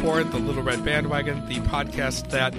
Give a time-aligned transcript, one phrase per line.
[0.00, 2.54] The Little Red Bandwagon, the podcast that,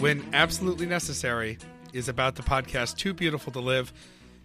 [0.00, 1.58] when absolutely necessary,
[1.92, 3.92] is about the podcast Too Beautiful to Live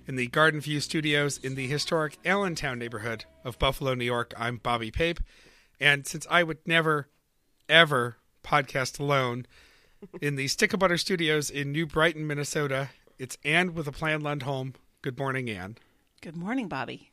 [0.07, 4.33] in the Garden View Studios in the historic Allentown neighborhood of Buffalo, New York.
[4.37, 5.19] I'm Bobby Pape.
[5.79, 7.09] And since I would never,
[7.69, 9.45] ever podcast alone
[10.19, 12.89] in the Stick of Butter Studios in New Brighton, Minnesota,
[13.19, 14.73] it's Anne with a plan Lundholm.
[15.03, 15.77] Good morning, Anne.
[16.21, 17.10] Good morning, Bobby.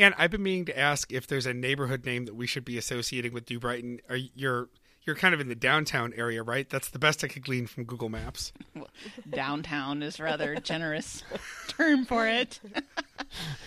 [0.00, 2.78] And I've been meaning to ask if there's a neighborhood name that we should be
[2.78, 4.00] associating with New Brighton.
[4.08, 4.70] Are you're
[5.02, 6.68] you're kind of in the downtown area, right?
[6.70, 8.54] That's the best I could glean from Google Maps.
[8.74, 8.88] Well,
[9.30, 11.22] downtown is rather generous
[11.68, 12.60] term for it.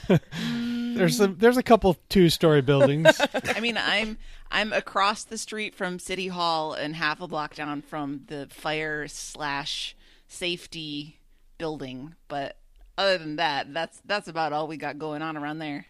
[0.40, 3.22] there's a there's a couple two story buildings.
[3.56, 4.18] I mean, I'm
[4.52, 9.08] I'm across the street from City Hall and half a block down from the fire
[9.08, 9.96] slash
[10.28, 11.20] safety
[11.60, 12.58] building, but
[12.98, 15.86] other than that, that's that's about all we got going on around there.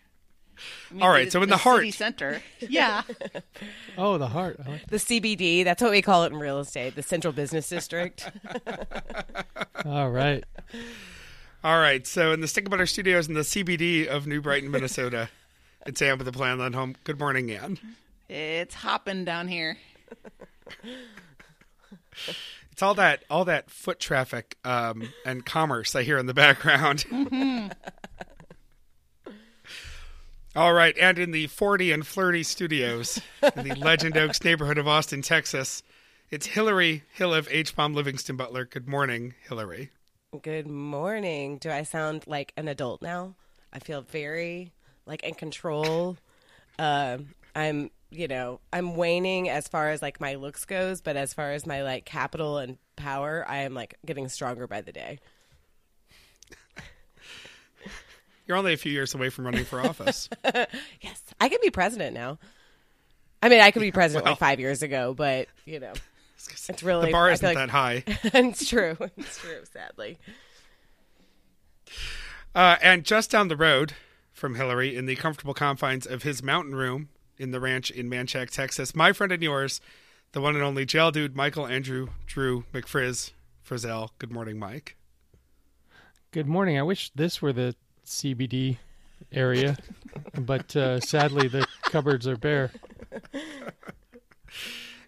[0.89, 3.03] I mean, all right, the, so in the, the, heart city center, yeah.
[3.97, 4.59] oh, the heart.
[4.67, 5.63] Like the CBD.
[5.63, 6.95] That's what we call it in real estate.
[6.95, 8.31] The Central Business District.
[9.85, 10.43] all right.
[11.63, 12.05] All right.
[12.05, 15.29] So in the Stick Butter Studios in the CBD of New Brighton, Minnesota,
[15.85, 16.95] it's Anne with the Plan Home.
[17.03, 17.79] Good morning, Anne.
[18.29, 19.77] It's hopping down here.
[22.71, 27.05] It's all that all that foot traffic um, and commerce I hear in the background.
[27.09, 27.67] Mm-hmm.
[30.55, 33.19] All right, and in the 40 and Flirty studios
[33.55, 35.81] in the Legend Oaks neighborhood of Austin, Texas,
[36.29, 37.75] it's Hillary Hill of H.
[37.75, 38.63] Bomb Livingston Butler.
[38.63, 39.89] Good morning, Hillary.
[40.43, 41.57] Good morning.
[41.57, 43.33] Do I sound like an adult now?
[43.73, 44.71] I feel very
[45.07, 46.17] like in control.
[46.77, 47.17] Uh,
[47.55, 51.53] I'm, you know, I'm waning as far as like my looks goes, but as far
[51.53, 55.17] as my like capital and power, I am like getting stronger by the day.
[58.47, 60.29] You're only a few years away from running for office.
[61.01, 62.39] yes, I could be president now.
[63.41, 65.93] I mean, I could be president Well- like five years ago, but you know,
[66.69, 68.03] it's really the bar isn't feel that high.
[68.07, 68.97] it's true.
[69.17, 69.61] It's true.
[69.71, 70.17] Sadly,
[72.55, 73.93] Uh, and just down the road
[74.31, 78.49] from Hillary, in the comfortable confines of his mountain room in the ranch in Manchac,
[78.51, 79.81] Texas, my friend and yours,
[80.33, 83.31] the one and only jail dude, Michael Andrew Drew McFrizz
[83.67, 84.09] Frizzell.
[84.19, 84.95] Good morning, Mike.
[86.31, 86.77] Good morning.
[86.77, 87.75] I wish this were the
[88.05, 88.77] CBD
[89.31, 89.77] area,
[90.37, 92.71] but uh, sadly the cupboards are bare.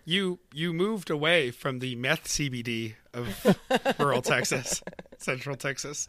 [0.06, 3.58] You you moved away from the meth CBD of
[4.00, 4.84] rural Texas,
[5.18, 6.08] Central Texas.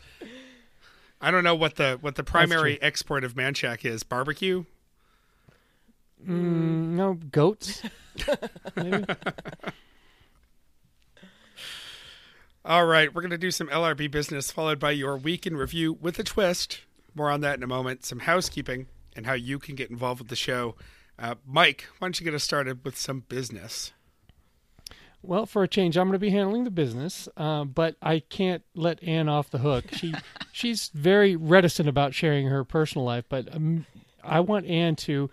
[1.20, 4.02] I don't know what the what the primary export of Manchac is.
[4.02, 4.64] Barbecue.
[6.22, 7.82] Mm, no goats.
[12.68, 15.92] All right, we're going to do some LRB business followed by your week in review
[15.92, 16.80] with a twist.
[17.14, 18.04] More on that in a moment.
[18.04, 20.74] Some housekeeping and how you can get involved with the show.
[21.16, 23.92] Uh, Mike, why don't you get us started with some business?
[25.22, 28.64] Well, for a change, I'm going to be handling the business, uh, but I can't
[28.74, 29.84] let Anne off the hook.
[29.92, 30.12] She
[30.52, 33.86] she's very reticent about sharing her personal life, but um,
[34.24, 35.30] I want Anne to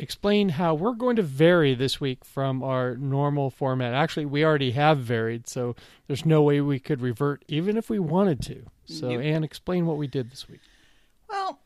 [0.00, 3.94] explain how we're going to vary this week from our normal format.
[3.94, 7.98] Actually, we already have varied, so there's no way we could revert, even if we
[7.98, 8.64] wanted to.
[8.86, 9.22] So, Nope.
[9.22, 10.60] Anne, explain what we did this week.
[11.28, 11.60] Well,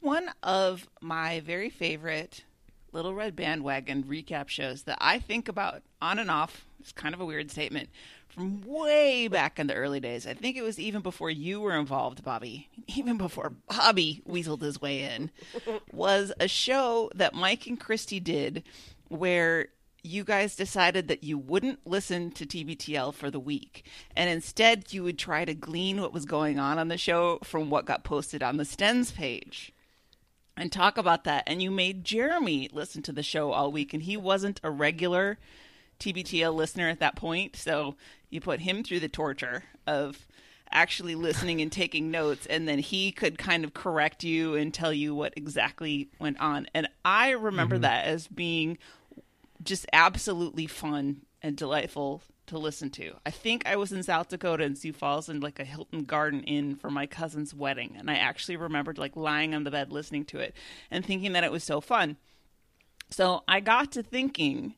[0.00, 2.44] one of my very favorite
[2.92, 7.20] Little Red Bandwagon recap shows that I think about on and off, it's kind of
[7.20, 7.88] a weird statement,
[8.34, 10.26] from way back in the early days.
[10.26, 14.80] I think it was even before you were involved, Bobby, even before Bobby weaseled his
[14.80, 15.30] way in,
[15.92, 18.64] was a show that Mike and Christy did
[19.08, 19.68] where
[20.02, 23.84] you guys decided that you wouldn't listen to TBTL for the week,
[24.16, 27.70] and instead you would try to glean what was going on on the show from
[27.70, 29.72] what got posted on the Stens page
[30.56, 31.44] and talk about that.
[31.46, 35.38] And you made Jeremy listen to the show all week, and he wasn't a regular
[36.02, 37.96] TBTL listener at that point, so
[38.30, 40.26] you put him through the torture of
[40.70, 44.90] actually listening and taking notes and then he could kind of correct you and tell
[44.90, 47.82] you what exactly went on and i remember mm-hmm.
[47.82, 48.78] that as being
[49.62, 53.14] just absolutely fun and delightful to listen to.
[53.24, 56.42] I think I was in South Dakota in Sioux Falls in like a Hilton Garden
[56.44, 60.24] Inn for my cousin's wedding, and I actually remembered like lying on the bed listening
[60.26, 60.54] to it
[60.90, 62.16] and thinking that it was so fun.
[63.10, 64.74] So I got to thinking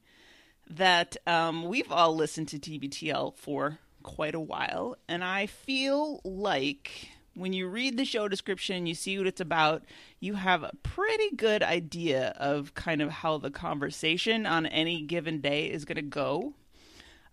[0.76, 7.08] that um, we've all listened to TBTL for quite a while, and I feel like
[7.34, 9.84] when you read the show description, you see what it's about,
[10.20, 15.40] you have a pretty good idea of kind of how the conversation on any given
[15.40, 16.54] day is going to go.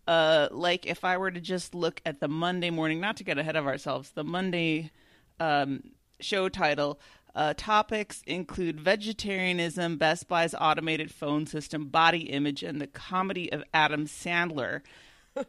[0.07, 3.37] Uh, like if I were to just look at the Monday morning, not to get
[3.37, 4.91] ahead of ourselves, the Monday
[5.39, 5.83] um,
[6.19, 6.99] show title,
[7.33, 13.63] Uh, topics include vegetarianism, Best Buy's automated phone system, body image, and the comedy of
[13.73, 14.81] Adam Sandler.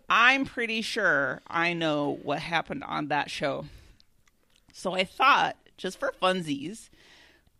[0.08, 3.64] I'm pretty sure I know what happened on that show.
[4.72, 6.88] So I thought, just for funsies,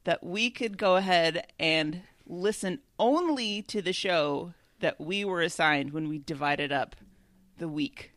[0.05, 5.93] that we could go ahead and listen only to the show that we were assigned
[5.93, 6.97] when we divided up
[7.59, 8.13] the week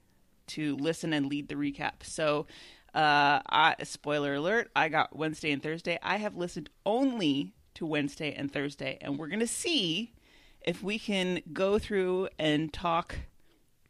[0.48, 2.04] to listen and lead the recap.
[2.04, 2.46] So,
[2.96, 6.00] uh, I, spoiler alert, I got Wednesday and Thursday.
[6.02, 10.14] I have listened only to Wednesday and Thursday, and we're going to see
[10.62, 13.18] if we can go through and talk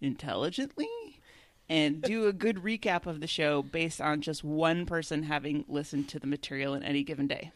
[0.01, 0.87] intelligently
[1.69, 6.09] and do a good recap of the show based on just one person having listened
[6.09, 7.51] to the material in any given day.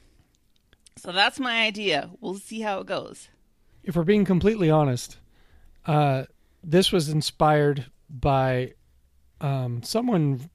[0.98, 2.12] So that's my idea.
[2.22, 3.30] We'll see how it goes.
[3.84, 5.18] If we're being completely honest,
[5.88, 6.26] uh,
[6.64, 8.74] this was inspired by
[9.42, 10.50] um, someone,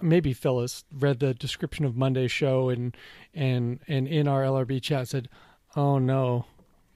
[0.00, 2.96] maybe Phyllis, read the description of Monday's show and
[3.34, 5.28] and and in our LRB chat said,
[5.74, 6.46] "Oh no,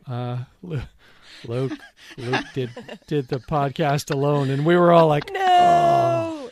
[0.06, 1.72] uh, Luke,
[2.16, 2.70] Luke did
[3.06, 6.50] did the podcast alone," and we were all like, No.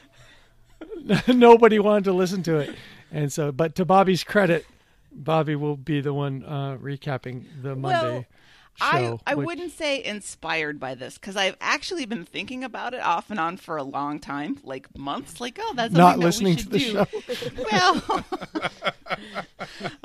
[1.29, 2.75] nobody wanted to listen to it.
[3.11, 4.67] And so, but to Bobby's credit,
[5.13, 8.27] Bobby will be the one uh, recapping the Monday I,
[8.79, 9.21] show.
[9.27, 13.31] I which- wouldn't say inspired by this because I've actually been thinking about it off
[13.31, 15.41] and on for a long time, like months.
[15.41, 16.93] Like, oh, that's not something that listening to the do.
[16.93, 17.07] show.
[17.71, 18.25] Well,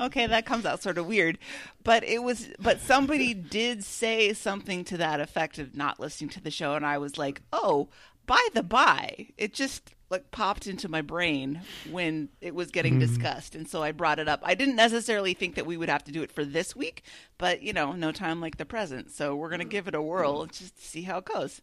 [0.00, 1.38] okay, that comes out sort of weird,
[1.82, 2.48] but it was.
[2.58, 6.84] But somebody did say something to that effect of not listening to the show, and
[6.86, 7.88] I was like, oh,
[8.26, 11.60] by the by, it just like popped into my brain
[11.90, 14.40] when it was getting discussed, and so I brought it up.
[14.42, 17.02] I didn't necessarily think that we would have to do it for this week,
[17.38, 20.42] but you know, no time like the present, so we're gonna give it a whirl
[20.42, 21.60] and just see how it goes.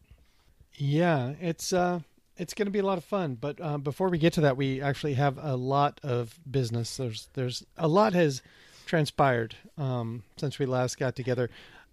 [0.76, 2.00] Yeah, it's uh,
[2.38, 3.36] it's going to be a lot of fun.
[3.40, 6.98] But uh, before we get to that, we actually have a lot of business.
[6.98, 8.42] There's there's a lot has
[8.86, 11.50] transpired um, since we last got together,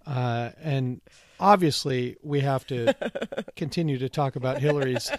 [0.06, 1.00] uh, and
[1.40, 2.94] obviously we have to
[3.56, 5.10] continue to talk about Hillary's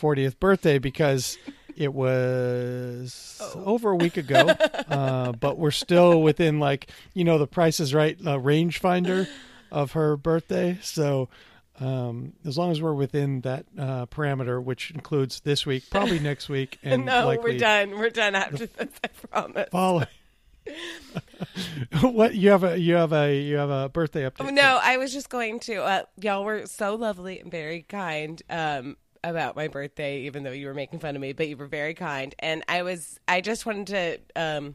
[0.00, 1.38] 40th birthday because
[1.76, 7.46] it was over a week ago, uh, but we're still within like you know the
[7.46, 9.28] Price is Right uh, rangefinder
[9.70, 11.28] of her birthday, so.
[11.82, 16.50] Um, as long as we're within that uh, parameter, which includes this week, probably next
[16.50, 17.98] week, and no, we're done.
[17.98, 18.90] We're done after this.
[19.02, 19.68] I promise.
[19.72, 20.06] following.
[22.00, 24.46] what you have a you have a you have a birthday update?
[24.46, 25.82] Oh, No, I was just going to.
[25.82, 30.66] Uh, y'all were so lovely and very kind um, about my birthday, even though you
[30.66, 32.34] were making fun of me, but you were very kind.
[32.38, 34.74] And I was, I just wanted to um,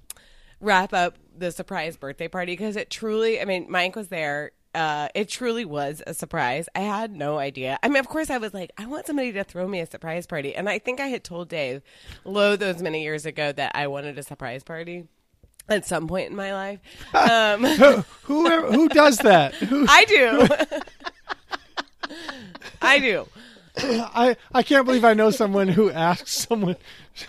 [0.60, 4.52] wrap up the surprise birthday party because it truly, I mean, Mike was there.
[4.74, 6.68] Uh, it truly was a surprise.
[6.76, 7.80] I had no idea.
[7.82, 10.28] I mean, of course, I was like, I want somebody to throw me a surprise
[10.28, 10.54] party.
[10.54, 11.82] And I think I had told Dave
[12.26, 15.08] low those many years ago that I wanted a surprise party
[15.70, 16.80] at some point in my life.
[17.16, 17.64] Um,
[18.24, 19.54] who who does that?
[19.56, 20.48] Who, I do.
[22.82, 23.28] I do.
[23.78, 26.78] I I can't believe I know someone who asks someone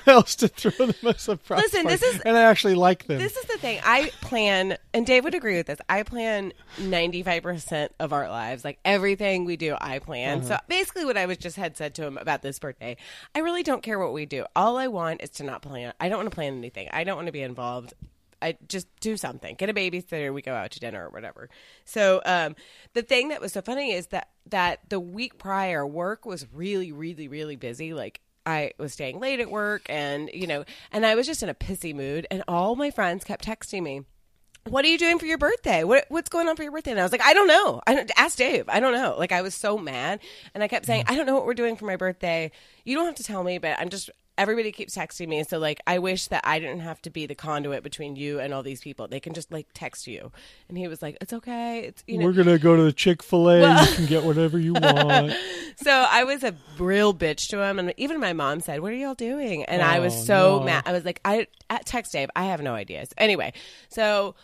[0.06, 1.60] else to throw them a surprise.
[1.62, 3.18] Listen, this is- and I actually like them.
[3.18, 3.80] This is the thing.
[3.84, 5.78] I plan, and Dave would agree with this.
[5.88, 8.64] I plan 95% of our lives.
[8.64, 10.44] Like everything we do, I plan.
[10.44, 12.96] So basically, what I was just had said to him about this birthday,
[13.34, 14.44] I really don't care what we do.
[14.54, 15.94] All I want is to not plan.
[15.98, 16.88] I don't want to plan anything.
[16.92, 17.92] I don't want to be involved.
[18.42, 19.54] I just do something.
[19.56, 20.32] Get a babysitter.
[20.32, 21.48] We go out to dinner or whatever.
[21.84, 22.56] So um,
[22.92, 26.92] the thing that was so funny is that that the week prior, work was really,
[26.92, 27.94] really, really busy.
[27.94, 31.48] Like I was staying late at work, and you know, and I was just in
[31.48, 32.26] a pissy mood.
[32.30, 34.02] And all my friends kept texting me.
[34.68, 35.84] What are you doing for your birthday?
[35.84, 36.92] What what's going on for your birthday?
[36.92, 37.80] And I was like, I don't know.
[37.86, 38.64] I don't ask Dave.
[38.68, 39.16] I don't know.
[39.18, 40.20] Like I was so mad,
[40.54, 42.50] and I kept saying, I don't know what we're doing for my birthday.
[42.84, 45.42] You don't have to tell me, but I'm just everybody keeps texting me.
[45.44, 48.52] So like, I wish that I didn't have to be the conduit between you and
[48.54, 49.08] all these people.
[49.08, 50.30] They can just like text you.
[50.68, 51.80] And he was like, It's okay.
[51.80, 52.24] It's you know.
[52.26, 53.60] We're gonna go to the Chick Fil A.
[53.88, 55.32] you can get whatever you want.
[55.76, 58.96] So I was a real bitch to him, and even my mom said, "What are
[58.96, 60.64] y'all doing?" And I was Oh, so no.
[60.64, 60.82] mad.
[60.86, 62.30] I was like, "I at text Dave.
[62.34, 63.52] I have no ideas." Anyway,
[63.88, 64.34] so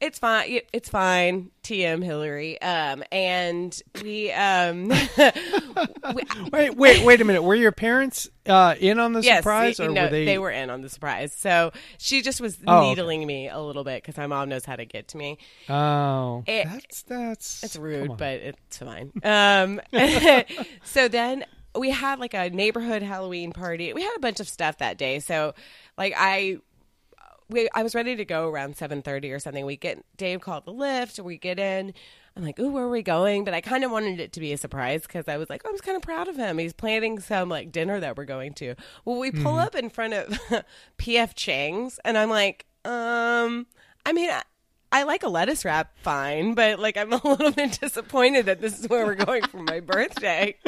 [0.00, 0.60] it's fine.
[0.72, 1.50] It's fine.
[1.62, 2.60] TM Hillary.
[2.62, 4.88] Um, and we um,
[6.14, 7.42] we, Wait, wait, wait a minute.
[7.42, 10.38] Were your parents uh, in on the yes, surprise, or know, were they?
[10.38, 11.32] were in on the surprise.
[11.32, 12.88] So she just was Oh, okay.
[12.88, 15.38] needling me a little bit because my mom knows how to get to me.
[15.68, 19.12] Oh, It- that's that's It's rude, but it's fine.
[19.22, 19.80] Um,
[20.84, 21.44] so then
[21.78, 23.92] we had like a neighborhood Halloween party.
[23.92, 25.20] We had a bunch of stuff that day.
[25.20, 25.54] So
[25.96, 26.58] like I
[27.50, 29.66] we I was ready to go around seven thirty or something.
[29.66, 31.22] We get Dave called the Lyft.
[31.22, 31.92] We get in.
[32.36, 33.44] I'm like, ooh, where are we going?
[33.44, 35.70] But I kind of wanted it to be a surprise because I was like, I
[35.70, 36.58] was kind of proud of him.
[36.58, 38.76] He's planning some like dinner that we're going to.
[39.04, 40.38] Well, we pull up in front of
[40.98, 43.66] PF Chang's, and I'm like, Um,
[44.06, 44.42] I mean, I,
[44.92, 48.78] I like a lettuce wrap fine, but like I'm a little bit disappointed that this
[48.80, 50.56] is where we're going for my birthday.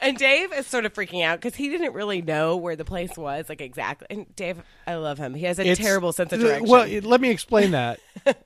[0.00, 3.16] and Dave is sort of freaking out because he didn't really know where the place
[3.16, 4.06] was, like exactly.
[4.10, 5.34] And Dave, I love him.
[5.34, 6.68] He has a It's- terrible sense of direction.
[6.68, 8.00] Well, let me explain that.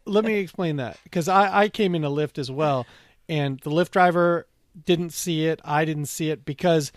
[0.05, 2.87] let me explain that because I, I came in a Lyft as well,
[3.29, 4.47] and the Lyft driver
[4.85, 5.61] didn't see it.
[5.65, 6.93] I didn't see it because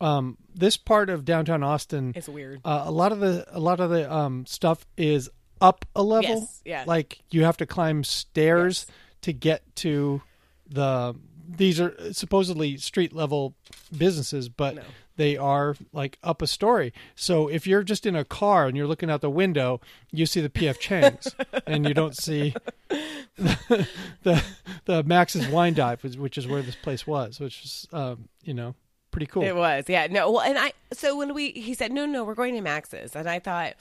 [0.00, 2.60] um, this part of downtown Austin it's weird.
[2.64, 5.30] uh, a lot of the a lot of the um, stuff is
[5.64, 6.40] up a level.
[6.40, 6.84] Yes, yeah.
[6.86, 8.86] Like you have to climb stairs
[9.22, 10.22] to get to
[10.68, 11.14] the.
[11.46, 13.54] These are supposedly street level
[13.96, 14.82] businesses, but No.
[15.16, 16.92] they are like up a story.
[17.14, 19.80] So if you're just in a car and you're looking out the window,
[20.10, 21.34] you see the PF Chang's,
[21.66, 22.54] and you don't see
[23.36, 23.86] the
[24.22, 24.42] the,
[24.86, 28.54] the Max's Wine Dive, which- which is where this place was, which is um, you
[28.54, 28.74] know
[29.10, 29.42] pretty cool.
[29.42, 30.06] It was, yeah.
[30.10, 33.14] No, well, and I so when we he said no, no, we're going to Max's,
[33.14, 33.74] and I thought,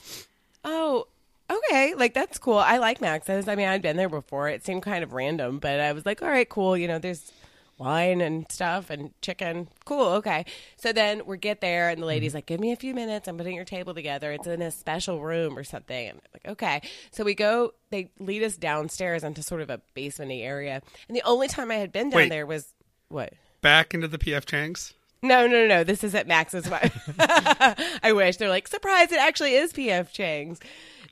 [0.65, 1.07] oh,
[1.57, 2.57] okay, like that's cool.
[2.57, 3.47] I like Max's.
[3.47, 4.49] I mean, I'd been there before.
[4.49, 6.77] It seemed kind of random, but I was like, all right, cool.
[6.77, 7.31] You know, there's
[7.77, 9.67] wine and stuff and chicken.
[9.85, 10.45] Cool, okay.
[10.77, 12.07] So then we get there, and the mm-hmm.
[12.07, 13.27] lady's like, give me a few minutes.
[13.27, 14.31] I'm putting your table together.
[14.31, 16.09] It's in a special room or something.
[16.09, 16.81] And I'm like, okay.
[17.11, 17.73] So we go.
[17.89, 21.75] They lead us downstairs into sort of a basementy area, and the only time I
[21.75, 22.29] had been down Wait.
[22.29, 22.73] there was
[23.09, 23.33] what.
[23.61, 24.93] Back into the PF Chang's.
[25.21, 25.83] No, no, no, no.
[25.85, 26.69] This is at Max's.
[27.19, 28.35] I wish.
[28.35, 30.59] They're like, surprise, it actually is PF Chang's.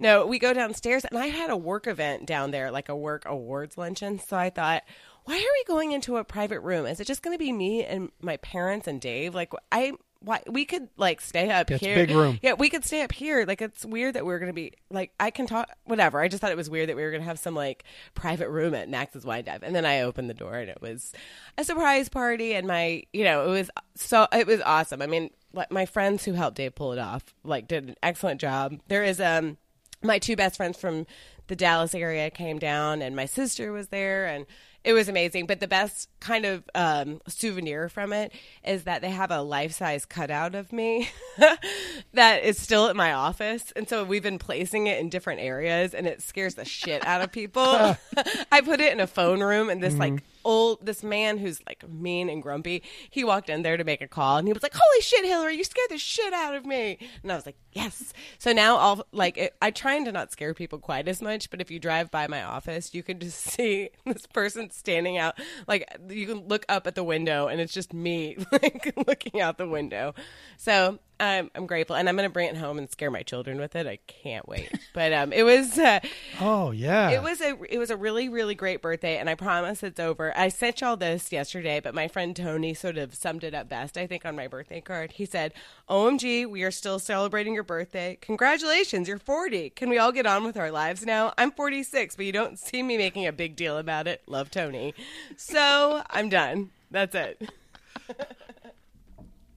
[0.01, 3.23] No, we go downstairs, and I had a work event down there, like a work
[3.27, 4.17] awards luncheon.
[4.17, 4.81] So I thought,
[5.25, 6.87] why are we going into a private room?
[6.87, 9.35] Is it just going to be me and my parents and Dave?
[9.35, 9.93] Like, I.
[10.23, 11.95] Why we could like stay up here?
[11.95, 12.37] big room.
[12.43, 13.43] Yeah, we could stay up here.
[13.43, 16.21] Like it's weird that we're gonna be like I can talk whatever.
[16.21, 18.75] I just thought it was weird that we were gonna have some like private room
[18.75, 19.63] at Max's Wine Dive.
[19.63, 21.11] And then I opened the door and it was
[21.57, 25.01] a surprise party and my you know, it was so it was awesome.
[25.01, 28.39] I mean, like my friends who helped Dave pull it off like did an excellent
[28.39, 28.79] job.
[28.89, 29.57] There is um
[30.03, 31.05] my two best friends from
[31.47, 34.45] the Dallas area came down and my sister was there and
[34.83, 35.45] it was amazing.
[35.45, 38.31] But the best kind of um, souvenir from it
[38.65, 41.09] is that they have a life size cutout of me
[42.13, 43.71] that is still at my office.
[43.75, 47.21] And so we've been placing it in different areas and it scares the shit out
[47.21, 47.63] of people.
[48.51, 51.87] I put it in a phone room and this like old this man who's like
[51.89, 54.73] mean and grumpy he walked in there to make a call and he was like
[54.73, 56.97] holy shit hillary you scared the shit out of me.
[57.23, 58.13] And i was like yes.
[58.39, 61.61] So now i'll like it, i trying to not scare people quite as much but
[61.61, 65.35] if you drive by my office you can just see this person standing out
[65.67, 69.57] like you can look up at the window and it's just me like looking out
[69.57, 70.13] the window.
[70.57, 73.75] So um, i'm grateful and i'm gonna bring it home and scare my children with
[73.75, 75.99] it i can't wait but um, it was uh,
[76.39, 79.83] Oh yeah, it was a it was a really really great birthday, and I promise
[79.83, 80.35] it's over.
[80.35, 83.97] I sent y'all this yesterday, but my friend Tony sort of summed it up best.
[83.97, 85.53] I think on my birthday card, he said,
[85.87, 88.17] "OMG, we are still celebrating your birthday.
[88.21, 89.69] Congratulations, you're 40.
[89.71, 91.33] Can we all get on with our lives now?
[91.37, 94.21] I'm 46, but you don't see me making a big deal about it.
[94.25, 94.95] Love, Tony.
[95.37, 96.71] So I'm done.
[96.89, 97.49] That's it.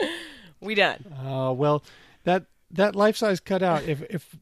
[0.65, 1.05] we done.
[1.25, 1.83] Uh, well,
[2.25, 3.85] that that life size cutout.
[3.85, 4.37] If if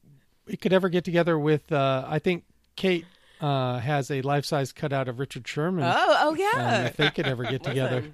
[0.46, 2.44] we could ever get together with, uh, I think
[2.76, 3.06] Kate
[3.40, 5.84] uh, has a life size cutout of Richard Sherman.
[5.84, 6.86] Oh, oh yeah.
[6.86, 8.04] if they could ever get together,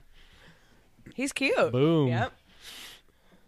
[1.15, 1.73] He's cute.
[1.73, 2.09] Boom.
[2.09, 2.33] Yep.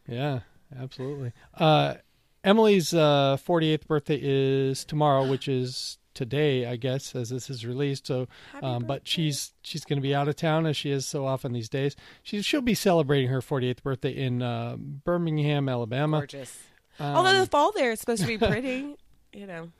[0.08, 0.40] yeah,
[0.78, 1.32] absolutely.
[1.54, 1.94] Uh,
[2.42, 8.06] Emily's uh, 48th birthday is tomorrow, which is today, I guess, as this is released.
[8.06, 8.26] So,
[8.62, 11.52] um, but she's she's going to be out of town as she is so often
[11.52, 11.96] these days.
[12.22, 16.18] She she'll be celebrating her 48th birthday in uh, Birmingham, Alabama.
[16.18, 16.58] Gorgeous.
[16.98, 18.96] Although the fall there is supposed to be pretty,
[19.32, 19.70] you know.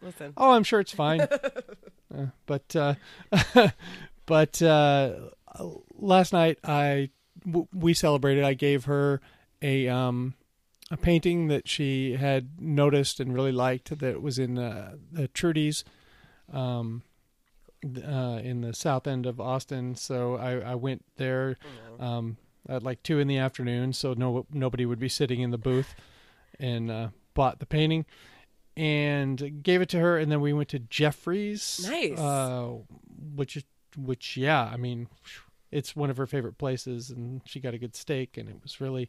[0.00, 0.32] Listen.
[0.36, 1.26] Oh, I'm sure it's fine.
[2.14, 2.94] Uh, but uh,
[4.26, 5.14] but uh,
[5.96, 7.08] last night I
[7.46, 8.44] w- we celebrated.
[8.44, 9.22] I gave her
[9.62, 10.34] a um
[10.92, 15.84] a painting that she had noticed and really liked that was in uh, the Trudy's
[16.52, 17.02] um
[17.84, 19.94] uh, in the south end of Austin.
[19.96, 21.56] So I, I went there
[21.98, 22.36] um,
[22.68, 25.94] at like two in the afternoon, so no nobody would be sitting in the booth,
[26.60, 28.04] and uh, bought the painting
[28.76, 30.16] and gave it to her.
[30.18, 32.18] And then we went to Jeffrey's, Nice.
[32.18, 32.68] uh,
[33.34, 33.64] which
[33.96, 35.08] which yeah, I mean,
[35.72, 38.80] it's one of her favorite places, and she got a good steak, and it was
[38.80, 39.08] really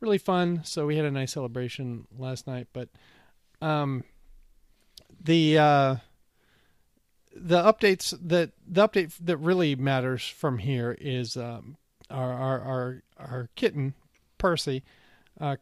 [0.00, 0.62] really fun.
[0.64, 2.88] So we had a nice celebration last night, but
[3.60, 4.04] um,
[5.22, 5.96] the uh,
[7.34, 11.76] the updates that the update that really matters from here is um,
[12.08, 13.94] our, our our our kitten
[14.38, 14.82] Percy
[15.40, 15.56] uh,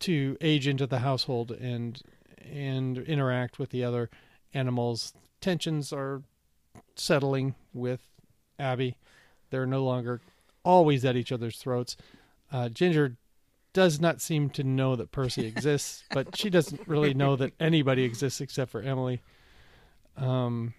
[0.00, 2.02] to age into the household and
[2.38, 4.10] and interact with the other
[4.54, 5.12] animals.
[5.40, 6.22] Tensions are
[6.94, 8.00] settling with
[8.58, 8.96] Abby.
[9.50, 10.20] They're no longer
[10.64, 11.96] always at each other's throats.
[12.52, 13.16] Uh, Ginger
[13.72, 18.04] does not seem to know that Percy exists, but she doesn't really know that anybody
[18.04, 19.22] exists except for Emily.
[20.16, 20.74] Um,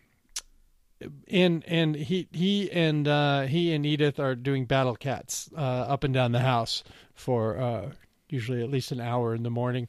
[1.28, 6.04] and and he he and uh, he and Edith are doing battle cats uh, up
[6.04, 6.84] and down the house
[7.14, 7.92] for uh,
[8.30, 9.88] usually at least an hour in the morning.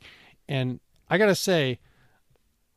[0.49, 1.79] And I gotta say,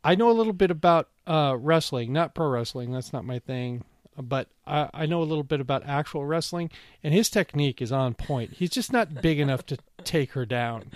[0.04, 2.92] I know a little bit about uh, wrestling, not pro wrestling.
[2.92, 3.84] That's not my thing.
[4.20, 6.72] But I, I know a little bit about actual wrestling,
[7.04, 8.54] and his technique is on point.
[8.54, 10.92] He's just not big enough to take her down.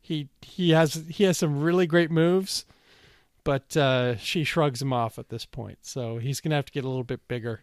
[0.00, 2.64] He he has he has some really great moves,
[3.42, 5.78] but uh, she shrugs him off at this point.
[5.82, 7.62] So he's gonna have to get a little bit bigger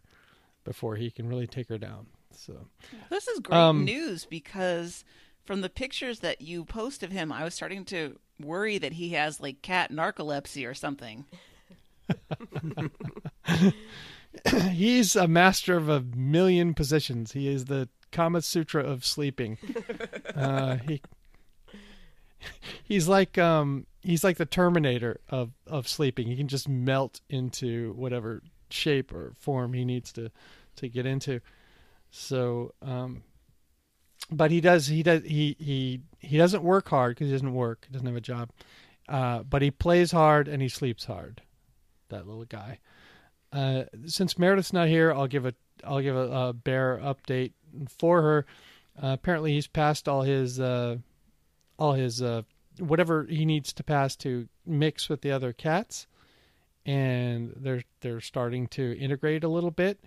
[0.64, 2.08] before he can really take her down.
[2.36, 2.68] So
[3.10, 5.04] This is great Um, news because
[5.46, 9.10] from the pictures that you post of him, I was starting to worry that he
[9.10, 11.26] has like cat narcolepsy or something.
[14.72, 17.32] he's a master of a million positions.
[17.32, 19.58] He is the Kama Sutra of sleeping.
[20.36, 21.02] Uh, he
[22.84, 26.26] he's like um he's like the Terminator of of sleeping.
[26.26, 30.32] He can just melt into whatever shape or form he needs to
[30.78, 31.42] to get into.
[32.12, 33.24] So um
[34.32, 37.86] but he does he does he he he doesn't work hard because he doesn't work
[37.88, 38.50] he doesn't have a job
[39.10, 41.42] uh but he plays hard and he sleeps hard
[42.10, 42.80] that little guy
[43.52, 45.54] uh since meredith's not here i'll give a
[45.84, 47.54] i'll give a, a bear update
[47.90, 48.46] for her.
[49.02, 50.98] Uh, apparently he's passed all his uh
[51.80, 52.42] all his uh
[52.80, 56.08] whatever he needs to pass to mix with the other cats.
[56.86, 60.00] And they're they're starting to integrate a little bit.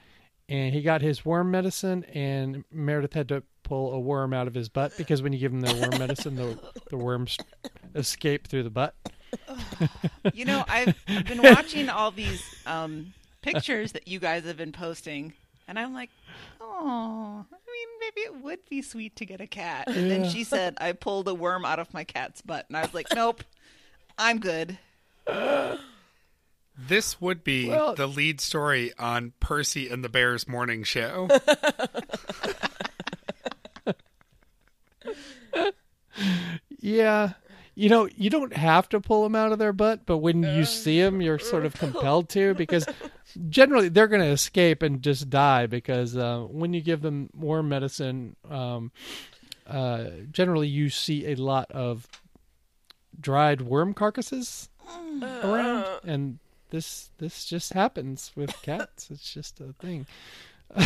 [0.49, 4.55] And he got his worm medicine and meredith had to pull a worm out of
[4.55, 6.59] his butt because when you give him the worm medicine the
[6.91, 7.39] the worms
[7.95, 8.95] escape through the butt.
[10.33, 13.13] You know, I've, I've been watching all these um,
[13.45, 15.33] pictures that you guys have been posting,
[15.69, 16.11] and I'm like,
[16.61, 19.89] oh, I mean, maybe it would be sweet to get a cat.
[19.89, 22.83] And then she said, I pulled a worm out of my cat's butt, and I
[22.83, 23.45] was like, nope,
[24.19, 24.79] I'm good.
[26.77, 31.29] This would be Well- the lead story on Percy and the Bears morning show.
[36.81, 37.33] Yeah.
[37.77, 40.65] You know, you don't have to pull them out of their butt, but when you
[40.65, 42.87] see them, you're sort of compelled to because
[43.49, 47.69] generally they're going to escape and just die because uh, when you give them worm
[47.69, 48.93] medicine, um,
[49.67, 52.07] uh, generally you see a lot of
[53.19, 54.69] dried worm carcasses
[55.23, 56.39] around, and
[56.71, 59.11] this this just happens with cats.
[59.11, 60.07] it's just a thing.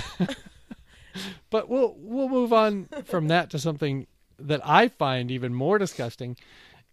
[1.50, 4.06] but we'll we'll move on from that to something
[4.38, 6.36] that I find even more disgusting,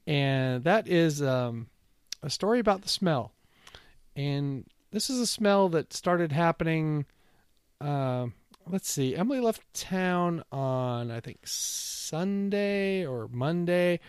[0.07, 1.67] and that is um,
[2.23, 3.31] a story about the smell.
[4.15, 4.65] And
[4.95, 7.05] this is a smell that started happening.
[7.81, 8.27] Uh,
[8.65, 9.13] let's see.
[9.13, 13.99] Emily left town on I think Sunday or Monday,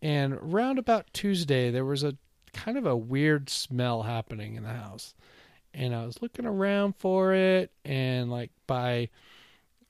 [0.00, 2.16] and round about Tuesday there was a
[2.52, 5.12] kind of a weird smell happening in the house.
[5.74, 9.08] And I was looking around for it, and like by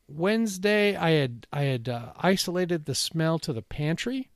[0.09, 4.31] Wednesday, I had I had uh, isolated the smell to the pantry,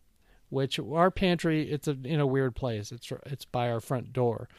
[0.51, 2.92] which our pantry it's a, in a weird place.
[2.92, 4.51] It's it's by our front door,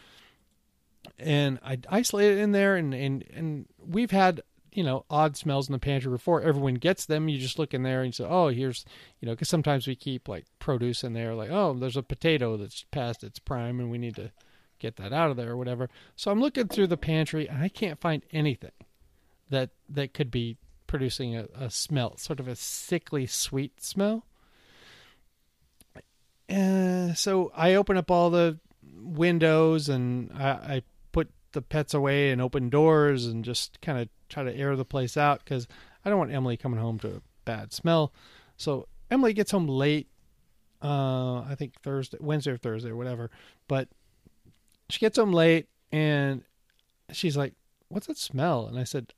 [1.20, 5.68] and I isolated it in there, and and and we've had you know odd smells
[5.68, 7.30] in the pantry before everyone gets them.
[7.30, 8.86] You just look in there and say, oh, here's
[9.20, 12.58] you know because sometimes we keep like produce in there, like oh, there's a potato
[12.58, 14.32] that's past its prime, and we need to
[14.80, 15.90] get that out of there or whatever.
[16.16, 18.72] So I'm looking through the pantry, and I can't find anything
[19.50, 24.26] that that could be producing a, a smell, sort of a sickly sweet smell.
[26.50, 28.60] Uh, so I open up all the
[28.96, 30.84] windows and I, I
[31.54, 35.16] the pets away and open doors and just kind of try to air the place
[35.18, 35.68] out because
[36.04, 38.14] I don't want Emily coming home to a bad smell.
[38.58, 40.08] So Emily gets home late.
[40.82, 43.32] Uh, I think Thursday, Wednesday or Thursday or whatever.
[43.68, 43.88] But
[44.90, 46.44] she gets home late and
[47.12, 47.54] she's like,
[47.88, 49.14] "What's that smell?" And I said,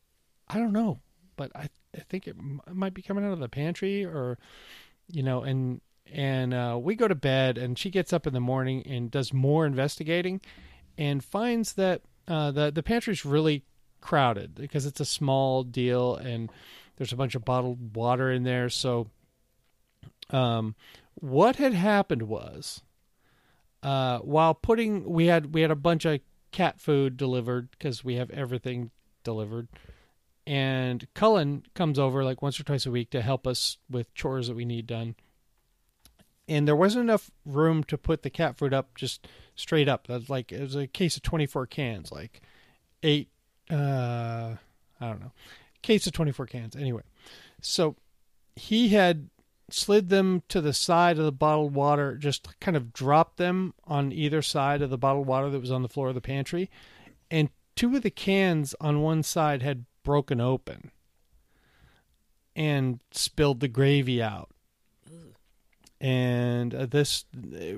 [0.48, 1.00] "I don't know,
[1.36, 4.38] but I I think it, m- might be coming out of the pantry or,
[5.08, 8.40] you know." And and uh, we go to bed and she gets up in the
[8.40, 10.42] morning and does more investigating,
[11.00, 13.64] and finds that uh, the the pantry's really
[14.02, 16.52] crowded because it's a small deal and
[16.98, 18.70] there's a bunch of bottled water in there.
[18.70, 19.08] So,
[20.30, 20.76] um,
[21.16, 22.82] what had happened was
[23.84, 26.20] uh, while putting we had we had a bunch of
[26.52, 28.92] cat food delivered because we have everything
[29.24, 29.68] delivered
[30.48, 34.48] and cullen comes over like once or twice a week to help us with chores
[34.48, 35.16] that we need done
[36.48, 40.30] and there wasn't enough room to put the cat food up just straight up that's
[40.30, 42.42] like it was a case of 24 cans like
[43.04, 43.30] eight
[43.72, 44.56] uh
[45.02, 45.32] i don't know
[45.82, 47.04] case of 24 cans anyway
[47.62, 47.96] so
[48.56, 49.30] he had
[49.70, 54.12] slid them to the side of the bottled water, just kind of dropped them on
[54.12, 56.70] either side of the bottled water that was on the floor of the pantry.
[57.32, 60.92] And two of the cans on one side had broken open
[62.56, 64.50] and spilled the gravy out.
[66.06, 67.26] And uh, this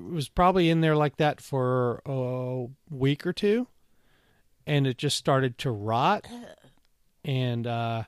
[0.02, 3.68] was probably in there like that for a week or two
[4.66, 6.28] and it just started to rot.
[7.24, 8.04] And uh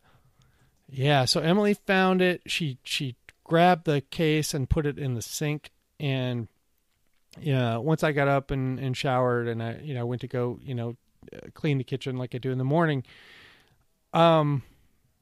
[0.92, 2.42] yeah, so Emily found it.
[2.46, 6.50] She she grabbed the case and put it in the sink and
[7.40, 10.60] yeah, once I got up and, and showered and I you know went to go,
[10.62, 10.98] you know,
[11.34, 13.06] uh, clean the kitchen like I do in the morning,
[14.14, 14.64] um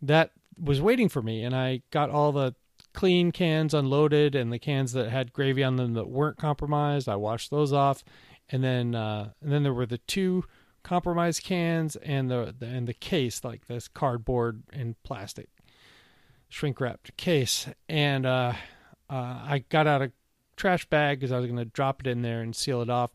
[0.02, 2.56] that was waiting for me and I got all the
[2.98, 7.16] clean cans unloaded and the cans that had gravy on them that weren't compromised, I
[7.16, 8.04] washed those off.
[8.50, 10.46] And then uh and then there were the two
[10.82, 15.48] compromised cans and the, the and the case like this cardboard and plastic
[16.50, 17.68] shrink wrapped case.
[17.88, 18.54] And uh,
[19.12, 20.12] uh, I got out a
[20.56, 23.12] trash bag because I was going to drop it in there and seal it off.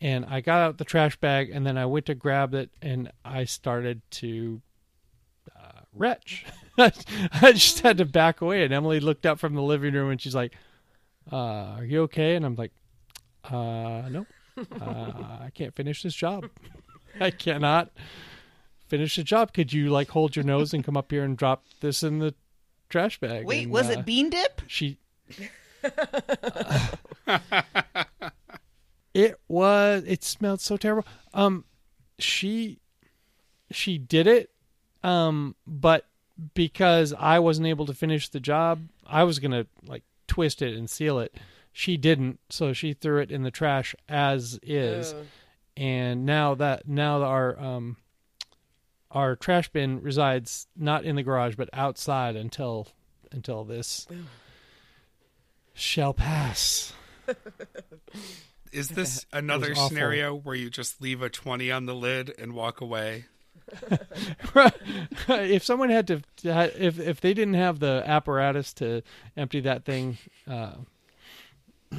[0.00, 3.12] And I got out the trash bag and then I went to grab it and
[3.24, 4.62] I started to
[5.56, 6.44] uh, retch
[7.42, 10.20] I just had to back away and Emily looked up from the living room and
[10.20, 10.54] she's like
[11.30, 12.72] uh, are you okay and I'm like
[13.44, 14.26] uh no
[14.80, 16.48] uh, I can't finish this job
[17.20, 17.90] I cannot
[18.92, 19.54] finish the job.
[19.54, 22.34] Could you like hold your nose and come up here and drop this in the
[22.90, 23.46] trash bag?
[23.46, 24.60] Wait, And, was uh, it bean dip?
[24.66, 24.98] She.
[29.14, 30.04] it was.
[30.06, 31.06] It smelled so terrible.
[31.32, 31.64] Um,
[32.18, 32.80] she,
[33.70, 34.50] she did it.
[35.02, 36.06] Um, but
[36.54, 40.88] because I wasn't able to finish the job, I was gonna like twist it and
[40.88, 41.34] seal it.
[41.72, 45.26] She didn't, so she threw it in the trash as is Ugh.
[45.76, 47.96] and now that now our um
[49.10, 52.88] our trash bin resides not in the garage but outside until
[53.30, 54.06] until this
[55.74, 56.92] shall pass.
[58.72, 62.80] Is this another scenario where you just leave a 20 on the lid and walk
[62.80, 63.26] away?
[65.28, 69.02] if someone had to if if they didn't have the apparatus to
[69.36, 70.74] empty that thing uh,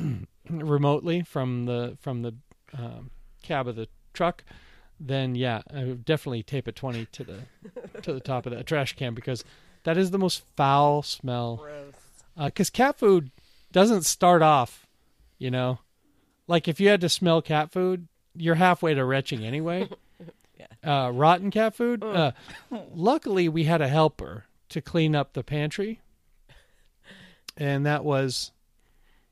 [0.49, 2.33] remotely from the from the
[2.77, 3.09] um,
[3.41, 4.43] cab of the truck
[4.99, 7.39] then yeah I would definitely tape a 20 to the
[8.01, 9.43] to the top of that trash can because
[9.83, 11.65] that is the most foul smell.
[12.37, 13.31] Because cat food
[13.71, 14.87] doesn't start off,
[15.37, 15.79] you know,
[16.47, 19.87] like if you had to smell cat food, you're halfway to retching anyway.
[20.83, 22.03] uh, rotten cat food.
[22.03, 22.31] Uh,
[22.93, 26.01] luckily, we had a helper to clean up the pantry,
[27.57, 28.51] and that was,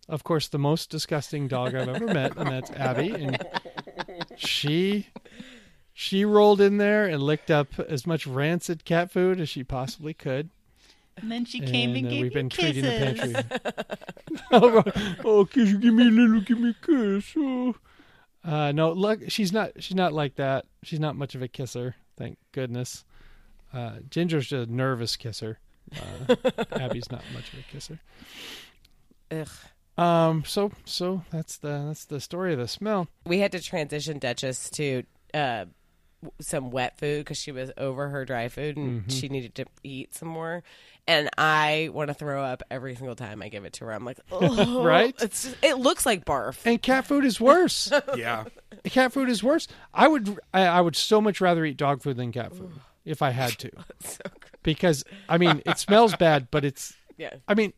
[0.07, 3.45] of course, the most disgusting dog I've ever met, and that's Abby, and
[4.37, 5.07] she.
[5.93, 10.13] She rolled in there and licked up as much rancid cat food as she possibly
[10.13, 10.49] could.
[11.17, 12.81] And then she came and, uh, gave we've been kisses.
[12.81, 13.43] treating the
[14.51, 15.15] pantry.
[15.23, 17.33] oh, kiss you, give me a little, give me a kiss.
[17.37, 17.75] Oh.
[18.43, 19.71] Uh, no, look, she's not.
[19.83, 20.65] She's not like that.
[20.83, 21.95] She's not much of a kisser.
[22.17, 23.05] Thank goodness.
[23.73, 25.59] Uh, Ginger's a nervous kisser.
[25.95, 26.35] Uh,
[26.71, 27.99] Abby's not much of a kisser.
[29.31, 29.47] Ugh.
[29.97, 30.43] Um.
[30.45, 33.07] So, so that's the that's the story of the smell.
[33.25, 35.65] We had to transition Duchess to uh,
[36.39, 39.09] some wet food because she was over her dry food and Mm-hmm.
[39.09, 40.63] she needed to eat some more.
[41.07, 43.91] And I want to throw up every single time I give it to her.
[43.93, 45.15] I'm like, oh, Right?
[45.21, 46.59] It's just, it looks like barf.
[46.65, 47.91] And cat food is worse.
[48.15, 48.45] Yeah.
[48.85, 49.67] cat food is worse.
[49.93, 52.71] I would I, I would so much rather eat dog food than cat food
[53.05, 53.71] if I had to.
[54.01, 54.51] so good.
[54.63, 57.33] Because I mean, it smells bad, but it's Yeah.
[57.47, 57.73] I mean,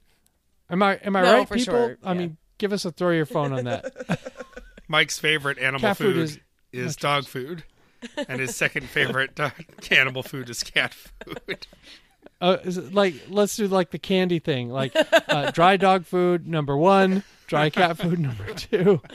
[0.69, 1.73] am I am I No, right, for people?
[1.73, 2.19] sure, I yeah.
[2.19, 4.19] mean, give us a throw your phone on that.
[4.89, 6.39] Mike's favorite animal Cat food food, is
[6.73, 7.63] is, much dog food,
[8.27, 9.53] and his second favorite dog,
[9.91, 11.67] animal food is cat food.
[12.41, 12.57] Uh,
[12.91, 14.93] like let's do like the candy thing, like
[15.29, 19.01] uh, dry dog food number one, dry cat food number two.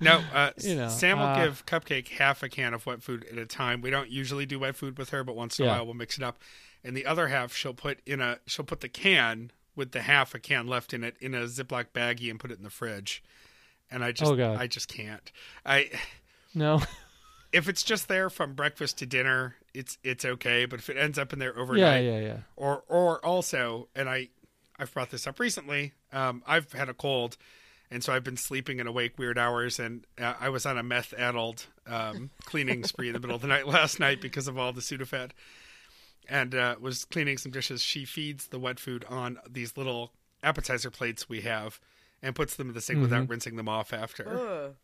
[0.00, 3.24] No, uh, You know, Sam will uh, give Cupcake half a can of wet food
[3.30, 3.80] at a time.
[3.82, 6.16] We don't usually do wet food with her, but once in a while we'll mix
[6.18, 6.38] it up.
[6.84, 10.34] And the other half she'll put in a she'll put the can with the half
[10.34, 13.22] a can left in it in a Ziploc baggie and put it in the fridge.
[13.90, 15.30] And I just Oh, I just can't.
[15.64, 15.90] I
[16.54, 16.82] No,
[17.52, 20.64] if it's just there from breakfast to dinner, it's it's okay.
[20.66, 22.20] But if it ends up in there overnight, yeah, yeah.
[22.20, 22.36] yeah.
[22.56, 24.28] or or also, and I
[24.78, 25.92] I've brought this up recently.
[26.12, 27.36] Um, I've had a cold,
[27.90, 30.82] and so I've been sleeping in awake weird hours, and uh, I was on a
[30.82, 34.58] meth addled um, cleaning spree in the middle of the night last night because of
[34.58, 35.30] all the Sudafed,
[36.28, 37.82] and uh, was cleaning some dishes.
[37.82, 41.80] She feeds the wet food on these little appetizer plates we have.
[42.22, 44.74] And puts them in the sink without rinsing them off after, Ugh.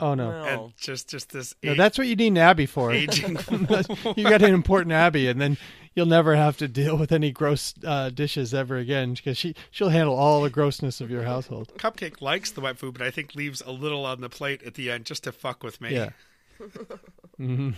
[0.00, 0.44] Oh no, No.
[0.64, 2.90] and just just this no, a- that's what you need an Abby for.
[2.92, 3.36] aging.
[4.16, 5.56] you got an important Abby, and then
[5.94, 9.90] you'll never have to deal with any gross uh, dishes ever again because she she'll
[9.90, 11.72] handle all the grossness of your household.
[11.76, 14.74] Cupcake likes the wet food, but I think leaves a little on the plate at
[14.74, 15.94] the end just to fuck with me.
[15.94, 16.10] Yeah.
[17.36, 17.70] hmm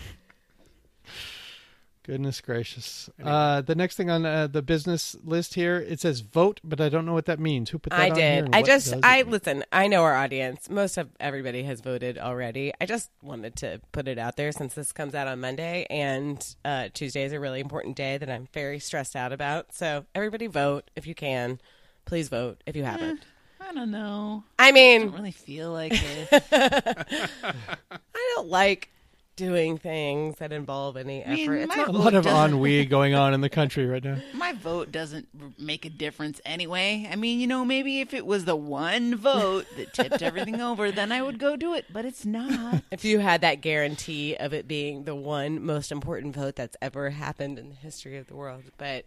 [2.05, 3.09] Goodness gracious.
[3.23, 6.87] Uh, the next thing on uh, the business list here, it says vote, but I
[6.87, 7.71] don't know what that means.
[7.71, 8.45] Who put that I on did.
[8.45, 9.31] and I just, I mean?
[9.31, 9.63] listen.
[9.71, 10.69] I know our audience.
[10.69, 12.71] Most of everybody has voted already.
[12.79, 16.55] I just wanted to put it out there since this comes out on Monday and
[16.63, 19.73] uh, Tuesday is a really important day that I'm very stressed out about.
[19.73, 21.59] So everybody vote if you can.
[22.05, 23.21] Please vote if you haven't.
[23.59, 24.43] I don't know.
[24.59, 26.29] I mean, I don't really feel like it.
[26.51, 28.91] I don't like
[29.35, 31.35] doing things that involve any effort.
[31.35, 34.17] mean, it's not a lot of doesn't- ennui going on in the country right now.
[34.33, 35.27] My vote doesn't
[35.59, 37.07] make a difference anyway.
[37.11, 40.91] I mean, you know, maybe if it was the one vote that tipped everything over,
[40.91, 42.83] then I would go do it, but it's not.
[42.91, 47.09] if you had that guarantee of it being the one most important vote that's ever
[47.09, 48.63] happened in the history of the world.
[48.77, 49.05] But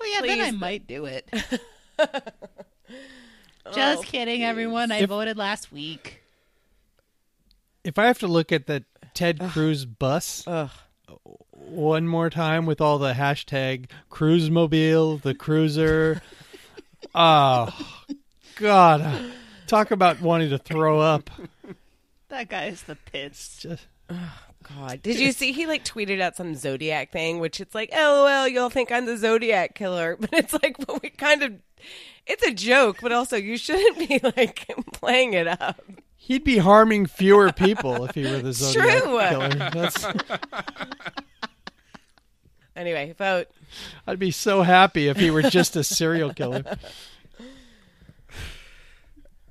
[0.00, 0.60] Well, yeah, then I Please.
[0.60, 1.28] might do it.
[3.74, 4.90] Just oh, kidding, everyone.
[4.90, 6.22] I If- voted last week.
[7.84, 8.84] If I have to look at the
[9.18, 10.70] Ted Cruz bus ugh.
[11.50, 16.22] one more time with all the hashtag cruise mobile, the cruiser.
[17.16, 17.68] oh,
[18.54, 19.32] God.
[19.66, 21.30] Talk about wanting to throw up.
[22.28, 23.58] That guy is the pits.
[23.58, 23.88] Just,
[24.62, 28.22] God, did you see he like tweeted out some Zodiac thing, which it's like, oh,
[28.24, 31.54] LOL, you'll think I'm the Zodiac killer, but it's like, well, we kind of,
[32.24, 35.82] it's a joke, but also you shouldn't be like playing it up.
[36.28, 39.18] He'd be harming fewer people if he were the Zodiac true.
[39.18, 39.48] killer.
[39.72, 40.06] That's,
[42.76, 43.48] Anyway, vote.
[44.06, 46.62] I'd be so happy if he were just a serial killer.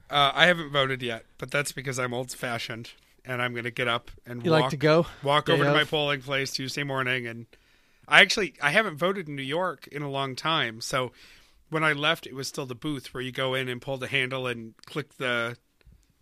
[0.10, 2.92] Uh, I haven't voted yet, but that's because I'm old fashioned
[3.26, 5.06] and I'm going to get up and You walk, like to go?
[5.24, 5.90] walk Day over to my of?
[5.90, 7.28] polling place Tuesday morning.
[7.28, 7.48] And
[8.08, 10.80] I actually I haven't voted in New York in a long time.
[10.80, 11.12] So
[11.70, 14.08] when I left, it was still the booth where you go in and pull the
[14.08, 15.58] handle and click the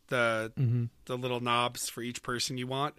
[0.07, 0.85] the Mm-hmm.
[1.05, 2.95] the little knobs for each person you want.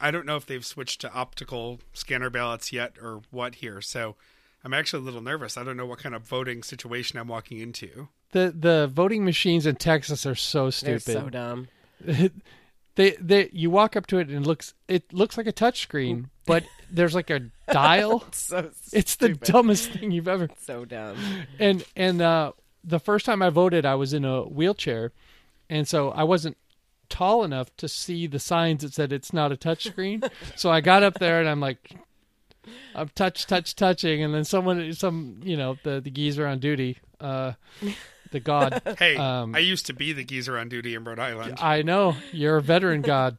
[0.00, 3.80] I don't know if they've switched to optical scanner ballots yet or what here.
[3.80, 4.16] So
[4.64, 5.56] I'm actually a little nervous.
[5.56, 8.08] I don't know what kind of voting situation I'm walking into.
[8.32, 11.02] The the voting machines in Texas are so They're stupid.
[11.22, 11.68] so dumb.
[12.96, 16.26] they they you walk up to it and it looks it looks like a touchscreen,
[16.46, 17.40] but there's like a
[17.72, 18.24] dial.
[18.32, 20.48] So It's the dumbest thing you've ever.
[20.60, 21.16] so dumb.
[21.58, 25.12] And and uh, the first time I voted, I was in a wheelchair,
[25.74, 26.56] and so I wasn't
[27.10, 30.28] tall enough to see the signs that said it's not a touchscreen.
[30.56, 31.92] so I got up there and I'm like,
[32.94, 36.98] I'm touch touch touching, and then someone some you know the the geezer on duty,
[37.20, 37.52] uh,
[38.30, 38.80] the god.
[38.98, 41.58] Hey, Um, I used to be the geezer on duty in Rhode Island.
[41.60, 43.36] I know you're a veteran god.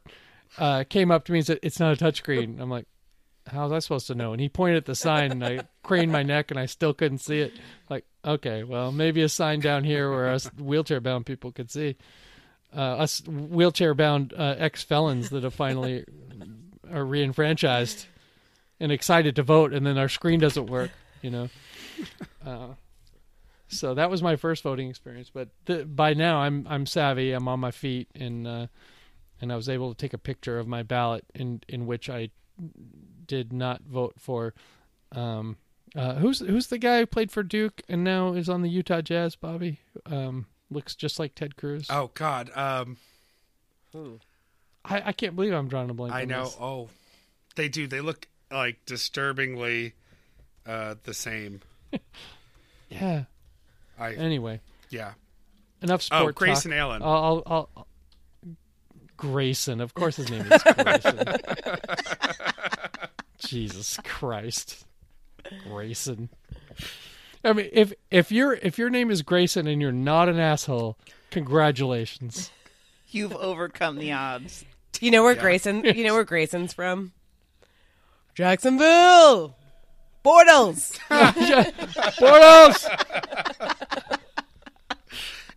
[0.58, 2.86] Uh, came up to me and said, "It's not a touchscreen." I'm like,
[3.48, 6.12] "How was I supposed to know?" And he pointed at the sign, and I craned
[6.12, 7.52] my neck, and I still couldn't see it.
[7.90, 11.96] Like, okay, well, maybe a sign down here where us wheelchair bound people could see.
[12.74, 16.04] Uh, us wheelchair bound uh, ex felons that have finally
[16.90, 18.06] are reenfranchised
[18.80, 20.90] and excited to vote, and then our screen doesn't work.
[21.22, 21.48] You know.
[22.44, 22.74] Uh,
[23.68, 27.32] so that was my first voting experience, but th- by now I'm I'm savvy.
[27.32, 28.66] I'm on my feet, and uh,
[29.40, 32.30] and I was able to take a picture of my ballot in in which I
[33.26, 34.54] did not vote for.
[35.12, 35.56] Um,
[35.94, 39.00] uh, who's who's the guy who played for Duke and now is on the Utah
[39.00, 39.34] Jazz?
[39.34, 41.86] Bobby um, looks just like Ted Cruz.
[41.90, 42.96] Oh God, um,
[44.84, 46.12] I, I can't believe I'm drawing a blank.
[46.14, 46.44] I on know.
[46.44, 46.56] this.
[46.60, 46.88] Oh,
[47.56, 47.86] they do.
[47.86, 49.94] They look like disturbingly
[50.66, 51.60] uh, the same.
[52.88, 53.24] Yeah.
[53.98, 55.14] I Anyway, yeah.
[55.82, 56.22] enough sport.
[56.22, 56.78] Oh, Grayson talk.
[56.78, 57.02] Allen.
[57.02, 57.86] I'll, I'll, I'll, I'll-
[59.16, 59.80] Grayson.
[59.80, 61.18] Of course, his name is Grayson.
[63.38, 64.84] Jesus Christ,
[65.64, 66.28] Grayson.
[67.46, 70.98] I mean, if if your if your name is Grayson and you're not an asshole,
[71.30, 72.50] congratulations.
[73.08, 74.64] You've overcome the odds.
[75.00, 75.40] You know where Yeah.
[75.42, 75.84] Grayson?
[75.84, 77.12] You know where Grayson's from?
[78.34, 79.56] Jacksonville.
[80.24, 80.98] Bortles.
[82.18, 82.86] Bortles!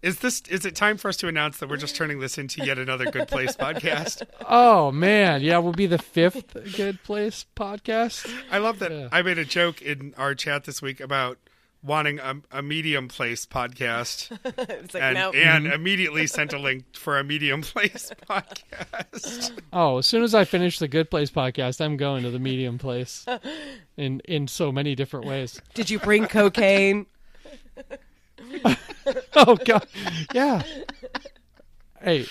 [0.01, 0.41] Is this?
[0.49, 3.11] Is it time for us to announce that we're just turning this into yet another
[3.11, 4.21] Good Place podcast?
[4.47, 8.31] Oh man, yeah, we'll be the fifth Good Place podcast.
[8.49, 8.91] I love that.
[8.91, 9.09] Yeah.
[9.11, 11.37] I made a joke in our chat this week about
[11.83, 15.31] wanting a, a medium place podcast, it's like and no.
[15.31, 19.51] and immediately sent a link for a medium place podcast.
[19.71, 22.77] Oh, as soon as I finish the Good Place podcast, I'm going to the Medium
[22.77, 23.25] Place,
[23.97, 25.61] in in so many different ways.
[25.73, 27.05] Did you bring cocaine?
[29.35, 29.87] Oh God,
[30.33, 30.63] yeah.
[32.01, 32.25] Hey,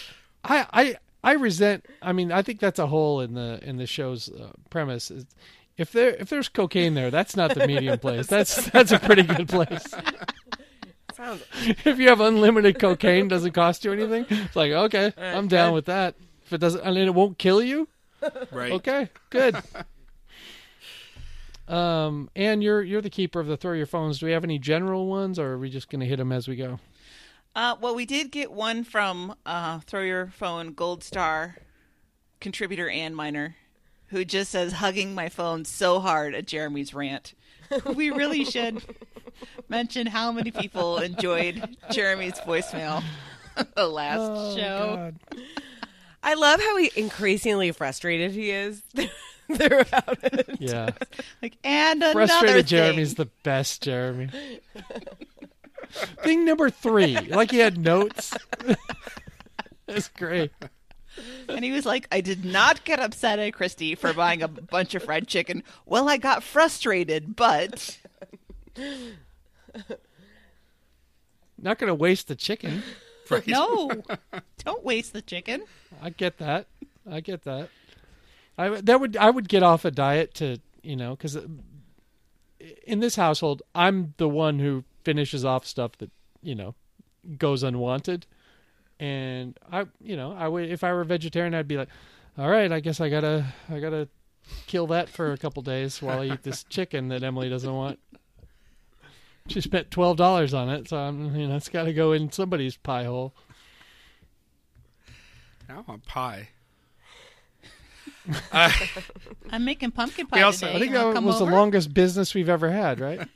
[0.45, 1.85] I I I resent.
[2.01, 5.11] I mean, I think that's a hole in the in the show's uh, premise.
[5.79, 8.27] Is if there if there's cocaine there, that's not the medium place.
[8.27, 9.95] That's that's a pretty good place.
[11.15, 11.43] Sounds
[11.85, 14.27] if you have unlimited cocaine, doesn't cost you anything.
[14.29, 16.15] It's like okay, I'm down with that.
[16.47, 17.89] If it doesn't, and it won't kill you,
[18.51, 18.73] Right.
[18.73, 19.57] okay, good.
[21.69, 24.19] Um, and you're you're the keeper of the throw your phones.
[24.21, 26.49] Do we have any general ones, or are we just going to hit them as
[26.49, 26.81] we go?
[27.55, 31.57] Uh, well, we did get one from uh, Throw Your Phone Gold Star
[32.41, 33.57] contributor Ann Miner,
[34.09, 37.35] who just says, hugging my phone so hard at Jeremy's rant.
[37.95, 38.83] we really should
[39.69, 43.03] mention how many people enjoyed Jeremy's voicemail
[43.77, 45.13] the last Oh, show.
[46.23, 48.83] I love how he increasingly frustrated he is
[49.55, 50.49] throughout it.
[50.59, 50.91] Yeah,
[51.43, 52.79] Like, and another frustrated thing.
[52.79, 53.83] Jeremy's the best.
[53.83, 54.31] Jeremy.
[56.23, 58.35] Thing number three, like he had notes.
[59.87, 60.53] That's great.
[61.49, 64.95] And he was like, I did not get upset at Christy for buying a bunch
[64.95, 65.63] of fried chicken.
[65.87, 67.99] Well, I got frustrated, but
[71.61, 72.83] Not going to waste the chicken.
[73.31, 73.47] Right.
[73.47, 73.91] no,
[74.65, 75.65] don't waste the chicken.
[76.01, 76.67] I get that.
[77.11, 77.69] I get that.
[78.57, 81.47] I that would I would get off a diet to you know because uh,
[82.87, 86.11] in this household I'm the one who finishes off stuff that
[86.43, 86.75] you know
[87.37, 88.27] goes unwanted,
[89.01, 91.89] and I you know I would if I were a vegetarian I'd be like,
[92.37, 94.09] all right, I guess I gotta I gotta
[94.67, 97.99] kill that for a couple days while I eat this chicken that Emily doesn't want.
[99.49, 102.31] She spent twelve dollars on it, so I'm you know it's got to go in
[102.31, 103.35] somebody's pie hole.
[105.69, 106.49] Now I want pie.
[109.51, 110.77] I'm making pumpkin pie also- today.
[110.77, 111.51] I think that was over?
[111.51, 113.27] the longest business we've ever had, right?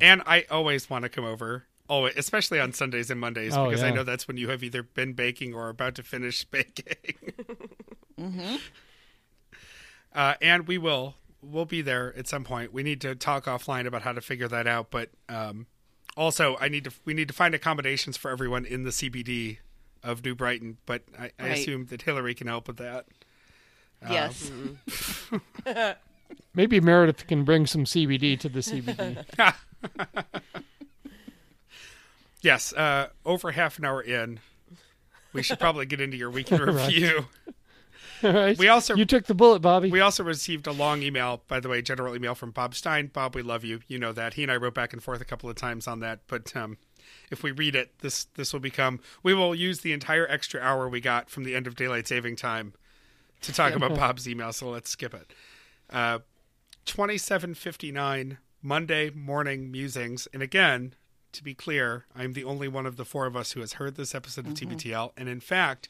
[0.00, 1.64] And I always want to come over.
[1.88, 4.82] Always, especially on Sundays and Mondays, Oh, because I know that's when you have either
[4.82, 6.96] been baking or about to finish baking.
[8.20, 8.56] Mm-hmm.
[10.14, 12.72] uh, and we will, we'll be there at some point.
[12.72, 14.90] We need to talk offline about how to figure that out.
[14.90, 15.66] But um,
[16.16, 19.58] also, I need to, we need to find accommodations for everyone in the CBD
[20.02, 20.78] of New Brighton.
[20.86, 23.06] But I, I assume that Hillary can help with that.
[24.08, 24.50] Yes.
[26.54, 29.54] Maybe Meredith can bring some CBD to the CBD.
[32.46, 34.38] Yes, uh, over half an hour in,
[35.32, 36.86] we should probably get into your weekend Right.
[36.86, 37.26] review.
[38.22, 38.56] All right.
[38.56, 39.90] We also- you took the bullet, Bobby.
[39.90, 43.08] We also received a long email, by the way, general email from Bob Stein.
[43.12, 43.80] Bob, we love you.
[43.88, 44.34] You know that.
[44.34, 46.20] He and I wrote back and forth a couple of times on that.
[46.28, 46.78] But um,
[47.32, 49.00] if we read it, this this will become.
[49.24, 52.36] We will use the entire extra hour we got from the end of daylight saving
[52.36, 52.74] time
[53.40, 54.52] to talk about Bob's email.
[54.52, 55.32] So let's skip it.
[55.90, 56.20] Uh,
[56.84, 60.94] Twenty seven fifty nine Monday morning musings, and again.
[61.36, 63.96] To be clear, I'm the only one of the four of us who has heard
[63.96, 64.72] this episode of mm-hmm.
[64.72, 65.86] TBTL, and in fact,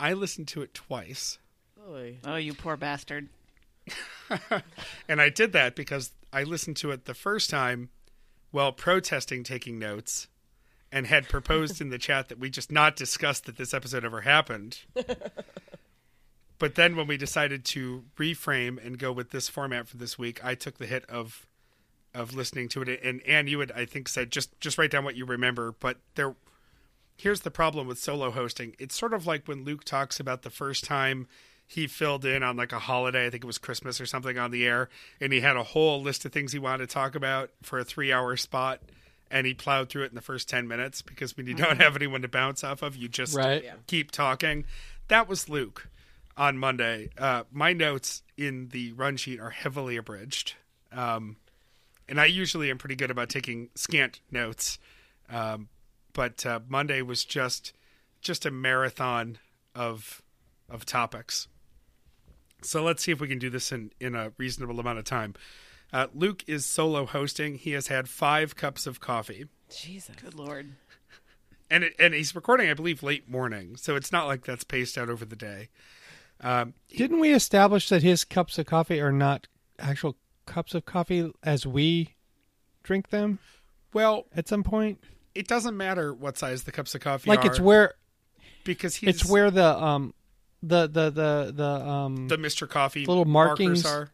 [0.00, 1.38] I listened to it twice.
[2.24, 3.28] Oh, you poor bastard.
[5.08, 7.90] And I did that because I listened to it the first time
[8.50, 10.26] while protesting taking notes
[10.90, 14.22] and had proposed in the chat that we just not discuss that this episode ever
[14.22, 14.80] happened.
[16.58, 20.44] but then when we decided to reframe and go with this format for this week,
[20.44, 21.46] I took the hit of
[22.14, 25.04] of listening to it and and you had I think said just just write down
[25.04, 26.34] what you remember, but there
[27.16, 28.74] here's the problem with solo hosting.
[28.78, 31.26] It's sort of like when Luke talks about the first time
[31.66, 34.50] he filled in on like a holiday, I think it was Christmas or something on
[34.50, 34.88] the air,
[35.20, 37.84] and he had a whole list of things he wanted to talk about for a
[37.84, 38.80] three hour spot
[39.32, 41.96] and he plowed through it in the first 10 minutes because when you don't have
[41.96, 43.64] anyone to bounce off of, you just Right.
[43.86, 44.66] Keep talking.
[45.08, 45.88] That was Luke
[46.36, 47.08] on Monday.
[47.16, 50.54] Uh, my notes in the run sheet are heavily abridged.
[50.92, 51.36] Um,
[52.08, 54.78] and I usually am pretty good about taking scant notes.
[55.30, 55.68] Um,
[56.12, 57.72] but uh, Monday was just
[58.20, 59.38] just a marathon
[59.74, 60.22] of
[60.68, 61.48] of topics.
[62.62, 65.34] So let's see if we can do this in, in a reasonable amount of time.
[65.92, 67.56] Uh, Luke is solo hosting.
[67.56, 70.14] He has had five cups of coffee, Jesus.
[70.16, 70.72] Good lord.
[71.70, 73.76] and it, and he's recording, I believe, late morning.
[73.76, 75.68] So it's not like that's paced out over the day.
[76.40, 79.48] Um, Didn't we establish that his cups of coffee are not
[79.78, 80.16] actual
[80.46, 82.14] cups of coffee as we
[82.82, 83.38] drink them
[83.92, 84.98] well, at some point?
[85.34, 87.94] it doesn't matter what size the cups of coffee Like are it's where
[88.64, 90.14] because he's it's where the um
[90.62, 92.68] the the the the um the Mr.
[92.68, 93.84] Coffee little markings.
[93.86, 94.10] are.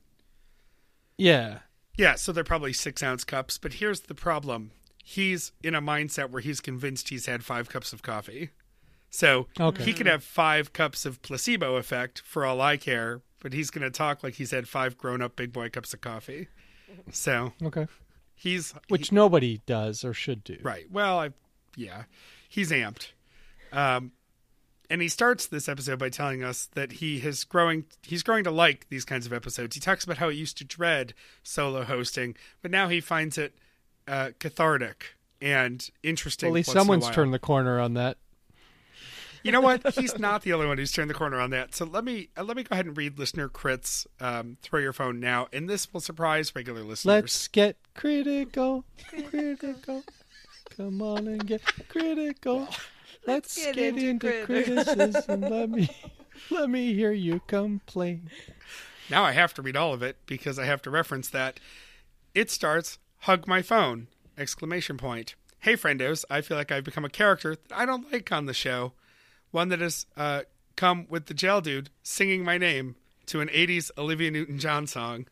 [1.17, 1.59] yeah
[1.97, 3.59] Yeah, so they're probably six ounce cups.
[3.59, 4.71] But here's the problem:
[5.05, 8.51] he's in a mindset where he's convinced he's had five cups of coffee.
[9.11, 9.85] So Okay.
[9.85, 13.83] he could have five cups of placebo effect for all I care, but he's going
[13.83, 16.49] to talk like he's had five grown up big boy cups of coffee.
[17.13, 17.87] So okay
[18.39, 20.87] he's which nobody does or should do Right.
[20.91, 21.31] Well, I,
[21.77, 22.05] yeah,
[22.49, 23.09] he's amped.
[23.73, 24.13] Um,
[24.89, 28.51] and he starts this episode by telling us that he is growing he's growing to
[28.51, 29.75] like these kinds of episodes.
[29.75, 31.13] He talks about how he used to dread
[31.43, 33.55] solo hosting, but now he finds it
[34.07, 36.49] uh, cathartic and interesting.
[36.49, 38.17] Well, at least once in a someone's turned the corner on that.
[39.43, 39.95] You know what?
[39.95, 41.75] He's not the only one who's turned the corner on that.
[41.75, 44.07] So let me uh, let me go ahead and read listener crits.
[44.21, 47.05] Um, throw your phone now, and this will surprise regular listeners.
[47.05, 48.85] Let's get critical,
[49.29, 50.05] critical.
[50.77, 52.69] Come on and get critical.
[53.27, 54.95] Let's, get get, into into, criticism.
[54.97, 55.41] criticism.
[55.43, 55.89] let me
[56.51, 58.31] let me hear you complain.
[59.11, 61.61] Now I have to read all of it because I have to reference that.
[62.35, 65.35] It starts hug my phone exclamation point.
[65.61, 68.55] Hey friendos, I feel like I've become a character that I don't like on the
[68.55, 68.93] show.
[69.51, 70.43] One that has uh,
[70.77, 72.97] come with the jail dude singing my name
[73.27, 75.27] to an 80s Olivia Newton-John song.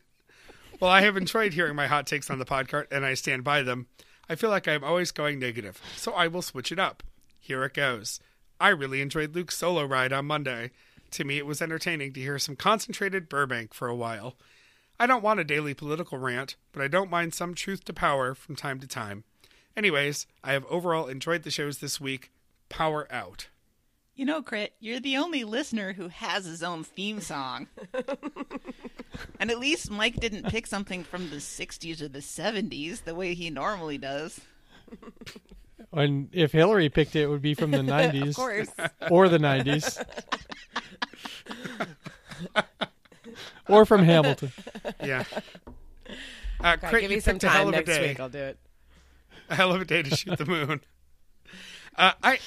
[0.79, 3.63] Well, I have enjoyed hearing my hot takes on the podcast and I stand by
[3.63, 3.87] them.
[4.29, 7.01] I feel like I'm always going negative, so I will switch it up.
[7.39, 8.19] Here it goes.
[8.59, 10.71] I really enjoyed Luke's solo ride on Monday.
[11.11, 14.35] To me, it was entertaining to hear some concentrated Burbank for a while.
[14.99, 18.35] I don't want a daily political rant, but I don't mind some truth to power
[18.35, 19.23] from time to time.
[19.75, 22.31] Anyways, I have overall enjoyed the shows this week.
[22.67, 23.47] Power out.
[24.17, 27.67] You know, Crit, you're the only listener who has his own theme song.
[29.39, 33.35] and at least Mike didn't pick something from the 60s or the 70s the way
[33.35, 34.41] he normally does.
[35.93, 38.69] And if Hillary picked it, it would be from the 90s Of course.
[39.11, 40.03] or the 90s.
[43.69, 44.51] or from Hamilton.
[45.03, 45.25] Yeah.
[46.59, 48.07] Uh, God, Crit, give you me some picked a hell time next day.
[48.09, 48.19] week.
[48.19, 48.57] I'll do it.
[49.51, 50.81] a hell of a day to shoot the moon.
[51.95, 52.39] Uh, I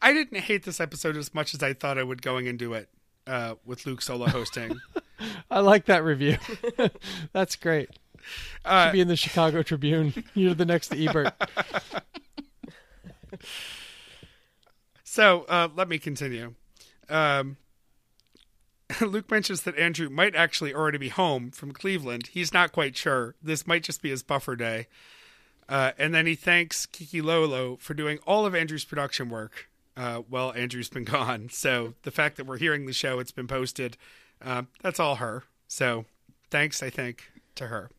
[0.00, 2.88] I didn't hate this episode as much as I thought I would going into it
[3.26, 4.78] uh, with Luke solo hosting.
[5.50, 6.38] I like that review.
[7.32, 7.90] That's great.
[8.64, 10.24] Uh, Should be in the Chicago Tribune.
[10.34, 11.32] You're the next Ebert.
[15.18, 16.54] So uh, let me continue.
[17.08, 17.56] Um,
[19.00, 22.28] Luke mentions that Andrew might actually already be home from Cleveland.
[22.28, 23.34] He's not quite sure.
[23.42, 24.86] This might just be his buffer day.
[25.68, 29.68] Uh, and then he thanks Kiki Lolo for doing all of Andrew's production work
[29.98, 31.48] uh, while Andrew's been gone.
[31.50, 33.96] So the fact that we're hearing the show, it's been posted,
[34.40, 35.42] uh, that's all her.
[35.66, 36.04] So
[36.50, 37.90] thanks, I think, to her.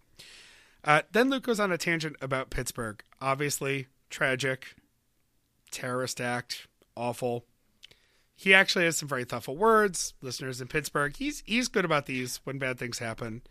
[0.83, 3.03] Uh, then Luke goes on a tangent about Pittsburgh.
[3.21, 4.75] Obviously, tragic,
[5.71, 7.43] terrorist act, awful.
[8.35, 10.13] He actually has some very thoughtful words.
[10.21, 13.41] Listeners in Pittsburgh, he's he's good about these when bad things happen,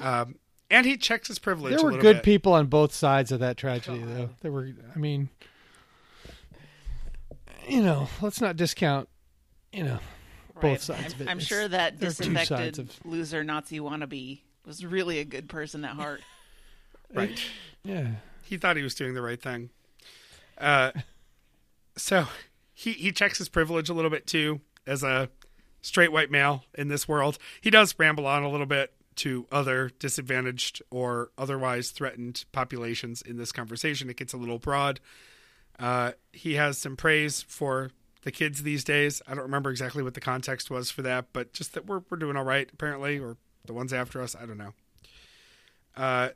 [0.00, 0.36] um,
[0.70, 1.72] and he checks his privilege.
[1.72, 2.22] There a were little good bit.
[2.22, 4.30] people on both sides of that tragedy, though.
[4.40, 5.28] There were, I mean,
[7.68, 9.08] you know, let's not discount,
[9.72, 9.98] you know,
[10.60, 11.28] both sides I'm, of it.
[11.30, 15.18] I'm It's- sure that there are two sides disaffected of- loser Nazi wannabe was really
[15.18, 16.20] a good person at heart.
[17.12, 17.38] Right.
[17.84, 18.08] Yeah.
[18.42, 19.70] He thought he was doing the right thing.
[20.58, 20.90] Uh,
[21.96, 22.26] so
[22.72, 25.28] he he checks his privilege a little bit too as a
[25.80, 27.38] straight white male in this world.
[27.60, 33.36] He does ramble on a little bit to other disadvantaged or otherwise threatened populations in
[33.36, 34.10] this conversation.
[34.10, 34.98] It gets a little broad.
[35.78, 37.90] Uh, he has some praise for
[38.22, 39.20] the kids these days.
[39.26, 42.16] I don't remember exactly what the context was for that, but just that we're we're
[42.16, 44.34] doing all right apparently, or the ones after us.
[44.34, 44.72] I don't know.
[45.96, 46.30] Uh,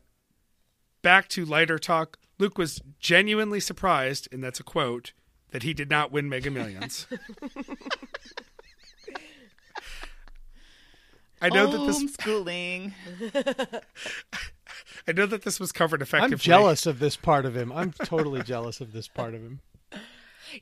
[1.03, 2.19] back to lighter talk.
[2.39, 5.13] Luke was genuinely surprised, and that's a quote,
[5.51, 7.07] that he did not win Mega Millions.
[11.41, 12.93] I know that this Homeschooling.
[15.07, 16.35] I know that this was covered effectively.
[16.35, 17.73] I'm jealous of this part of him.
[17.73, 19.61] I'm totally jealous of this part of him.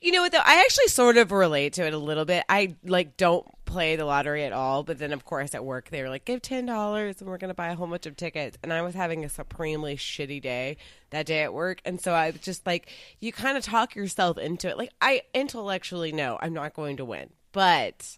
[0.01, 0.41] You know what though?
[0.43, 2.43] I actually sort of relate to it a little bit.
[2.49, 6.01] I like don't play the lottery at all, but then of course at work they
[6.01, 8.73] were like, "Give ten dollars and we're gonna buy a whole bunch of tickets." And
[8.73, 10.75] I was having a supremely shitty day
[11.11, 12.89] that day at work, and so I was just like,
[13.19, 14.77] you kind of talk yourself into it.
[14.77, 18.17] Like I intellectually know I'm not going to win, but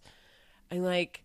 [0.72, 1.24] I'm like.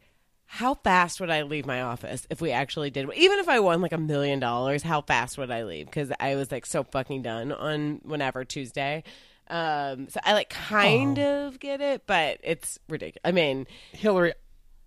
[0.58, 3.08] How fast would I leave my office if we actually did?
[3.16, 5.86] Even if I won like a million dollars, how fast would I leave?
[5.86, 9.02] Because I was like so fucking done on whenever Tuesday.
[9.48, 13.20] Um, so I like kind of get it, but it's ridiculous.
[13.24, 14.34] I mean, Hillary,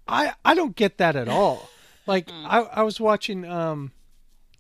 [0.08, 1.70] I I don't get that at all.
[2.08, 3.92] Like I I was watching um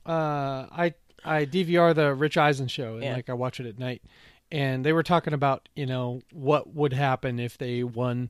[0.05, 0.93] uh I
[1.23, 3.13] I DVR the Rich Eisen show and Yeah.
[3.13, 4.01] like I watch it at night
[4.51, 8.29] and they were talking about, you know, what would happen if they won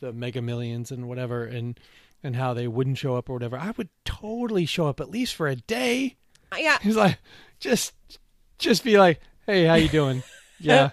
[0.00, 1.80] the Mega Millions and whatever and
[2.22, 3.56] and how they wouldn't show up or whatever.
[3.56, 6.16] I would totally show up at least for a day.
[6.56, 7.18] yeah, He's like
[7.60, 7.92] just
[8.58, 10.22] just be like, "Hey, how you doing?"
[10.60, 10.90] yeah.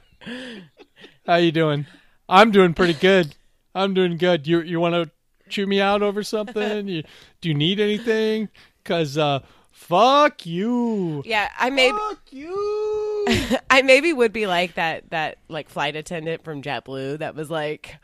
[1.26, 1.86] How you doing?
[2.30, 3.36] I'm doing pretty good.
[3.74, 4.48] I'm doing good.
[4.48, 5.12] You you want to
[5.50, 6.88] chew me out over something?
[6.88, 7.04] You
[7.42, 8.50] do you need anything?
[8.84, 9.40] Cuz uh
[9.72, 11.22] fuck you.
[11.26, 11.50] yeah.
[11.60, 13.26] I maybe Fuck you.
[13.70, 17.96] I maybe would be like that that like flight attendant from JetBlue that was like,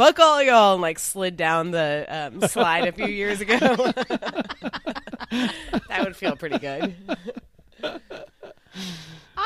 [0.00, 3.58] fuck all y'all, and like slid down the um, slide a few years ago.
[5.28, 6.94] that would feel pretty good.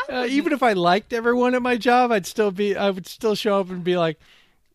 [0.08, 2.76] Uh, even if I liked everyone at my job, I'd still be.
[2.76, 4.18] I would still show up and be like,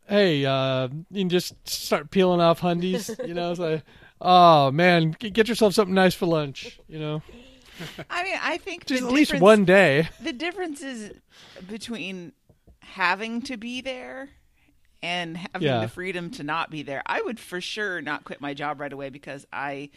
[0.07, 3.83] "Hey, uh, you can just start peeling off hundies." You know, it's like,
[4.19, 7.21] "Oh man, get yourself something nice for lunch." You know,
[8.09, 10.09] I mean, I think just at least one day.
[10.21, 11.13] The difference is
[11.69, 12.33] between
[12.81, 14.29] having to be there
[15.01, 15.79] and having Yeah.
[15.81, 17.01] the freedom to not be there.
[17.05, 19.89] I would for sure not quit my job right away because I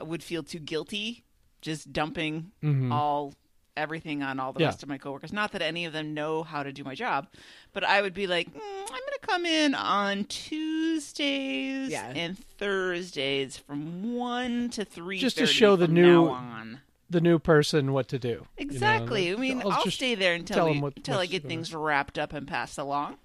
[0.00, 1.24] would feel too guilty
[1.60, 2.50] just dumping
[2.90, 3.34] all
[3.76, 4.66] everything on all the Yeah.
[4.66, 5.32] rest of my coworkers.
[5.32, 7.28] Not that any of them know how to do my job,
[7.72, 12.08] but I would be like, mm, I'm going to come in on Tuesdays Yeah.
[12.14, 16.80] and Thursdays from one to three, Just to show the new- on.
[17.08, 18.28] The new person what to do.
[18.28, 18.46] you know?
[18.58, 19.32] Exactly.
[19.32, 21.74] I mean, I'll, just stay there tell until 'em we, what- until I get things
[21.74, 23.16] wrapped up and passed along.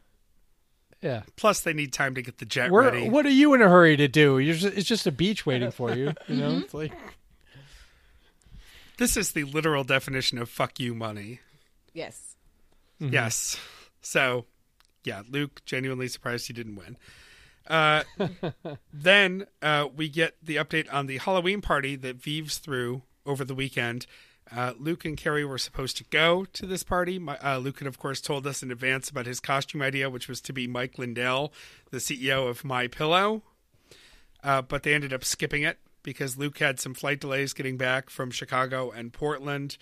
[1.06, 1.22] Yeah.
[1.36, 3.08] Plus, they need time to get the jet Where, ready.
[3.10, 4.40] what are you in a hurry to do?
[4.40, 6.14] You're just, it's just a beach waiting for you.
[6.28, 6.92] You know, it's like
[8.98, 11.42] This is the literal definition of "fuck you" money.
[11.94, 12.36] Yes.
[12.98, 13.58] Yes.
[14.02, 14.46] So,
[15.04, 16.98] yeah, Luke genuinely surprised he didn't win.
[17.68, 18.04] Uh,
[18.94, 23.54] then uh, we get the update on the Halloween party that Vives threw over the
[23.56, 24.08] weekend.
[24.52, 27.18] Uh, Luke and Carrie were supposed to go to this party.
[27.18, 30.28] My, uh, Luke had, of course, told us in advance about his costume idea, which
[30.28, 31.52] was to be Mike Lindell,
[31.92, 33.42] the CEO of My Pillow.
[34.44, 38.10] Uh, but they ended up skipping it because Luke had some flight delays getting back
[38.12, 39.78] from Chicago and Portland.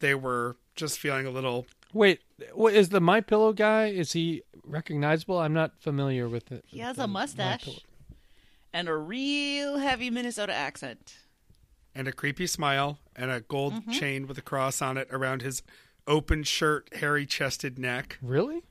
[0.00, 2.20] They were just feeling a little Wait,
[2.52, 3.86] what is the My Pillow guy?
[3.86, 5.38] Is he recognizable?
[5.38, 6.64] I'm not familiar with it.
[6.66, 7.80] He has a mustache
[8.72, 11.16] and a real heavy Minnesota accent.
[11.96, 13.90] And a creepy smile and a gold Mm-hmm.
[13.90, 15.62] chain with a cross on it around his
[16.06, 18.18] open shirt, hairy chested neck.
[18.22, 18.62] Really?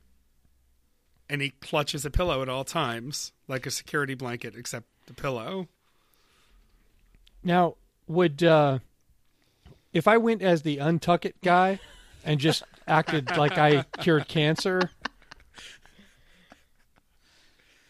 [1.28, 5.68] And he clutches a pillow at all times, like a security blanket, except the pillow.
[7.44, 7.76] Now,
[8.08, 8.80] would uh
[9.92, 11.80] if I went as the untuck it guy
[12.24, 14.92] and just acted like I cured cancer,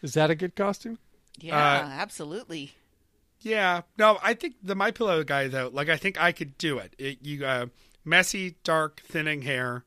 [0.02, 0.98] is that a good costume?
[1.38, 2.74] Yeah, Uh, absolutely.
[3.46, 6.78] Yeah, no, I think the My Pillow guy though, like I think I could do
[6.78, 6.96] it.
[6.98, 7.66] it you uh,
[8.04, 9.84] messy, dark, thinning hair,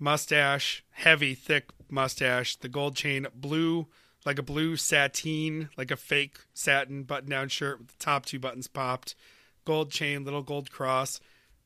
[0.00, 3.86] mustache, heavy, thick mustache, the gold chain, blue,
[4.24, 8.66] like a blue sateen, like a fake satin button-down shirt with the top two buttons
[8.66, 9.14] popped,
[9.64, 11.20] gold chain, little gold cross,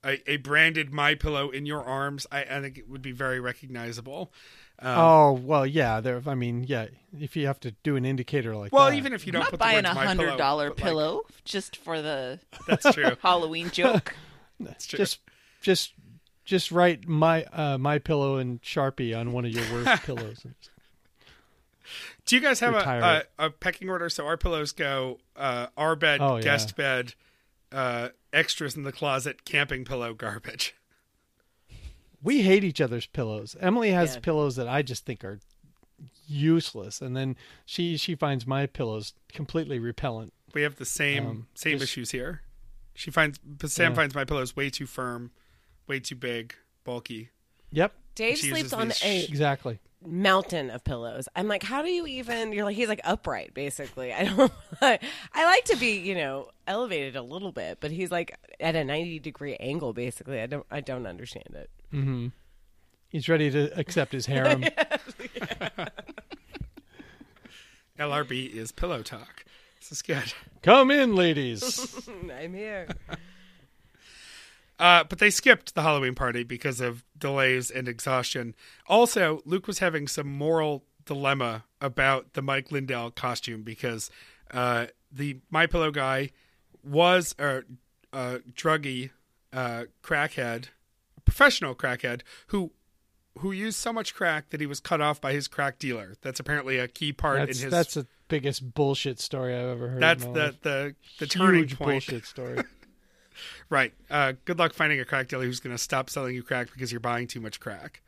[0.04, 2.26] a, a branded My Pillow in your arms.
[2.30, 4.30] I, I think it would be very recognizable.
[4.82, 6.00] Um, oh well, yeah.
[6.00, 6.22] There.
[6.26, 6.86] I mean, yeah.
[7.18, 9.40] If you have to do an indicator like well, that, even if you I'm don't
[9.42, 13.16] not put buying a words My hundred Pillow, like, pillow just for the that's true.
[13.22, 14.14] Halloween joke.
[14.60, 14.98] That's true.
[14.98, 15.20] just
[15.62, 15.94] just
[16.44, 20.44] just write my uh, my pillow and sharpie on one of your worst pillows.
[22.26, 24.08] Do you guys have a, a, a pecking order?
[24.08, 26.42] So our pillows go uh, our bed, Oh, yeah.
[26.42, 27.14] guest bed,
[27.72, 30.74] uh, extras in the closet, camping pillow, garbage.
[32.22, 33.56] We hate each other's pillows.
[33.60, 34.20] Emily has Yeah.
[34.20, 35.40] pillows that I just think are
[36.26, 40.32] useless, and then she she finds my pillows completely repellent.
[40.54, 42.42] We have the same Um, same just- issues here.
[42.94, 43.96] She finds, but Sam Yeah.
[43.96, 45.30] finds my pillows way too firm,
[45.86, 46.54] way too big,
[46.84, 47.30] bulky.
[47.70, 49.78] Yep, Dave She sleeps on these a sh- exactly.
[50.04, 51.28] mountain of pillows.
[51.36, 52.52] I'm like, how do you even?
[52.52, 54.12] You're like, he's like upright, basically.
[54.12, 54.52] I don't.
[54.82, 54.98] I
[55.44, 59.18] like to be, you know, elevated a little bit, but he's like at a 90
[59.20, 60.40] degree angle, basically.
[60.40, 60.66] I don't.
[60.70, 61.70] I don't understand it.
[61.92, 62.28] Mm-hmm.
[63.08, 64.64] He's ready to accept his harem.
[68.00, 69.44] LRB is pillow talk.
[69.78, 70.32] This is good.
[70.62, 72.08] Come in, ladies.
[72.34, 72.88] I'm here.
[74.78, 78.54] Uh, but they skipped the Halloween party because of delays and exhaustion.
[78.86, 84.10] Also, Luke was having some moral dilemma about the Mike Lindell costume because
[84.52, 86.30] uh, the My Pillow guy
[86.82, 87.62] was a,
[88.12, 89.10] a druggy
[89.52, 90.66] uh, crackhead,
[91.24, 92.72] professional crackhead who
[93.38, 96.14] who used so much crack that he was cut off by his crack dealer.
[96.20, 97.70] That's apparently a key part That's in his.
[97.72, 100.02] that's the biggest bullshit story I've ever heard.
[100.02, 101.90] that's in my the, the the turning Huge point.
[102.06, 102.62] bullshit story.
[103.70, 103.94] Right.
[104.10, 106.92] Uh, good luck finding a crack dealer who's going to stop selling you crack because
[106.92, 108.02] you're buying too much crack.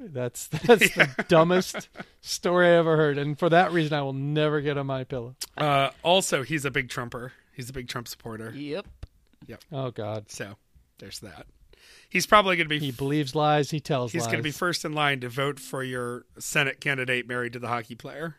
[0.00, 1.90] That's that's the dumbest
[2.22, 5.34] story I ever heard, and for that reason, I will never get on my pillow.
[5.58, 7.32] Uh, also, he's a big Trumper.
[7.54, 8.52] He's a big Trump supporter.
[8.56, 8.86] Yep.
[9.48, 9.60] Yep.
[9.70, 10.54] Oh God, So
[10.98, 11.46] there's that.
[12.08, 12.78] He's probably going to be.
[12.78, 13.70] he believes lies.
[13.70, 14.26] He tells he's lies.
[14.28, 17.68] going to be first in line to vote for your Senate candidate married to the
[17.68, 18.36] hockey player.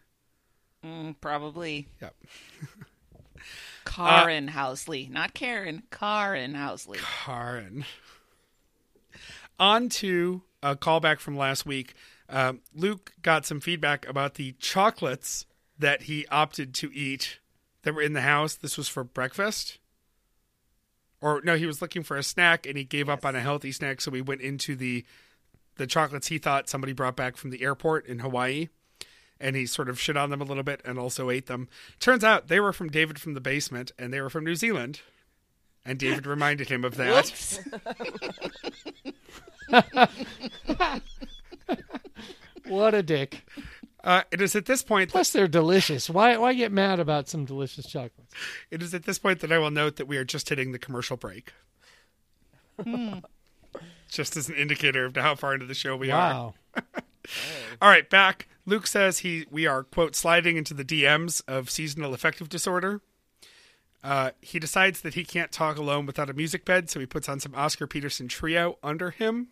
[0.85, 1.87] Mm, probably.
[2.01, 2.15] Yep.
[3.85, 5.83] Karen Housley, not Karen.
[5.91, 6.97] Karen Housley.
[6.97, 7.85] Karen.
[9.59, 11.93] On to a callback from last week.
[12.29, 15.45] Um, Luke got some feedback about the chocolates
[15.77, 17.39] that he opted to eat
[17.83, 18.55] that were in the house.
[18.55, 19.77] This was for breakfast.
[21.23, 23.71] Or no, he was looking for a snack and he gave up on a healthy
[23.71, 25.05] snack, so we went into the
[25.77, 28.67] the chocolates he thought somebody brought back from the airport in Hawaii.
[29.39, 31.69] And he sort of shit on them a little bit and also ate them.
[31.99, 34.99] Turns out they were from David from the basement and they were from New Zealand.
[35.85, 37.31] And David reminded him of that.
[42.65, 43.45] What a dick.
[44.03, 46.09] Uh, it is at this point that Plus, they're delicious.
[46.09, 48.33] Why why get mad about some delicious chocolates?
[48.69, 50.79] It is at this point that I will note that we are just hitting the
[50.79, 51.53] commercial break.
[54.09, 56.33] just as an indicator of how far into the show we are.
[56.33, 56.53] Wow.
[57.81, 58.47] All right, back.
[58.65, 63.01] Luke says he we are quote sliding into the DMs of seasonal affective disorder.
[64.03, 67.29] Uh, he decides that he can't talk alone without a music bed, so he puts
[67.29, 69.47] on some Oscar Peterson trio under him.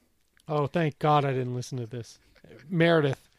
[0.47, 2.19] Oh, thank God I didn't listen to this.
[2.69, 3.29] Meredith,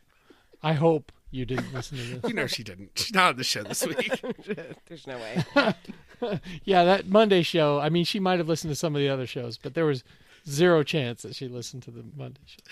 [0.63, 2.25] I hope you didn't listen to this.
[2.29, 2.91] You know she didn't.
[2.95, 4.23] She's not on the show this week.
[4.89, 5.45] There's no way.
[6.63, 7.81] Yeah, that Monday show.
[7.81, 10.05] I mean, she might have listened to some of the other shows, but there was
[10.49, 12.63] zero chance that she listened to the Monday show.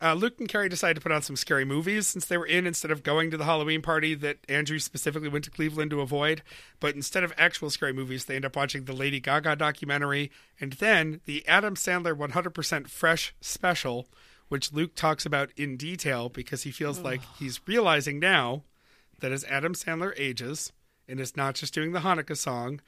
[0.00, 2.66] Uh, Luke and Carrie decided to put on some scary movies since they were in
[2.66, 6.42] instead of going to the Halloween party that Andrew specifically went to Cleveland to avoid.
[6.80, 10.30] But instead of actual scary movies, they end up watching the Lady Gaga documentary
[10.60, 14.06] and then the Adam Sandler 100% Fresh special,
[14.48, 18.62] which Luke talks about in detail because he feels like he's realizing now
[19.20, 20.72] that as Adam Sandler ages
[21.08, 22.80] and is not just doing the Hanukkah song,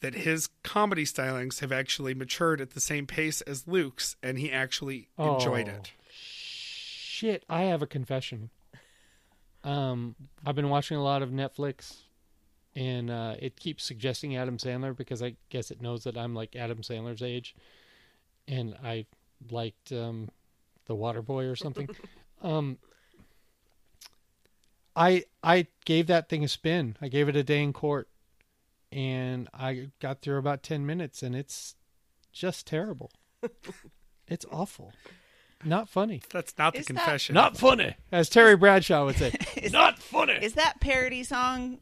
[0.00, 4.52] that his comedy stylings have actually matured at the same pace as Luke's, and he
[4.52, 5.72] actually enjoyed Oh.
[5.72, 5.92] it.
[6.12, 8.50] Shit, I have a confession.
[9.62, 11.96] Um, I've been watching a lot of Netflix,
[12.76, 16.54] and uh, it keeps suggesting Adam Sandler because I guess it knows that I'm like
[16.54, 17.54] Adam Sandler's age,
[18.46, 19.06] and I
[19.50, 20.28] liked um,
[20.86, 21.88] The water boy or something.
[22.42, 22.78] um,
[24.96, 26.96] I I gave that thing a spin.
[27.00, 28.08] I gave it a day in court,
[28.92, 31.74] and I got through about ten minutes, and it's
[32.32, 33.10] just terrible.
[34.28, 34.92] it's awful,
[35.64, 36.22] not funny.
[36.30, 37.34] That's not the Is that- confession.
[37.34, 39.32] Not funny, as Terry Bradshaw would say.
[39.56, 40.34] Is- Not funny.
[40.40, 41.78] Is that parody song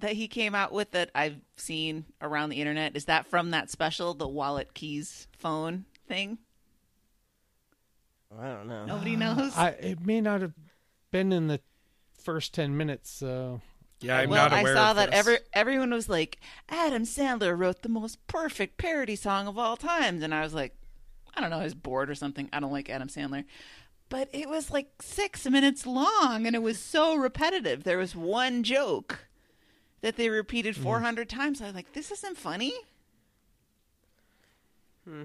[0.00, 2.94] that he came out with that I've seen around the internet?
[2.96, 6.38] Is that from that special, the wallet keys phone thing?
[8.40, 8.86] I don't know.
[8.86, 9.56] Nobody knows.
[9.56, 10.52] I, it may not have
[11.10, 11.60] been in the
[12.22, 13.10] first ten minutes.
[13.10, 13.60] So
[14.00, 15.18] yeah, I'm well, not aware I saw of that this.
[15.18, 20.22] every everyone was like, Adam Sandler wrote the most perfect parody song of all times,
[20.22, 20.76] and I was like,
[21.34, 22.48] I don't know, I was bored or something.
[22.52, 23.44] I don't like Adam Sandler.
[24.08, 27.84] But it was like six minutes long, and it was so repetitive.
[27.84, 29.26] There was one joke
[30.02, 30.82] that they repeated mm.
[30.82, 31.62] 400 times.
[31.62, 32.74] I was like, this isn't funny.
[35.08, 35.24] Hmm.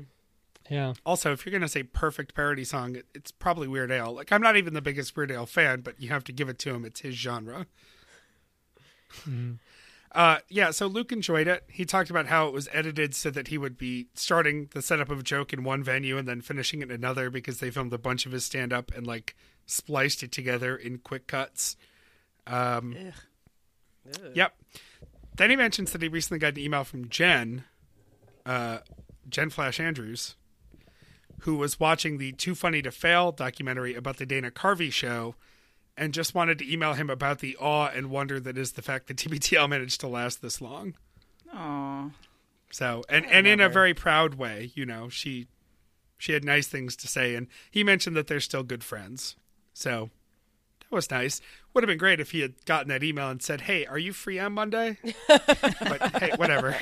[0.70, 4.14] Yeah, Also, if you're going to say perfect parody song, it, it's probably Weird Al.
[4.14, 6.60] Like, I'm not even the biggest Weird Al fan, but you have to give it
[6.60, 6.86] to him.
[6.86, 7.66] It's his genre.
[10.12, 11.64] Uh, yeah, so Luke enjoyed it.
[11.68, 15.10] He talked about how it was edited so that he would be starting the setup
[15.10, 17.94] of a joke in one venue and then finishing it in another because they filmed
[17.94, 19.36] a bunch of his stand up and like
[19.68, 21.78] spliced it together in quick cuts.
[22.48, 22.96] Um,
[24.34, 24.54] Yep.
[25.38, 27.64] Then he mentions that he recently got an email from Jen,
[28.48, 28.80] uh,
[29.30, 30.36] Jen Flash Andrews,
[31.42, 35.36] who was watching the Too Funny to Fail documentary about the Dana Carvey show
[35.98, 39.08] and just wanted to email him about the awe and wonder that is the fact
[39.08, 40.96] that TBTL managed to last this long.
[41.54, 42.10] Aw.
[42.72, 45.48] So, and, and in a very proud way, you know, she
[46.18, 49.36] she had nice things to say and he mentioned that they're still good friends.
[49.74, 50.10] So,
[50.82, 51.42] that was nice.
[51.74, 54.12] Would have been great if he had gotten that email and said, "Hey, are you
[54.14, 56.76] free on Monday?" but hey, whatever.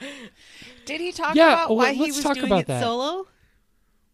[0.84, 2.82] Did he talk Yeah, about well, why he was talk doing about it that.
[2.82, 3.26] solo?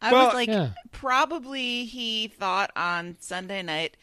[0.05, 0.71] I Well- was like, Yeah.
[0.93, 3.97] probably he thought on Sunday night,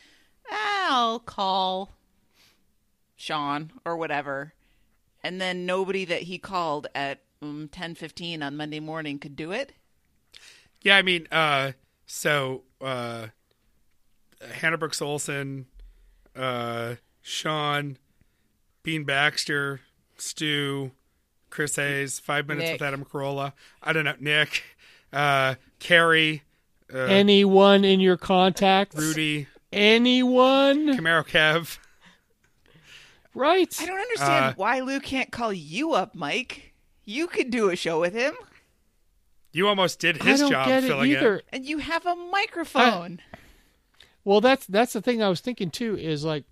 [0.51, 1.91] I'll call
[3.15, 4.53] Sean or whatever,
[5.23, 9.51] and then nobody that he called at um, ten fifteen on Monday morning could do
[9.51, 9.73] it.
[10.81, 11.73] Yeah, I mean, uh,
[12.05, 13.27] so uh,
[14.55, 15.67] Hannah Brooks Olsen,
[16.35, 17.97] uh, Sean,
[18.83, 19.81] Bean Baxter,
[20.17, 20.91] Stu,
[21.51, 22.73] Chris Hayes, Five Minutes Nick.
[22.81, 23.53] with Adam Carolla.
[23.83, 24.63] I don't know, Nick,
[25.13, 26.43] uh, Carrie,
[26.93, 28.95] uh, anyone in your contacts?
[28.95, 30.87] Rudy, Anyone?
[30.97, 31.77] Camaro Kev.
[33.33, 33.73] Right.
[33.81, 36.73] I don't understand Uh, why Lou can't call you up, Mike.
[37.05, 38.33] You could do a show with him,
[39.53, 41.35] You almost did I his don't job get it filling either.
[41.37, 41.45] it.
[41.51, 43.19] and you have a microphone.
[44.23, 45.97] Well, that's that's the thing I was thinking too.
[45.97, 46.43] Is like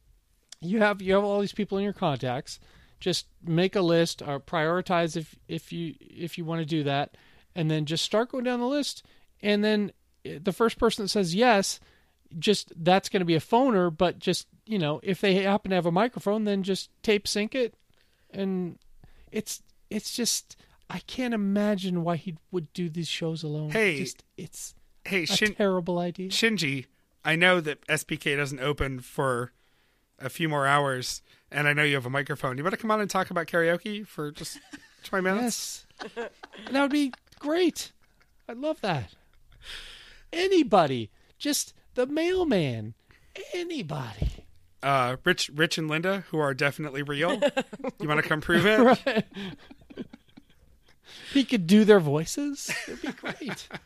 [0.61, 2.59] you have you have all these people in your contacts.
[2.99, 7.15] Just make a list or prioritize if if you if you want to do that,
[7.55, 9.03] and then just start going down the list.
[9.41, 9.91] And then
[10.25, 11.79] eh, the first person that says yes,
[12.37, 15.75] just that's going to be a phoner, but just you know, if they happen to
[15.75, 17.73] have a microphone, then just tape sync it,
[18.31, 18.77] and
[19.31, 20.55] it's it's just
[20.89, 23.71] I can't imagine why he would do these shows alone.
[23.71, 24.75] Hey, just, it's
[25.05, 26.29] Hey, a Shin- terrible idea.
[26.29, 26.85] Shinji,
[27.25, 29.51] I know that SPK doesn't open for
[30.19, 31.21] a few more hours,
[31.51, 32.57] and I know you have a microphone.
[32.57, 34.59] You better come on and talk about karaoke for just
[35.03, 35.85] 20 minutes.
[36.15, 36.29] Yes,
[36.71, 37.91] that would be great.
[38.47, 39.13] I'd love that.
[40.31, 42.93] Anybody, just the mailman.
[43.53, 44.45] Anybody.
[44.81, 47.33] Uh, Rich, Rich and Linda, who are definitely real.
[47.99, 48.79] you want to come prove it?
[48.79, 49.25] Right.
[51.33, 52.71] He could do their voices.
[52.87, 53.67] It'd be great.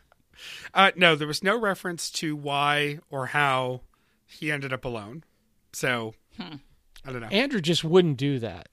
[0.74, 3.80] Uh, no, there was no reference to why or how
[4.26, 5.24] he ended up alone.
[5.72, 6.60] So, I
[7.06, 7.28] don't know.
[7.28, 8.68] Andrew just wouldn't do that.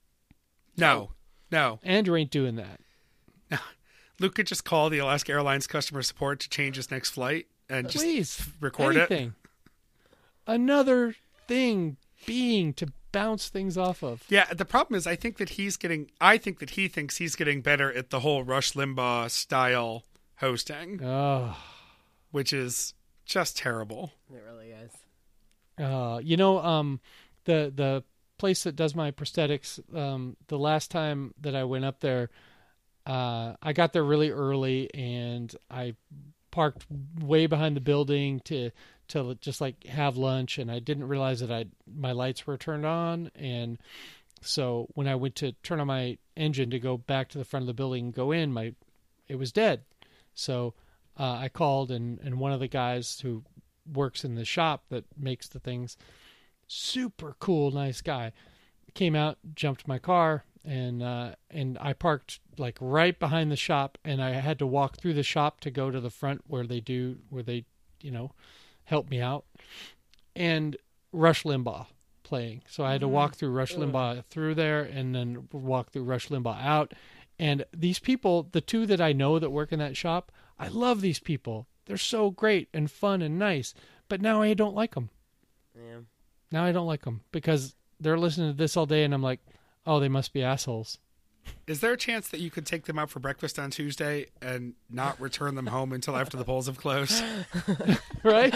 [0.76, 1.12] no,
[1.52, 1.78] no.
[1.84, 2.80] Andrew ain't doing that.
[4.20, 7.88] Luke could just call the Alaska Airlines customer support to change his next flight and
[7.88, 9.10] just Please record it.
[9.10, 9.34] anything.
[10.46, 11.14] Another
[11.48, 11.96] thing
[12.26, 14.22] being to bounce things off of.
[14.28, 17.34] Yeah, the problem is I think that he's getting I think that he thinks he's
[17.36, 20.04] getting better at the whole Rush Limbaugh style
[20.36, 21.56] hosting, Oh,
[22.30, 22.94] which is
[23.24, 24.12] just terrible.
[24.32, 24.90] It really is.
[25.84, 27.00] uh, you know, um,
[27.44, 28.04] the the
[28.38, 29.78] place that does my prosthetics.
[29.96, 32.30] Um, the last time that I went up there,
[33.06, 35.94] uh, I got there really early and I
[36.50, 36.86] parked
[37.20, 38.70] way behind the building to
[39.08, 42.86] to just like have lunch, and I didn't realize that I my lights were turned
[42.86, 43.78] on, and
[44.40, 47.64] so when I went to turn on my engine to go back to the front
[47.64, 48.74] of the building and go in, my
[49.28, 49.82] it was dead.
[50.34, 50.74] So
[51.18, 53.42] uh, I called, and and one of the guys who
[53.92, 55.96] works in the shop that makes the things,
[56.68, 58.32] super cool, nice guy,
[58.94, 63.98] came out, jumped my car, and uh, and I parked like right behind the shop,
[64.04, 66.80] and I had to walk through the shop to go to the front where they
[66.80, 67.64] do where they,
[68.00, 68.32] you know,
[68.84, 69.44] help me out,
[70.36, 70.76] and
[71.12, 71.86] Rush Limbaugh
[72.22, 72.62] playing.
[72.68, 76.28] So I had to walk through Rush Limbaugh through there, and then walk through Rush
[76.28, 76.92] Limbaugh out.
[77.38, 81.00] And these people, the two that I know that work in that shop, I love
[81.00, 81.66] these people.
[81.86, 83.72] They're so great and fun and nice.
[84.08, 85.08] But now I don't like them.
[85.74, 86.00] Yeah.
[86.52, 89.40] Now I don't like them because they're listening to this all day, and I'm like,
[89.90, 90.98] oh, they must be assholes,
[91.66, 94.74] Is there a chance that you could take them out for breakfast on Tuesday and
[94.88, 97.22] not return them home until after the polls have closed?
[98.22, 98.54] right?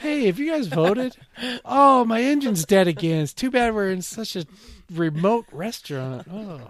[0.00, 1.16] hey, have you guys voted?
[1.64, 3.22] Oh, my engine's dead again.
[3.24, 4.46] It's too bad we're in such a
[4.90, 6.26] remote restaurant.
[6.32, 6.60] Oh,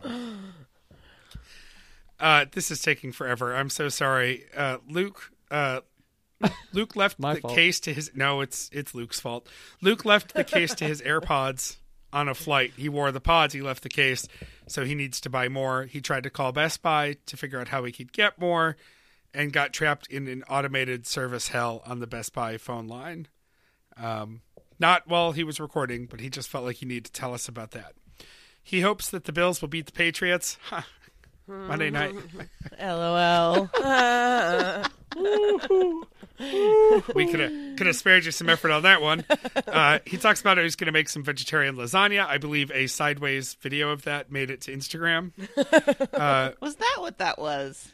[2.19, 3.55] Uh, this is taking forever.
[3.55, 5.33] I'm so sorry, uh, Luke.
[5.51, 5.81] Uh,
[6.73, 7.55] Luke left the fault.
[7.55, 8.13] case to his.
[8.15, 9.49] No, it's it's Luke's fault.
[9.81, 11.79] Luke left the case to his AirPods
[12.13, 12.73] on a flight.
[12.77, 13.55] He wore the pods.
[13.55, 14.27] He left the case,
[14.67, 15.85] so he needs to buy more.
[15.85, 18.77] He tried to call Best Buy to figure out how he could get more,
[19.33, 23.29] and got trapped in an automated service hell on the Best Buy phone line.
[23.97, 24.43] Um,
[24.79, 27.49] not while he was recording, but he just felt like he needed to tell us
[27.49, 27.95] about that.
[28.63, 30.59] He hopes that the Bills will beat the Patriots.
[31.47, 32.15] Monday night.
[32.81, 33.69] LOL.
[37.15, 39.25] we could have could have spared you some effort on that one.
[39.67, 42.27] Uh, he talks about how he's going to make some vegetarian lasagna.
[42.27, 45.33] I believe a sideways video of that made it to Instagram.
[46.61, 47.93] Was that what that was?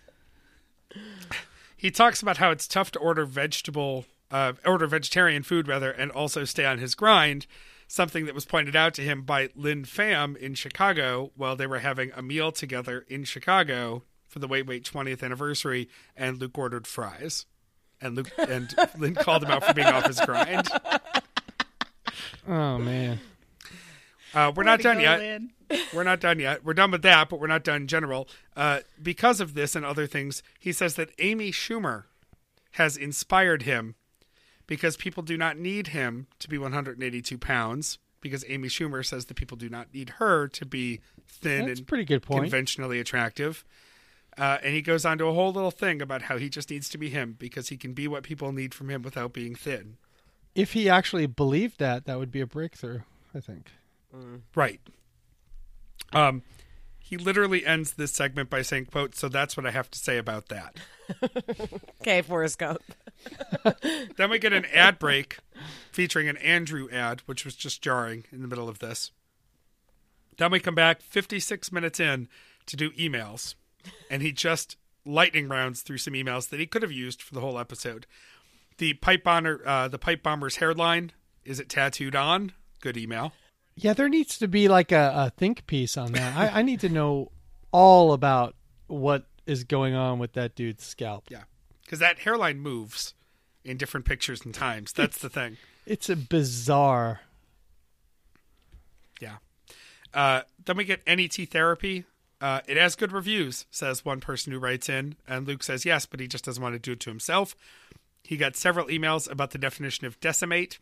[1.76, 6.10] He talks about how it's tough to order vegetable, uh, order vegetarian food rather, and
[6.10, 7.46] also stay on his grind.
[7.86, 11.78] Something that was pointed out to him by Lynn Pham in Chicago while they were
[11.78, 16.86] having a meal together in Chicago for the Wait Wait 20th anniversary, and Luke ordered
[16.86, 17.46] fries,
[18.00, 20.68] and Luke and Lynn called him out for being off his grind.
[22.46, 23.20] oh man.
[24.34, 25.18] Uh, we're Way not done go, yet.
[25.20, 25.50] Lynn.
[25.94, 26.64] We're not done yet.
[26.64, 28.28] We're done with that, but we're not done in general.
[28.56, 32.04] Uh, because of this and other things, he says that Amy Schumer
[32.72, 33.94] has inspired him
[34.66, 39.34] because people do not need him to be 182 pounds because Amy Schumer says that
[39.34, 42.44] people do not need her to be thin That's and pretty good point.
[42.44, 43.64] conventionally attractive.
[44.38, 46.88] Uh, and he goes on to a whole little thing about how he just needs
[46.88, 49.96] to be him because he can be what people need from him without being thin.
[50.54, 53.00] If he actually believed that, that would be a breakthrough.
[53.34, 53.70] I think.
[54.54, 54.80] Right.
[56.12, 56.42] Um,
[56.98, 60.18] he literally ends this segment by saying, "quote So that's what I have to say
[60.18, 60.76] about that."
[62.00, 62.82] okay, Forrest Gump.
[64.16, 65.38] Then we get an ad break
[65.90, 69.10] featuring an Andrew ad, which was just jarring in the middle of this.
[70.36, 72.28] Then we come back 56 minutes in
[72.66, 73.54] to do emails,
[74.10, 77.40] and he just lightning rounds through some emails that he could have used for the
[77.40, 78.06] whole episode.
[78.78, 81.12] The pipe bomber, uh, the pipe bomber's hairline
[81.44, 82.52] is it tattooed on?
[82.80, 83.32] Good email.
[83.74, 86.36] Yeah, there needs to be like a, a think piece on that.
[86.36, 87.30] I, I need to know
[87.72, 88.54] all about
[88.86, 91.24] what is going on with that dude's scalp.
[91.30, 91.44] Yeah,
[91.84, 93.14] because that hairline moves
[93.64, 94.92] in different pictures and times.
[94.92, 95.56] That's the thing.
[95.86, 97.20] It's a bizarre.
[99.20, 99.36] Yeah.
[100.12, 102.04] Uh, then we get NET therapy.
[102.40, 105.16] Uh, it has good reviews, says one person who writes in.
[105.26, 107.56] And Luke says yes, but he just doesn't want to do it to himself.
[108.22, 110.78] He got several emails about the definition of decimate.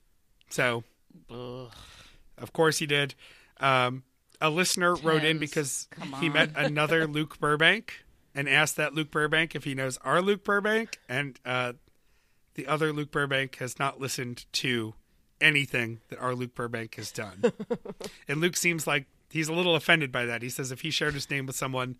[0.50, 0.84] So,
[1.30, 3.14] of course he did.
[3.58, 4.02] Um,
[4.40, 5.88] a listener wrote in because
[6.20, 8.04] he met another Luke Burbank
[8.34, 10.98] and asked that Luke Burbank if he knows our Luke Burbank.
[11.08, 11.72] And uh,
[12.54, 14.94] the other Luke Burbank has not listened to
[15.40, 17.52] anything that our Luke Burbank has done.
[18.28, 20.42] and Luke seems like he's a little offended by that.
[20.42, 21.96] He says if he shared his name with someone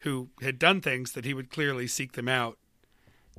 [0.00, 2.58] who had done things, that he would clearly seek them out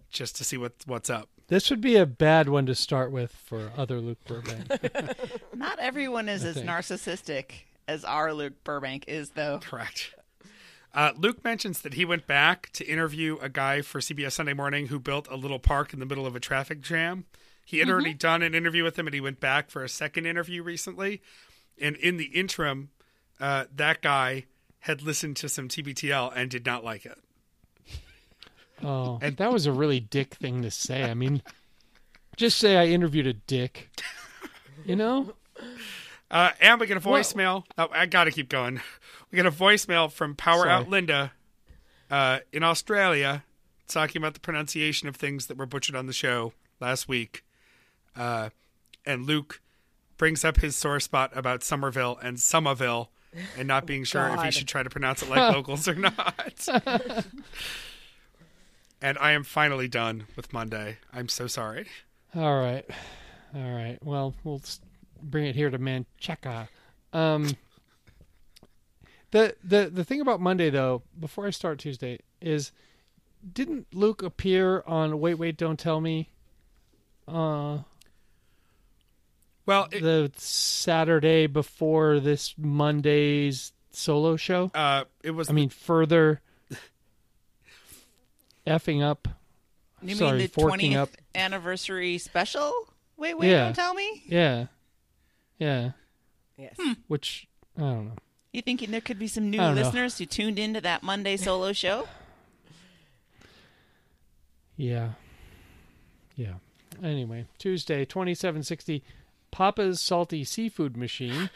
[0.09, 1.29] just to see what what's up.
[1.47, 4.67] This would be a bad one to start with for other Luke Burbank.
[5.55, 6.67] Not everyone is I as think.
[6.67, 7.51] narcissistic
[7.87, 9.59] as our Luke Burbank is, though.
[9.63, 10.13] Correct.
[10.93, 14.87] Uh, Luke mentions that he went back to interview a guy for CBS Sunday Morning
[14.87, 17.25] who built a little park in the middle of a traffic jam.
[17.65, 20.25] He had already done an interview with him, and he went back for a second
[20.25, 21.21] interview recently.
[21.79, 22.89] And in the interim,
[23.39, 24.45] uh, that guy
[24.79, 27.17] had listened to some TBTL and did not like it.
[28.81, 31.03] Oh, and that was a really dick thing to say.
[31.03, 31.41] I mean,
[32.37, 33.89] just say I interviewed a dick.
[34.85, 35.33] You know?
[36.31, 37.65] Uh, and we get a voicemail.
[37.77, 38.81] Oh, I got to keep going.
[39.31, 40.71] We get a voicemail from Power Sorry.
[40.71, 41.33] Out Linda
[42.09, 43.43] uh, in Australia
[43.87, 47.43] talking about the pronunciation of things that were butchered on the show last week.
[48.15, 48.49] Uh,
[49.05, 49.61] and Luke
[50.17, 53.09] brings up his sore spot about Somerville and Somerville
[53.57, 56.67] and not being sure if he should try to pronounce it like locals or not.
[59.01, 60.97] and I am finally done with Monday.
[61.13, 61.87] I'm so sorry.
[62.35, 62.85] All right.
[63.55, 63.97] All right.
[64.03, 64.61] Well, we'll
[65.21, 66.67] bring it here to Mancheca.
[67.13, 67.55] Um,
[69.31, 72.71] the the the thing about Monday though, before I start Tuesday, is
[73.53, 76.29] didn't Luke appear on Wait Wait Don't Tell Me?
[77.27, 77.79] Uh,
[79.69, 84.71] Well, it, the Saturday before this Monday's solo show.
[84.73, 86.41] uh, it was I mean, further
[88.65, 89.27] effing up.
[90.01, 91.09] You Sorry, mean the 20th up.
[91.35, 92.73] anniversary special?
[93.15, 93.65] Wait, wait, Yeah.
[93.65, 94.23] don't tell me.
[94.25, 94.65] Yeah,
[95.59, 95.91] yeah.
[96.57, 96.75] Yes.
[97.07, 97.47] Which
[97.77, 98.15] I don't know.
[98.51, 99.81] You thinking there could be some new I don't know.
[99.83, 102.07] listeners who tuned into that Monday solo show?
[104.77, 105.09] Yeah.
[106.35, 106.53] Yeah.
[107.03, 109.03] Anyway, Tuesday, 2760,
[109.51, 111.49] Papa's Salty Seafood Machine.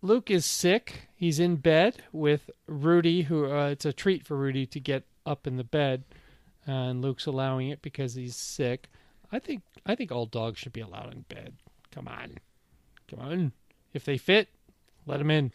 [0.00, 1.08] Luke is sick.
[1.14, 5.46] He's in bed with Rudy, who uh, it's a treat for Rudy to get up
[5.46, 6.04] in the bed,
[6.66, 8.88] and Luke's allowing it because he's sick.
[9.30, 11.54] I think I think all dogs should be allowed in bed.
[11.92, 12.38] Come on,
[13.08, 13.52] come on.
[13.94, 14.48] If they fit,
[15.06, 15.52] let them in.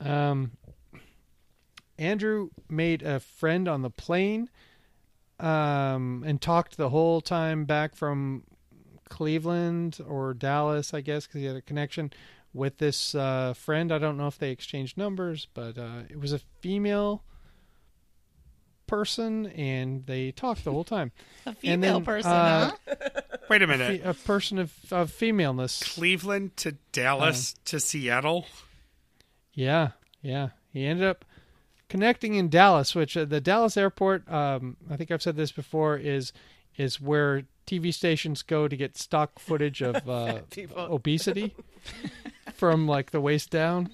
[0.00, 0.52] Um,
[1.98, 4.50] Andrew made a friend on the plane
[5.38, 8.42] um, and talked the whole time back from
[9.12, 12.14] Cleveland or Dallas, I guess, because he had a connection
[12.54, 13.92] with this uh, friend.
[13.92, 17.22] I don't know if they exchanged numbers, but uh, it was a female
[18.86, 21.12] person, and they talked the whole time.
[21.46, 23.20] A female then, person, uh, huh?
[23.50, 24.02] wait a minute.
[24.04, 25.94] a person of, of femaleness.
[25.94, 28.46] Cleveland to Dallas to Seattle.
[29.52, 29.90] Yeah,
[30.22, 30.50] yeah.
[30.72, 31.24] He ended up
[31.88, 35.98] connecting in Dallas, which uh, the Dallas airport, um, I think I've said this before,
[35.98, 36.32] is
[36.76, 40.40] is where TV stations go to get stock footage of uh,
[40.76, 41.54] obesity
[42.54, 43.90] from like the waist down.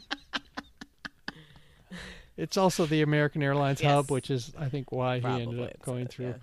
[2.37, 3.93] It's also the American Airlines Yes.
[3.93, 6.35] hub, which is I think why he ended up going it's- through yeah.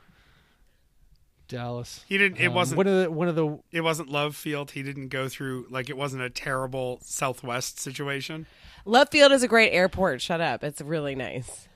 [1.48, 2.04] Dallas.
[2.10, 2.40] He didn't.
[2.40, 2.78] It Um, wasn't.
[2.78, 4.72] one of the one of the it wasn't Love Field.
[4.72, 8.48] He didn't go through like it wasn't a terrible Southwest situation.
[8.84, 10.22] Love Field is a great airport.
[10.22, 10.64] Shut up.
[10.64, 11.68] It's really nice.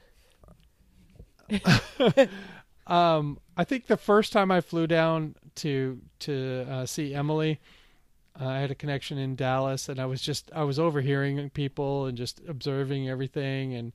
[2.90, 7.60] Um, I think the first time I flew down to to uh, see Emily,
[8.40, 12.08] uh, I had a connection in Dallas, and I was just I was overhearing people
[12.08, 13.94] and just observing everything, and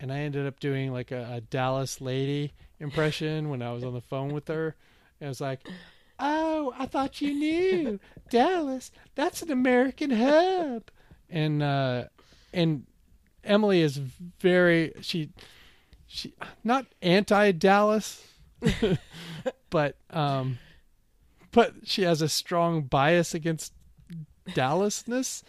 [0.00, 3.94] and I ended up doing like a, a Dallas lady impression when I was on
[3.94, 4.74] the phone with her.
[5.20, 5.60] And I was like,
[6.18, 8.90] "Oh, I thought you knew Dallas.
[9.14, 10.90] That's an American hub,"
[11.30, 12.04] and uh,
[12.52, 12.86] and
[13.44, 15.30] Emily is very she
[16.06, 16.34] she
[16.64, 18.24] not anti Dallas,
[19.70, 20.58] but um,
[21.50, 23.72] but she has a strong bias against
[24.50, 25.42] Dallasness,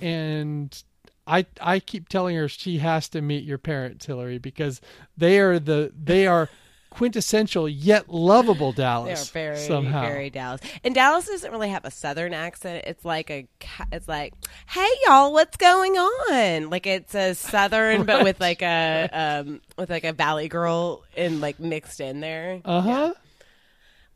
[0.00, 0.82] and
[1.26, 4.80] I I keep telling her she has to meet your parents, Hillary, because
[5.16, 6.48] they are the they are
[6.92, 9.30] quintessential yet lovable They're Dallas.
[9.30, 10.02] very, somehow.
[10.02, 10.60] very Dallas.
[10.84, 12.84] And Dallas doesn't really have a southern accent.
[12.86, 13.46] It's like a,
[13.90, 14.34] it's like,
[14.68, 16.70] hey y'all, what's going on?
[16.70, 21.40] Like it's a southern, but with like a, um, with like a valley girl in
[21.40, 22.60] like mixed in there.
[22.64, 23.14] Uh huh.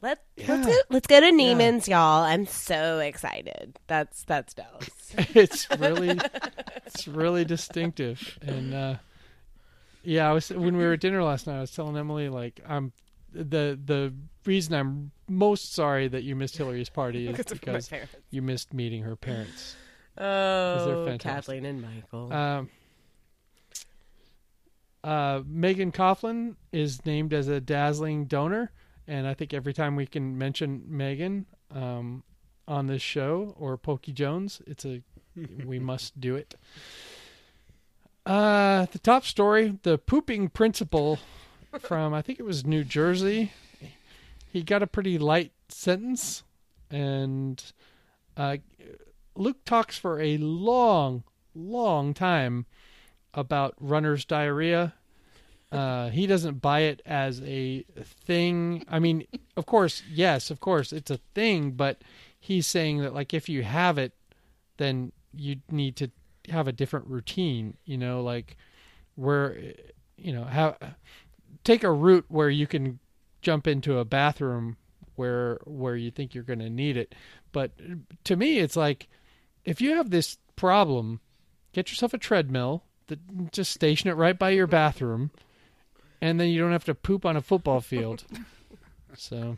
[0.03, 0.45] Let's Yeah.
[0.55, 2.23] let's, go, let's go to Neiman's, y'all.
[2.23, 3.79] I'm so excited.
[3.87, 4.91] That's that's Dallas.
[5.35, 6.19] it's really
[6.87, 8.95] it's really distinctive and uh
[10.07, 12.61] yeah i was when we were at dinner last night i was telling emily like
[12.67, 12.93] i'm
[13.33, 14.13] the the
[14.45, 18.15] reason i'm most sorry that you missed hillary's party is Because of my because parents.
[18.31, 19.77] you missed meeting her parents
[20.19, 21.15] Oh.
[21.19, 22.33] Kathleen and Michael.
[22.33, 22.71] um
[25.05, 28.71] uh megan coughlin is named as a dazzling donor
[29.07, 32.23] and i think every time we can mention megan um
[32.67, 35.03] on this show or pokey jones it's a
[35.67, 36.55] we must do it.
[38.27, 41.19] Uh, the top story: the pooping principal
[41.81, 43.53] from I think it was New Jersey.
[44.53, 46.43] He got a pretty light sentence,
[46.91, 47.63] and
[48.37, 48.57] uh,
[49.37, 51.23] Luke talks for a long,
[51.55, 52.67] long time
[53.33, 54.95] about runner's diarrhea.
[55.71, 57.85] Uh, he doesn't buy it as a
[58.25, 58.85] thing.
[58.89, 62.03] I mean, of course, yes, of course, it's a thing, but
[62.39, 64.15] he's saying that like if you have it,
[64.79, 66.11] then you need to
[66.51, 67.77] have a different routine.
[67.85, 68.57] You know, like
[69.15, 69.57] where
[70.17, 70.77] you know have
[71.65, 72.99] take a route where you can
[73.43, 74.77] jump into a bathroom
[75.17, 77.15] where where you think you're going to need it.
[77.53, 77.73] But
[78.25, 79.09] to me, it's like
[79.65, 81.21] if you have this problem,
[81.73, 82.83] get yourself a treadmill.
[83.09, 85.31] That just station it right by your bathroom,
[86.21, 88.25] and then you don't have to poop on a football field.
[89.19, 89.57] So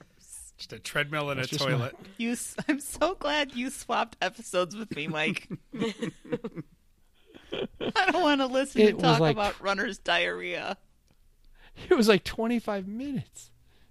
[0.57, 1.97] Just a treadmill and a That's just toilet.
[2.17, 5.49] You, s- I'm so glad you swapped episodes with me, Mike.
[7.53, 10.77] I don't want to listen It to talk like- about runner's diarrhea.
[11.89, 13.51] it was like 25 minutes.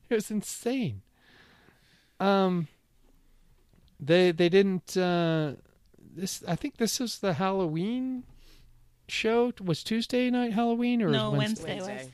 [0.09, 1.01] It was insane.
[2.19, 2.67] Um,
[3.99, 4.95] they they didn't.
[4.97, 5.53] Uh,
[6.15, 8.23] this I think this is the Halloween
[9.07, 9.51] show.
[9.63, 11.73] Was Tuesday night Halloween or No, was Wednesday?
[11.75, 11.93] Wednesday.
[11.95, 12.13] Wednesday.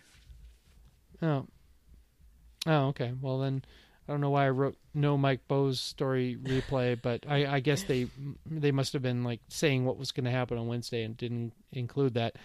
[1.22, 1.48] Oh.
[2.66, 3.14] Oh, okay.
[3.22, 3.64] Well then,
[4.08, 7.84] I don't know why I wrote no Mike Bowes story replay, but I, I guess
[7.84, 8.08] they
[8.45, 11.54] they must have been like saying what was going to happen on Wednesday and didn't
[11.72, 12.36] include that.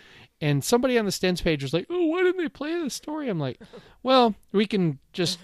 [0.40, 3.28] And somebody on the Stens page was like, "Oh, why didn't they play the story?"
[3.28, 3.61] I'm like,
[4.04, 5.38] "Well, we can just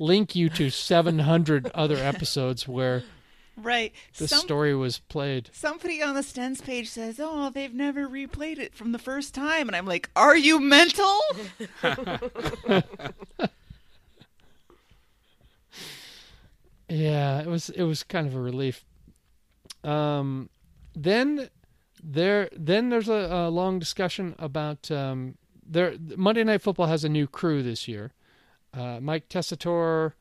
[0.00, 3.04] link you to 700 other episodes where
[3.56, 3.92] Right.
[4.16, 8.58] the Some- story was played." Somebody on the Stens page says, "Oh, they've never replayed
[8.58, 11.20] it from the first time," and I'm like, "Are you mental?"
[16.90, 18.84] Yeah, it was it was kind of a relief.
[19.84, 20.50] Um,
[20.94, 21.48] then
[22.02, 27.08] there then there's a, a long discussion about um, there Monday Night Football has a
[27.08, 28.12] new crew this year.
[28.74, 30.12] Uh, Mike Tessitore,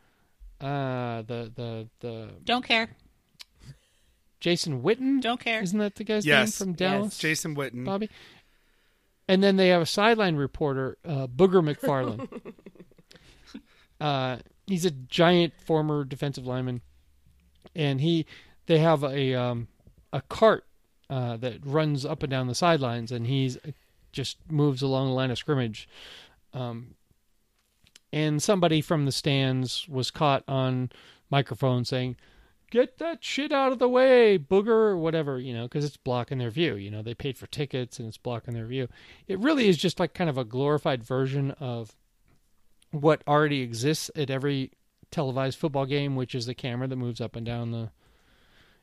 [0.61, 2.89] uh, the the the Don't care.
[4.39, 5.61] Jason Witten, Don't care.
[5.61, 6.59] isn't that the guy's Yes.
[6.61, 7.05] name from Dallas?
[7.15, 7.17] Yes.
[7.17, 7.83] Jason Witten.
[7.83, 8.09] Bobby.
[9.27, 12.53] And then they have a sideline reporter, uh, Booger McFarland.
[14.01, 14.37] uh,
[14.69, 16.81] he's a giant former defensive lineman,
[17.75, 18.25] and he
[18.67, 19.67] they have a um,
[20.13, 20.65] a cart
[21.09, 23.57] uh, that runs up and down the sidelines, and he's
[24.11, 25.87] just moves along the line of scrimmage.
[26.53, 26.95] Um,
[28.11, 30.91] and somebody from the stands was caught on
[31.29, 32.15] microphone saying,
[32.71, 36.37] "Get that shit out of the way, booger," or whatever, you know, because it's blocking
[36.37, 36.75] their view.
[36.75, 38.87] You know, they paid for tickets and it's blocking their view.
[39.27, 41.95] It really is just like kind of a glorified version of
[42.91, 44.71] what already exists at every
[45.11, 47.89] televised football game, which is the camera that moves up and down the.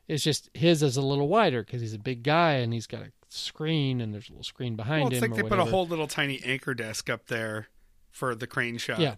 [0.07, 3.01] It's just his is a little wider because he's a big guy and he's got
[3.01, 5.31] a screen and there's a little screen behind Well, it's him.
[5.31, 7.67] like or they put a whole little tiny anchor desk up there
[8.09, 8.99] for the crane shot.
[8.99, 9.15] Yeah.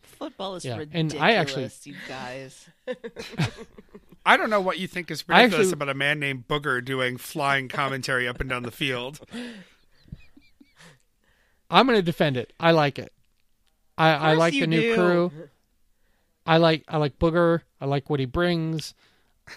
[0.00, 2.66] Football is Yeah, ridiculous, and I actually- you guys.
[4.24, 7.18] I don't know what you think is ridiculous actually- about a man named Booger doing
[7.18, 9.20] flying commentary up and down the field.
[11.70, 12.52] I'm going to defend it.
[12.60, 13.12] I like it.
[14.02, 14.94] I, I like the new do.
[14.94, 15.32] crew.
[16.44, 17.60] I like I like Booger.
[17.80, 18.94] I like what he brings.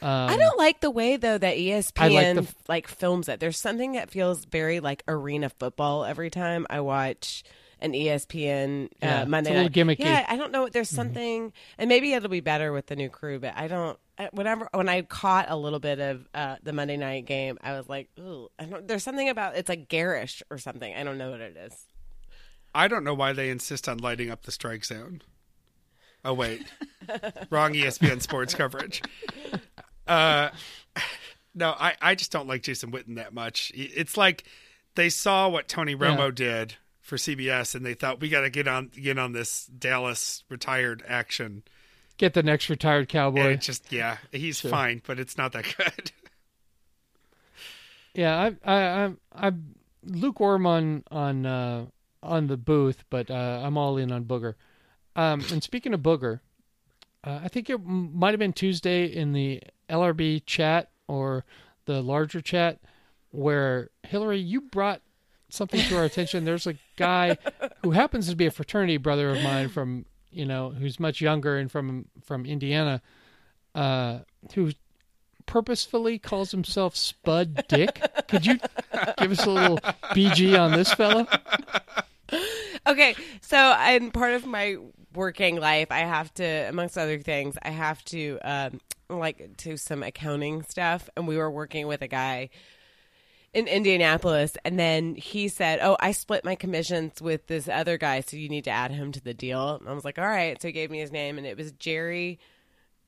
[0.01, 3.39] Um, I don't like the way though that ESPN like like, films it.
[3.39, 7.43] There's something that feels very like arena football every time I watch
[7.79, 9.73] an ESPN uh, Yeah, it's Monday a little night.
[9.73, 10.03] gimmicky.
[10.03, 10.07] Mm-hmm.
[10.07, 10.67] Yeah, I don't know.
[10.69, 13.39] There's something, and maybe it'll be better with the new crew.
[13.39, 13.97] But I don't.
[14.17, 17.73] I- Whenever when I caught a little bit of uh, the Monday night game, I
[17.73, 20.93] was like, "Ooh, I don't." There's something about it's like garish or something.
[20.93, 21.73] I don't know what it is.
[22.75, 25.21] I don't know why they insist on lighting up the strike zone.
[26.23, 26.65] Oh wait,
[27.49, 29.01] wrong ESPN sports coverage.
[30.07, 30.49] Uh,
[31.53, 33.71] no, I, I just don't like Jason Witten that much.
[33.75, 34.43] It's like
[34.95, 36.31] they saw what Tony Romo Yeah.
[36.31, 40.43] did for CBS, and they thought we got to get on get on this Dallas
[40.49, 41.63] retired action.
[42.17, 43.55] get the next retired cowboy.
[43.57, 44.71] just yeah, he's Sure.
[44.71, 46.11] fine, but it's not that good.
[48.13, 51.85] Yeah, I I I'm I'm lukewarm on on uh,
[52.25, 54.55] on the booth, but uh, I'm all in on Booger.
[55.15, 56.39] Um, and speaking of Booger,
[57.23, 61.45] uh, I think it might have been Tuesday in the LRB chat or
[61.85, 62.79] the larger chat
[63.31, 65.01] where Hillary, you brought
[65.49, 66.45] something to our attention.
[66.45, 67.37] There's a guy
[67.83, 71.57] who happens to be a fraternity brother of mine from you know who's much younger
[71.57, 73.01] and from from Indiana,
[73.73, 74.19] uh,
[74.53, 74.71] who
[75.45, 78.01] purposefully calls himself Spud Dick.
[78.27, 78.59] Could you
[79.17, 81.27] give us a little BG on this fellow?
[82.87, 84.77] Okay, so in part of my
[85.15, 90.03] working life, I have to, amongst other things, I have to um, like do some
[90.03, 92.49] accounting stuff, and we were working with a guy
[93.55, 98.19] in Indianapolis, and then he said, "Oh, I split my commissions with this other guy,
[98.19, 100.61] so you need to add him to the deal." And I was like, "All right."
[100.61, 102.37] So he gave me his name, and it was Jerry,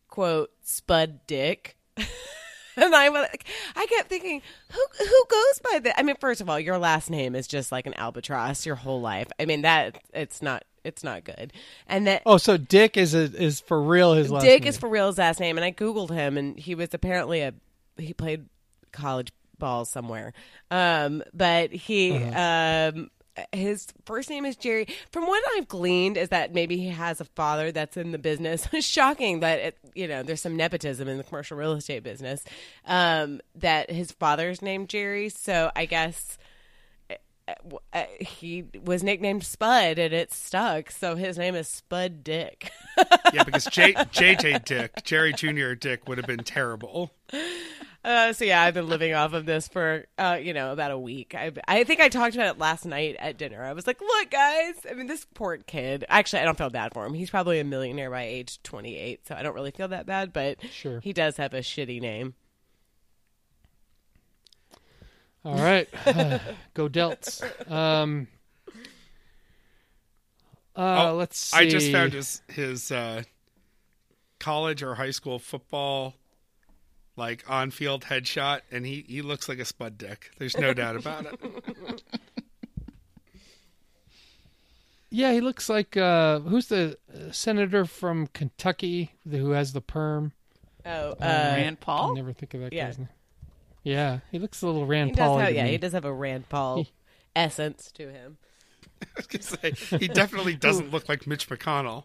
[0.07, 1.77] quote Spud Dick.
[2.81, 5.99] And I was like, I kept thinking, who who goes by that?
[5.99, 9.01] I mean, first of all, your last name is just like an albatross your whole
[9.01, 9.27] life.
[9.39, 11.53] I mean, that it's not it's not good.
[11.87, 14.69] And that Oh, so Dick is a, is for real his last Dick name.
[14.69, 17.53] is for real his last name, and I googled him, and he was apparently a
[17.97, 18.45] he played
[18.91, 20.33] college ball somewhere,
[20.69, 23.09] um, but he um,
[23.51, 24.87] his first name is Jerry.
[25.11, 28.67] From what I've gleaned, is that maybe he has a father that's in the business.
[28.85, 32.43] Shocking that it, you know there's some nepotism in the commercial real estate business.
[32.85, 36.37] Um, that his father's named Jerry, so I guess
[37.93, 40.91] uh, he was nicknamed Spud and it stuck.
[40.91, 42.71] So his name is Spud Dick.
[43.33, 45.73] Yeah, because J- JJ Dick, Jerry Jr.
[45.73, 47.13] Dick would have been terrible.
[48.07, 50.97] Uh, so yeah, I've been living off of this for uh, you know about a
[50.97, 51.35] week.
[51.35, 53.61] I I think I talked about it last night at dinner.
[53.61, 56.05] I was like, "Look, guys, I mean, this poor kid.
[56.07, 57.13] Actually, I don't feel bad for him.
[57.13, 60.31] He's probably a millionaire by age 28, so I don't really feel that bad.
[60.31, 61.01] But Sure.
[61.01, 62.35] he does have a shitty name.
[65.43, 65.89] All right,
[66.73, 67.41] go Delts.
[67.69, 68.29] Um,
[70.77, 71.57] uh, Oh, let's see.
[71.57, 73.23] I just found his his uh,
[74.39, 76.15] college or high school football
[77.17, 80.31] like on field headshot, and he he looks like a spud dick.
[80.37, 82.03] There's no doubt about it.
[85.09, 90.33] Yeah, he looks like uh, who's the uh, senator from Kentucky who has the perm?
[90.85, 92.13] Oh, uh, Rand I Paul.
[92.15, 92.87] never think of that Yeah.
[92.87, 93.07] guy's name.
[93.83, 95.37] Yeah, he looks a little Rand Paul.
[95.39, 96.91] have yeah, he does have a Rand Paul He-
[97.37, 98.37] essence to him.
[99.01, 102.03] I was gonna say he definitely doesn't look like Mitch McConnell.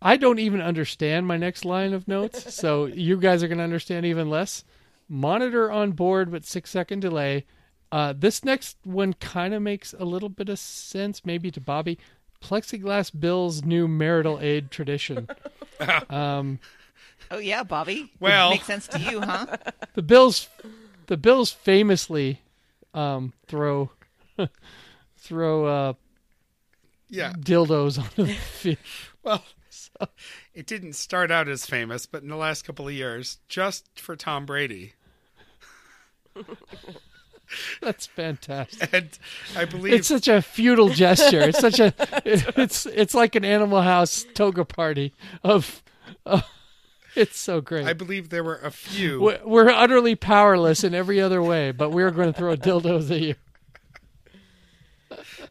[0.00, 3.64] I don't even understand my next line of notes, so you guys are going to
[3.64, 4.64] understand even less.
[5.08, 7.44] Monitor on board, but six second delay.
[7.90, 11.98] Uh, this next one kind of makes a little bit of sense, maybe to Bobby.
[12.42, 15.26] Plexiglass Bill's new marital aid tradition.
[16.10, 16.58] um,
[17.30, 18.10] Oh yeah, Bobby.
[18.20, 19.46] Well- makes sense to you, huh?
[19.94, 20.48] the Bills,
[21.06, 22.40] the Bills famously
[22.94, 23.90] um, throw
[25.16, 25.92] throw uh,
[27.08, 27.32] Yeah.
[27.32, 28.78] dildos on the field.
[29.22, 29.42] Well,
[30.54, 34.16] it didn't start out as famous, but in the last couple of years, just for
[34.16, 34.94] Tom Brady,
[37.80, 38.90] That's fantastic.
[38.92, 39.08] and
[39.56, 41.40] I believe It's such a feudal gesture.
[41.40, 41.94] It's such a
[42.26, 45.82] it's it's like an Animal House toga party of.
[46.26, 46.42] Uh,
[47.14, 47.86] it's so great.
[47.86, 49.20] I believe there were a few.
[49.20, 53.20] We're- We're utterly powerless in every other way, but we're going to throw dildos at
[53.20, 53.34] you.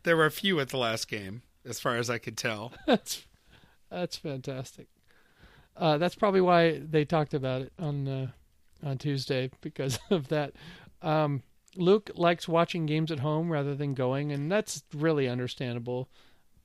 [0.04, 2.72] There were a few at the last game, as far as I could tell.
[2.86, 3.26] That's
[3.90, 4.88] that's fantastic.
[5.76, 8.28] Uh, that's probably why they talked about it on uh,
[8.84, 10.54] on Tuesday because of that.
[11.02, 11.44] Um,
[11.76, 16.10] Luke likes watching games at home rather than going, and that's really understandable.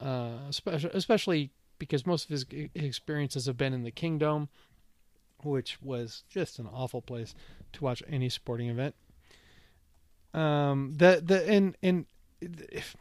[0.00, 4.48] Uh, especially, especially because most of his experiences have been in the Kingdome,
[5.42, 7.34] which was just an awful place
[7.72, 8.94] to watch any sporting event.
[10.34, 12.06] Um, the the and and
[12.50, 12.96] if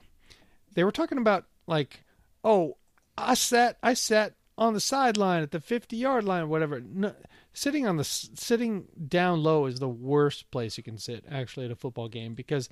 [0.74, 2.04] they were talking about like,
[2.44, 2.78] oh,
[3.18, 6.82] I sat I sat on the sideline at the 50 yard line whatever.
[6.82, 7.14] No,
[7.54, 11.72] sitting on the sitting down low is the worst place you can sit actually at
[11.72, 12.70] a football game because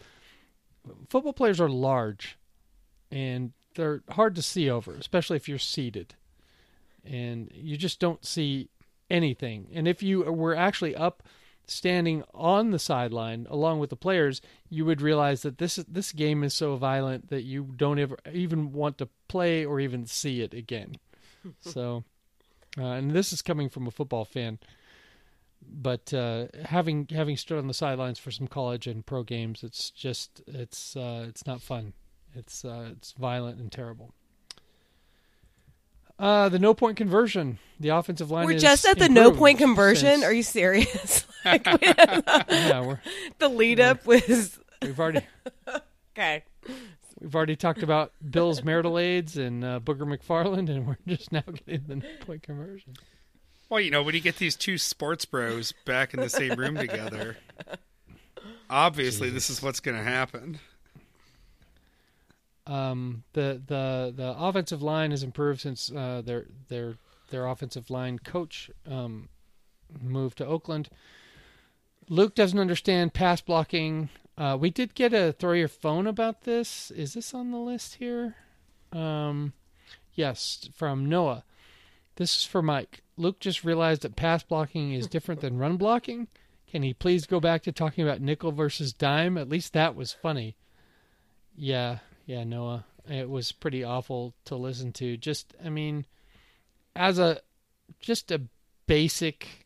[1.09, 2.37] football players are large
[3.11, 6.15] and they're hard to see over, especially if you're seated.
[7.05, 8.69] And you just don't see
[9.09, 9.67] anything.
[9.73, 11.23] And if you were actually up
[11.69, 16.43] standing on the sideline along with the players, you would realize that this this game
[16.43, 20.53] is so violent that you don't ever even want to play or even see it
[20.53, 20.95] again.
[21.59, 22.03] so,
[22.77, 24.59] uh, and this is coming from a football fan,
[25.61, 29.89] but uh, having having stood on the sidelines for some college and pro games, it's
[29.91, 31.93] just it's uh, it's not fun.
[32.35, 34.13] It's uh, it's violent and terrible.
[36.19, 37.57] Uh, the no point conversion.
[37.79, 38.45] The offensive line.
[38.45, 40.07] We're is just at the no point conversion.
[40.15, 41.25] since- Are you serious?
[41.45, 42.99] like, yeah, we're,
[43.39, 45.21] the lead up was we've already
[46.13, 46.43] okay.
[47.21, 51.43] We've already talked about Bill's marital aids and uh, Booger McFarland, and we're just now
[51.65, 52.93] getting the no point conversion.
[53.69, 56.75] Well, you know, when you get these two sports bros back in the same room
[56.75, 57.37] together,
[58.69, 60.59] obviously this is what's going to happen.
[62.69, 66.97] Um, the the the offensive line has improved since uh, their their
[67.31, 69.29] their offensive line coach um,
[69.99, 70.89] moved to Oakland.
[72.09, 74.09] Luke doesn't understand pass blocking.
[74.37, 76.91] Uh, we did get a throw your phone about this.
[76.91, 78.35] Is this on the list here?
[78.93, 79.53] Um,
[80.13, 81.43] yes, from Noah.
[82.17, 83.01] This is for Mike.
[83.17, 86.27] Luke just realized that pass blocking is different than run blocking.
[86.69, 89.39] Can he please go back to talking about nickel versus dime?
[89.39, 90.55] At least that was funny.
[91.55, 91.97] Yeah,
[92.30, 92.85] yeah, Noah.
[93.10, 95.18] It was pretty awful to listen to.
[95.18, 96.06] Just, I mean,
[96.95, 97.41] as a
[97.99, 98.43] just a
[98.85, 99.65] basic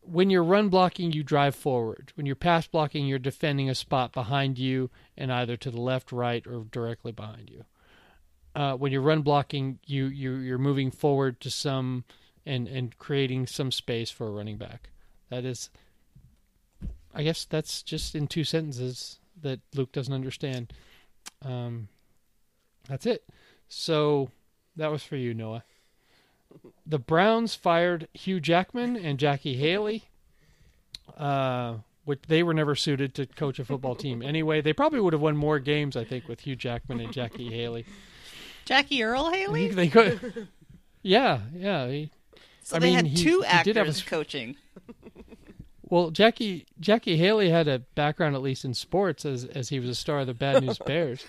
[0.00, 2.12] when you're run blocking, you drive forward.
[2.14, 4.88] When you're pass blocking, you're defending a spot behind you
[5.18, 7.64] and either to the left, right, or directly behind you.
[8.54, 12.04] Uh, when you're run blocking, you, you you're moving forward to some
[12.46, 14.88] and and creating some space for a running back.
[15.28, 15.68] That is,
[17.14, 20.72] I guess that's just in two sentences that Luke doesn't understand.
[21.44, 21.88] Um,
[22.88, 23.24] that's it.
[23.68, 24.30] So
[24.76, 25.62] that was for you, Noah
[26.86, 30.04] the Browns fired Hugh Jackman and Jackie Haley.
[31.18, 34.60] Uh, which they were never suited to coach a football team anyway.
[34.60, 37.86] They probably would have won more games, I think, with Hugh Jackman and Jackie Haley.
[38.66, 39.68] Jackie Earle Haley.
[39.74, 40.48] They could.
[41.06, 41.86] Yeah, yeah.
[41.88, 42.10] He,
[42.62, 44.56] so I they mean, had he- two he actors did have a s- coaching.
[45.94, 49.88] Well, Jackie Jackie Haley had a background at least in sports as as he was
[49.88, 51.24] a star of the Bad News Bears.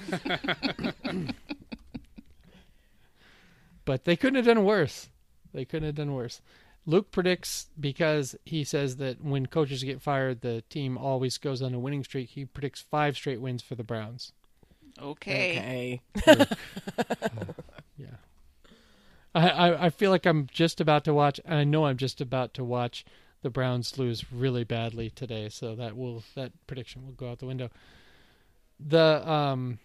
[3.86, 5.10] but they couldn't have done worse.
[5.54, 6.42] They couldn't have done worse.
[6.88, 11.76] Luke predicts because he says that when coaches get fired, the team always goes on
[11.76, 12.30] a winning streak.
[12.30, 14.32] He predicts five straight wins for the Browns.
[15.00, 16.02] Okay.
[16.18, 16.46] Okay.
[17.98, 18.08] Yeah.
[19.36, 21.40] I, I, I feel like I'm just about to watch.
[21.46, 23.06] And I know I'm just about to watch
[23.46, 25.50] the Browns lose really badly today.
[25.50, 27.70] So that will that prediction will go out the window.
[28.80, 29.78] The um,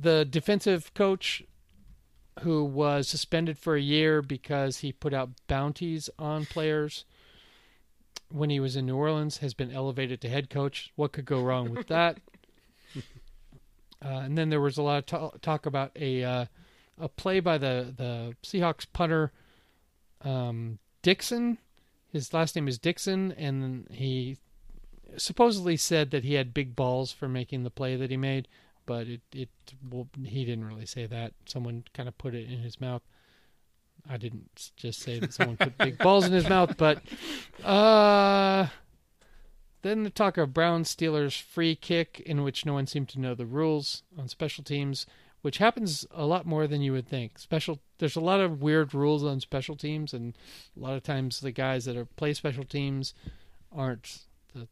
[0.00, 1.42] the defensive coach
[2.40, 7.04] who was suspended for a year because he put out bounties on players
[8.30, 10.90] when he was in New Orleans has been elevated to head coach.
[10.96, 12.20] What could go wrong with that?
[12.96, 13.02] uh,
[14.08, 16.46] and then there was a lot of ta- talk about a uh,
[16.98, 19.30] a play by the the Seahawks punter
[20.22, 21.58] um, Dickson.
[22.14, 24.38] His last name is Dickson, and he
[25.16, 28.46] supposedly said that he had big balls for making the play that he made,
[28.86, 29.48] but it it
[29.90, 31.32] well, he didn't really say that.
[31.44, 33.02] Someone kind of put it in his mouth.
[34.08, 37.02] I didn't just say that someone put big balls in his mouth, but
[37.64, 38.68] uh
[39.82, 43.34] then the talk of Brown Steelers free kick in which no one seemed to know
[43.34, 45.04] the rules on special teams,
[45.44, 47.38] which happens a lot more than you would think.
[47.38, 50.32] Special there's a lot of weird rules on special teams and
[50.74, 53.12] a lot of times the guys that are play special teams
[53.70, 54.20] aren't
[54.54, 54.66] the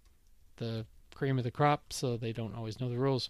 [0.57, 3.29] the cream of the crop, so they don't always know the rules.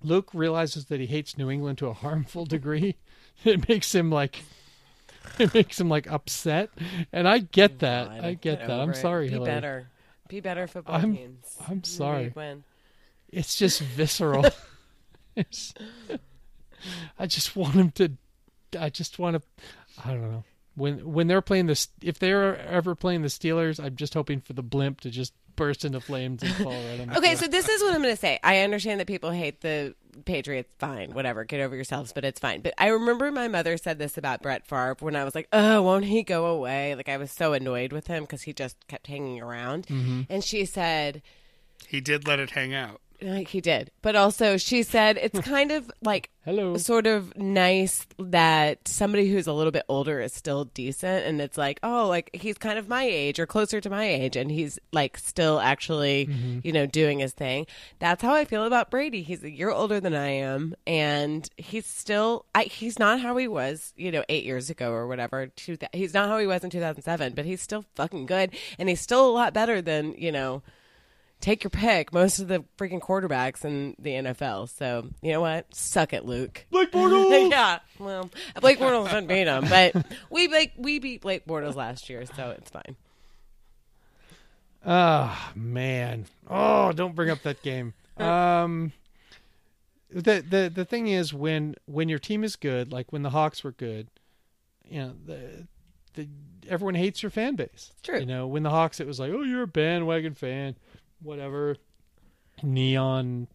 [0.00, 2.94] Luke realizes that he hates New England to a harmful degree.
[3.44, 4.44] it makes him like
[5.40, 6.70] it makes him like upset,
[7.12, 8.08] and I get oh, that.
[8.10, 8.70] God, I get that.
[8.70, 8.96] I'm it.
[8.96, 9.50] sorry, Be Hillary.
[9.50, 9.88] better.
[10.28, 11.56] Be better football I'm- teams.
[11.68, 12.32] I'm sorry.
[13.28, 14.44] It's just visceral.
[16.84, 18.12] It's- I just want him to.
[18.78, 19.42] I just want to.
[20.04, 20.44] I don't know.
[20.76, 24.52] When when they're playing this, if they're ever playing the Steelers, I'm just hoping for
[24.54, 27.16] the blimp to just burst into flames and fall right on.
[27.16, 28.40] Okay, so this is what I'm going to say.
[28.42, 29.94] I understand that people hate the
[30.24, 30.68] Patriots.
[30.80, 31.44] Fine, whatever.
[31.44, 32.60] Get over yourselves, but it's fine.
[32.60, 35.82] But I remember my mother said this about Brett Favre when I was like, "Oh,
[35.82, 39.06] won't he go away?" Like I was so annoyed with him because he just kept
[39.06, 39.86] hanging around.
[39.86, 40.22] Mm-hmm.
[40.28, 41.22] And she said,
[41.86, 43.00] He did let it hang out.
[43.22, 46.76] Like he did, but also she said it's kind of like Hello.
[46.76, 51.24] sort of nice that somebody who's a little bit older is still decent.
[51.26, 54.36] And it's like oh like he's kind of my age or closer to my age.
[54.36, 56.60] And he's like still actually mm-hmm.
[56.62, 57.66] you know doing his thing.
[57.98, 59.22] That's how i feel about brady.
[59.22, 60.74] He's a year older than i am.
[60.86, 65.06] And he's still I, he's not how he was you know eight years ago or
[65.06, 65.46] whatever.
[65.46, 68.50] Two, he's not how he was in 2007 but he's still fucking good.
[68.78, 70.62] And he's still a lot better than you know
[71.44, 72.12] take your pick.
[72.12, 74.68] Most of the freaking quarterbacks in the NFL.
[74.70, 75.72] So you know what?
[75.74, 76.64] Suck it, Luke.
[76.70, 77.50] Blake Bortles.
[77.50, 77.80] yeah.
[77.98, 78.30] Well,
[78.60, 79.94] Blake Bortles didn't beat him, but
[80.30, 82.96] we like we beat Blake Bortles last year, so it's fine.
[84.86, 86.26] Ah man.
[86.48, 87.94] Oh, don't bring up that game.
[88.16, 88.92] Um
[90.08, 93.64] the the the thing is when when your team is good, like when the Hawks
[93.64, 94.06] were good,
[94.88, 95.66] you know, the
[96.14, 96.28] the
[96.68, 97.90] everyone hates your fan base.
[98.04, 98.20] True.
[98.20, 100.76] You know, when the Hawks it was like, "Oh, you're a bandwagon fan."
[101.24, 101.76] Whatever.
[102.62, 103.48] Neon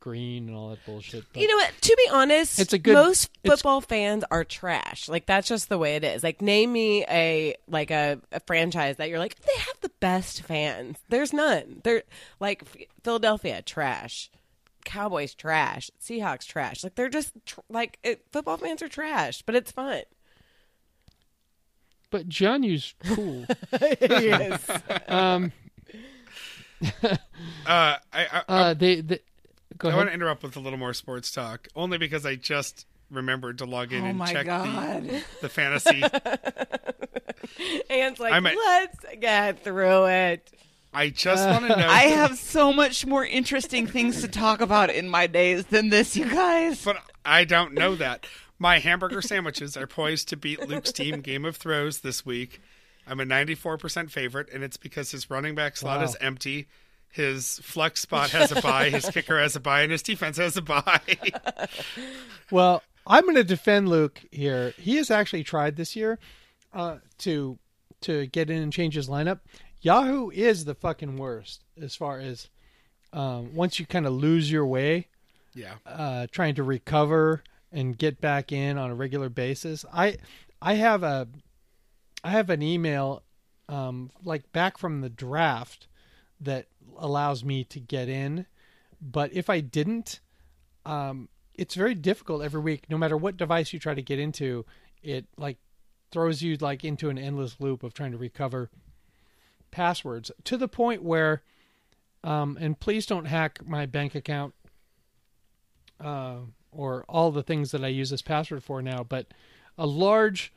[0.00, 1.24] green and all that bullshit.
[1.32, 1.70] But You know what?
[1.80, 5.08] To be honest, It's a good- most it's- football fans are trash.
[5.08, 6.24] Like that's just the way it is.
[6.24, 10.42] Like name me a like a, a franchise that you're like they have the best
[10.42, 10.98] fans.
[11.08, 11.82] There's none.
[11.84, 12.02] They're
[12.40, 12.64] like
[13.04, 14.28] Philadelphia trash,
[14.84, 16.82] Cowboys trash, Seahawks trash.
[16.82, 20.02] Like they're just tr- like it, football fans are trash, but it's fun.
[22.10, 23.46] but John-Yu's cool.
[23.80, 24.68] yes.
[25.08, 25.52] um,
[27.66, 29.20] Uh, I, I, uh, they, they
[29.78, 32.86] go I want to interrupt with a little more sports talk, only because I just
[33.10, 35.04] remembered to log in Oh and my check god.
[35.04, 36.02] the, the fantasy.
[37.90, 40.50] And it's like I'm a- let's get through it.
[40.94, 41.88] I just want to know.
[41.88, 46.16] I have so much more interesting things to talk about in my days than this,
[46.16, 46.84] you guys.
[46.84, 48.26] but I don't know that.
[48.58, 52.60] My hamburger sandwiches are poised to beat Luke's team Game of Throws this week.
[53.06, 56.04] I'm a 94% favorite, and it's because his running back slot Wow.
[56.04, 56.68] is empty.
[57.10, 60.56] His flex spot has a bye, his kicker has a bye, and his defense has
[60.56, 61.00] a bye.
[62.50, 64.74] Well, I'm going to defend Luke here.
[64.78, 66.18] He has actually tried this year
[66.72, 67.58] uh, to
[68.02, 69.40] to get in and change his lineup.
[69.80, 72.48] Yahoo is the fucking worst as far as
[73.12, 75.08] um, once you kind of lose your way,
[75.54, 75.74] yeah.
[75.86, 77.42] uh, trying to recover
[77.72, 79.84] and get back in on a regular basis.
[79.92, 80.18] I
[80.60, 81.28] I have a
[82.24, 83.22] I have an email
[83.68, 85.88] um, like back from the draft
[86.40, 86.66] that
[86.96, 88.46] allows me to get in,
[89.00, 90.20] but if I didn't,
[90.84, 92.86] um, it's very difficult every week.
[92.88, 94.64] No matter what device you try to get into,
[95.02, 95.58] it like
[96.10, 98.70] throws you like into an endless loop of trying to recover
[99.70, 101.42] passwords to the point where
[102.24, 104.54] um, and please don't hack my bank account
[106.00, 106.36] uh,
[106.70, 109.26] or all the things that I use this password for now, but
[109.76, 110.52] a large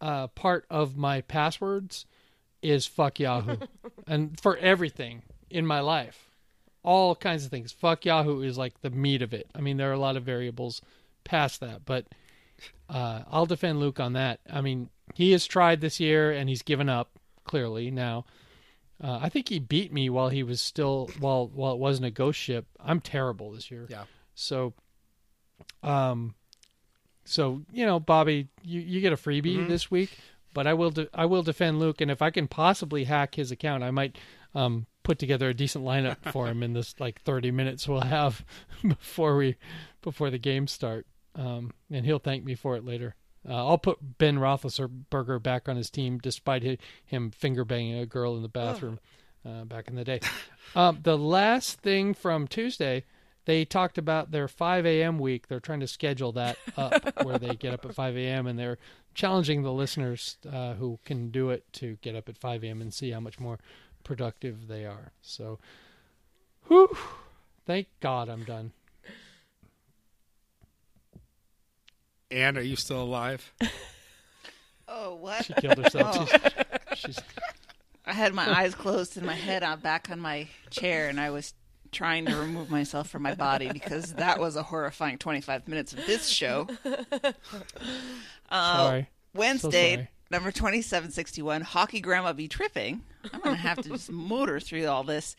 [0.00, 2.06] uh, part of my passwords
[2.62, 3.56] is fuck Yahoo,
[4.06, 6.30] and for everything in my life,
[6.82, 7.72] all kinds of things.
[7.72, 9.48] Fuck Yahoo is like the meat of it.
[9.54, 10.80] I mean, there are a lot of variables
[11.24, 12.06] past that, but
[12.88, 14.40] uh, I'll defend Luke on that.
[14.50, 17.10] I mean, he has tried this year and he's given up
[17.44, 18.24] clearly now.
[19.02, 22.10] Uh, I think he beat me while he was still while while it wasn't a
[22.10, 22.64] ghost ship.
[22.82, 23.86] I'm terrible this year.
[23.90, 24.04] Yeah.
[24.34, 24.72] So,
[25.82, 26.34] um,
[27.26, 30.16] so you know, Bobby, you, you get a freebie this week,
[30.54, 33.50] but I will de- I will defend Luke, and if I can possibly hack his
[33.50, 34.16] account, I might
[34.54, 38.44] um put together a decent lineup for him in this like 30 minutes we'll have
[38.82, 39.56] before we
[40.02, 41.06] before the game start.
[41.36, 43.14] Um, and he'll thank me for it later.
[43.48, 48.06] Uh, I'll put Ben Roethlisberger back on his team, despite hi- him finger banging a
[48.06, 48.98] girl in the bathroom
[49.46, 50.20] uh, back in the day.
[50.74, 53.04] Um, the last thing from Tuesday,
[53.46, 55.18] they talked about their 5 a.m.
[55.18, 55.48] week.
[55.48, 58.46] They're trying to schedule that up where they get up at 5 a.m.
[58.46, 58.78] and they're
[59.14, 62.82] challenging the listeners uh, who can do it to get up at 5 a.m.
[62.82, 63.58] and see how much more
[64.04, 65.12] productive they are.
[65.22, 65.58] So,
[66.68, 66.96] whew,
[67.64, 68.72] thank God I'm done.
[72.30, 73.52] Anne, are you still alive?
[74.88, 75.44] Oh, what?
[75.44, 76.32] She killed herself.
[76.32, 76.38] Oh.
[76.94, 77.20] She's, she's
[78.06, 81.30] I had my eyes closed and my head on back on my chair, and I
[81.30, 81.54] was
[81.96, 86.04] trying to remove myself from my body because that was a horrifying 25 minutes of
[86.06, 86.68] this show.
[88.48, 89.08] Uh, sorry.
[89.34, 90.08] Wednesday, sorry.
[90.30, 93.02] number 2761, Hockey Grandma Be Tripping.
[93.32, 95.34] I'm going to have to just motor through all this.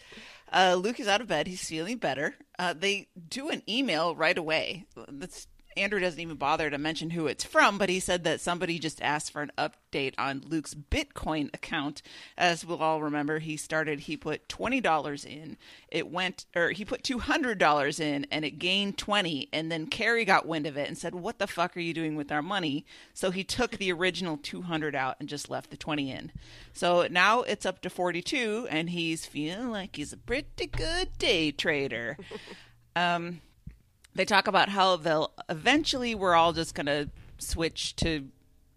[0.52, 1.48] Uh, Luke is out of bed.
[1.48, 2.36] He's feeling better.
[2.60, 4.86] Uh, they do an email right away.
[5.08, 5.48] That's,
[5.78, 9.02] Andrew doesn't even bother to mention who it's from, but he said that somebody just
[9.02, 12.02] asked for an update on Luke's Bitcoin account.
[12.38, 15.58] As we'll all remember, he started, he put $20 in.
[15.90, 19.50] It went, or he put $200 in and it gained 20.
[19.54, 22.16] And then Carrie got wind of it and said, What the fuck are you doing
[22.16, 22.86] with our money?
[23.14, 26.32] So he took the original 200 out and just left the 20 in.
[26.74, 31.52] So now it's up to 42 and he's feeling like he's a pretty good day
[31.52, 32.18] trader.
[32.96, 33.42] um,
[34.18, 38.28] they talk about how they'll eventually we're all just going to switch to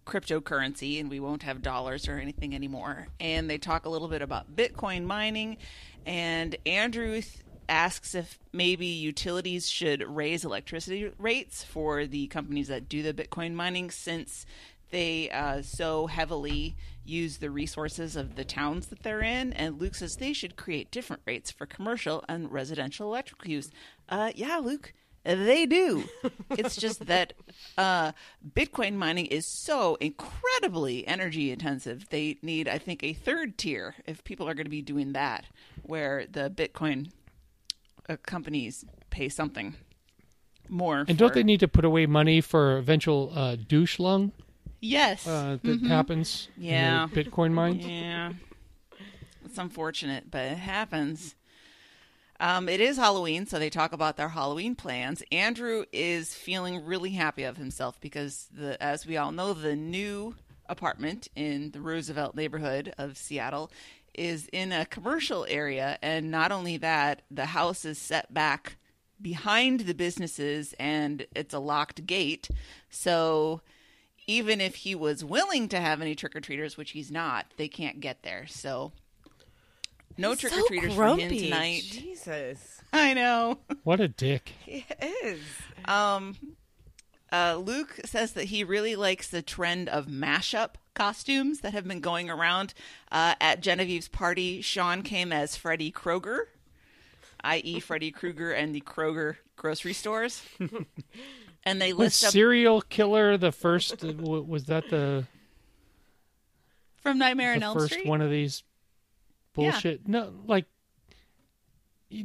[0.07, 3.09] cryptocurrency and we won't have dollars or anything anymore.
[3.19, 5.57] And they talk a little bit about Bitcoin mining.
[6.05, 7.39] And Andrew th-
[7.69, 13.55] asks if maybe utilities should raise electricity rates for the companies that do the Bitcoin
[13.55, 14.45] mining since
[14.91, 19.53] they uh, so heavily use the resources of the towns that they're in.
[19.55, 23.71] And Luke says they should create different rates for commercial and residential electric use.
[24.09, 24.93] Uh, yeah, Luke,
[25.25, 26.05] they do.
[26.51, 27.33] it's just that
[27.77, 28.13] uh,
[28.55, 32.09] Bitcoin mining is so incredibly energy intensive.
[32.11, 35.45] They need, I think, a third tier if people are going to be doing that,
[35.83, 37.11] where the Bitcoin
[38.09, 39.75] uh, companies pay something
[40.69, 41.05] more.
[41.09, 44.33] And don't they need to put away money for eventual uh, douche lung
[44.81, 45.27] Yes.
[45.27, 47.09] uh, that happens in the Yeah.
[47.13, 47.85] Bitcoin mines?
[47.85, 48.33] Yeah.
[49.45, 51.35] It's unfortunate, but it happens.
[52.41, 55.23] Um, it is Halloween, so they talk about their Halloween plans.
[55.31, 60.35] Andrew is feeling really happy of himself because, the, as we all know, the new
[60.67, 63.71] apartment in the Roosevelt neighborhood of Seattle
[64.15, 68.77] is in a commercial area, and not only that, the house is set back
[69.21, 72.49] behind the businesses and it's a locked gate.
[72.89, 73.61] So
[74.27, 77.69] even if he was willing to have any trick or treaters, which he's not, they
[77.69, 78.47] can't get there.
[78.49, 78.93] So
[80.21, 81.83] no trick or treaters for him tonight.
[81.83, 83.59] Jesus, I know.
[83.83, 84.53] What a dick.
[84.65, 84.85] he
[85.23, 85.41] is.
[85.85, 86.37] Um,
[87.33, 92.01] uh, Luke says that he really likes the trend of mashup costumes that have been
[92.01, 92.75] going around.
[93.11, 96.41] Uh, at Genevieve's party, Sean came as Freddy Kroger,
[97.43, 100.43] i.e., Freddy Krueger and the Kroger grocery stores.
[101.65, 104.05] and they Was list up serial killer the first?
[104.05, 105.27] uh, was that the
[107.01, 108.07] from Nightmare on the Elm first Street.
[108.07, 108.63] one of these
[109.55, 110.07] bullshit?
[110.07, 110.67] No, like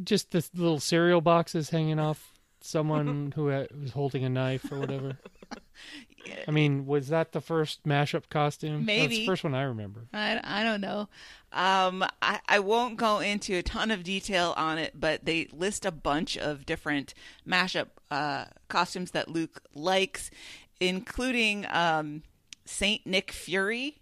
[0.04, 5.20] just the little cereal boxes hanging off someone who was holding a knife or whatever.
[6.48, 8.78] I mean, was that the first mashup costume?
[8.78, 9.18] That's Maybe.
[9.20, 10.08] the first one I remember.
[10.12, 11.08] I, I don't know.
[11.52, 15.86] Um, I, I won't go into a ton of detail on it, but they list
[15.86, 17.14] a bunch of different
[17.48, 20.32] mashup uh, costumes that Luke likes,
[20.80, 22.24] including um,
[22.66, 24.00] Saint Nick Fury.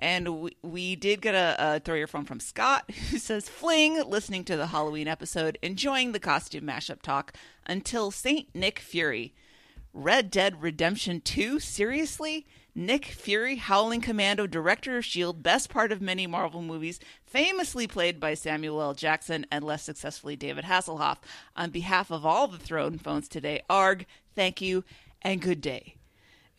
[0.00, 4.02] And we, we did get a, a throw your phone from Scott who says, Fling,
[4.08, 7.34] listening to the Halloween episode, enjoying the costume mashup talk
[7.66, 9.34] until Saint Nick Fury.
[9.92, 11.58] Red Dead Redemption 2?
[11.58, 12.46] Seriously?
[12.74, 18.20] Nick Fury, Howling Commando, director of S.H.I.E.L.D., best part of many Marvel movies, famously played
[18.20, 18.94] by Samuel L.
[18.94, 21.18] Jackson and less successfully David Hasselhoff.
[21.56, 24.06] On behalf of all the Throne phones today, ARG,
[24.36, 24.84] thank you,
[25.22, 25.96] and good day.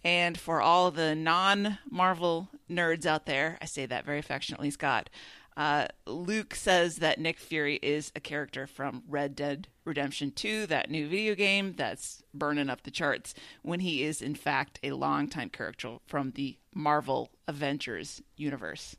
[0.03, 5.09] And for all the non Marvel nerds out there, I say that very affectionately, Scott.
[5.57, 10.89] Uh, Luke says that Nick Fury is a character from Red Dead Redemption 2, that
[10.89, 15.49] new video game that's burning up the charts, when he is, in fact, a longtime
[15.49, 18.95] character from the Marvel Avengers universe,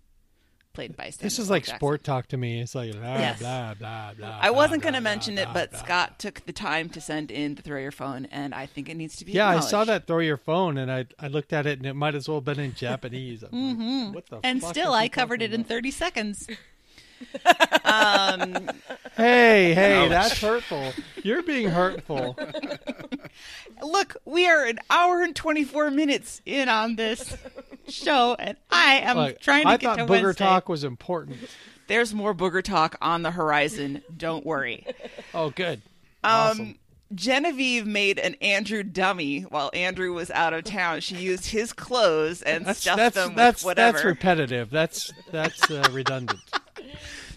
[0.73, 1.77] played by Samuel This is like Jackson.
[1.77, 2.61] sport talk to me.
[2.61, 3.39] It's like blah Yes.
[3.39, 4.39] blah blah blah.
[4.41, 7.01] I wasn't blah, going to mention blah, it, but blah, Scott took the time to
[7.01, 9.33] send in the throw your phone, and I think it needs to be.
[9.33, 11.95] Yeah, I saw that throw your phone, and I I looked at it, and it
[11.95, 13.43] might as well have been in Japanese.
[13.43, 14.37] I'm like, what the?
[14.37, 14.41] Mm-hmm.
[14.47, 15.69] And fuck still, I covered talking it in about?
[15.69, 16.49] 30 seconds.
[19.15, 20.93] Hey, hey, that's hurtful.
[21.23, 22.37] You're being hurtful.
[23.83, 27.37] Look, we are an hour and 24 minutes in on this
[27.89, 30.45] show, and I am Look, trying to I get thought to booger Wednesday.
[30.45, 31.39] talk was important.
[31.89, 34.03] There's more booger talk on the horizon.
[34.17, 34.87] Don't worry.
[35.35, 35.83] Oh, good.
[36.25, 36.79] Um, Awesome.
[37.15, 41.01] Genevieve made an Andrew dummy while Andrew was out of town.
[41.01, 44.71] She used his clothes and That's stuffed that's them that's with whatever, that's repetitive.
[44.71, 46.41] That's that's uh, redundant.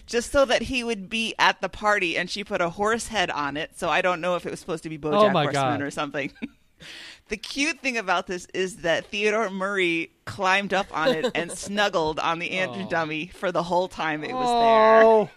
[0.06, 2.16] just so that he would be at the party.
[2.16, 4.60] And she put a horse head on it, so I don't know if it was
[4.60, 5.82] supposed to be oh BoJack Oh Horseman God.
[5.82, 6.32] or something.
[7.28, 12.18] the cute thing about this is that Theodore Murray climbed up on it and snuggled
[12.18, 12.88] on the Andrew Oh.
[12.90, 15.02] dummy for the whole time it was there.
[15.02, 15.30] Oh,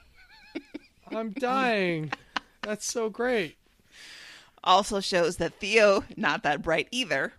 [1.17, 2.11] I'm dying.
[2.61, 3.57] That's so great.
[4.63, 7.33] Also shows that Theo not that bright either.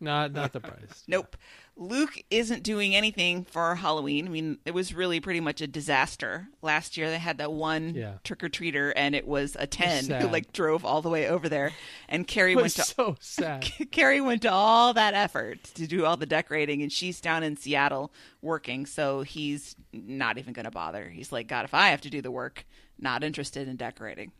[0.00, 1.08] Not not the brightest.
[1.08, 1.36] Nope.
[1.76, 4.26] Luke isn't doing anything for Halloween.
[4.26, 6.48] I mean, it was really pretty much a disaster.
[6.60, 8.14] Last year they had that one Yeah.
[8.24, 11.48] trick or treater and it was a 10 who like drove all the way over
[11.48, 11.72] there
[12.08, 13.62] and Carrie went to so sad.
[13.90, 17.56] Carrie went to all that effort to do all the decorating, and she's down in
[17.56, 18.12] Seattle
[18.42, 21.08] working, so he's not even going to bother.
[21.08, 22.66] He's like, God, if I have to do the work,
[22.98, 24.32] not interested in decorating.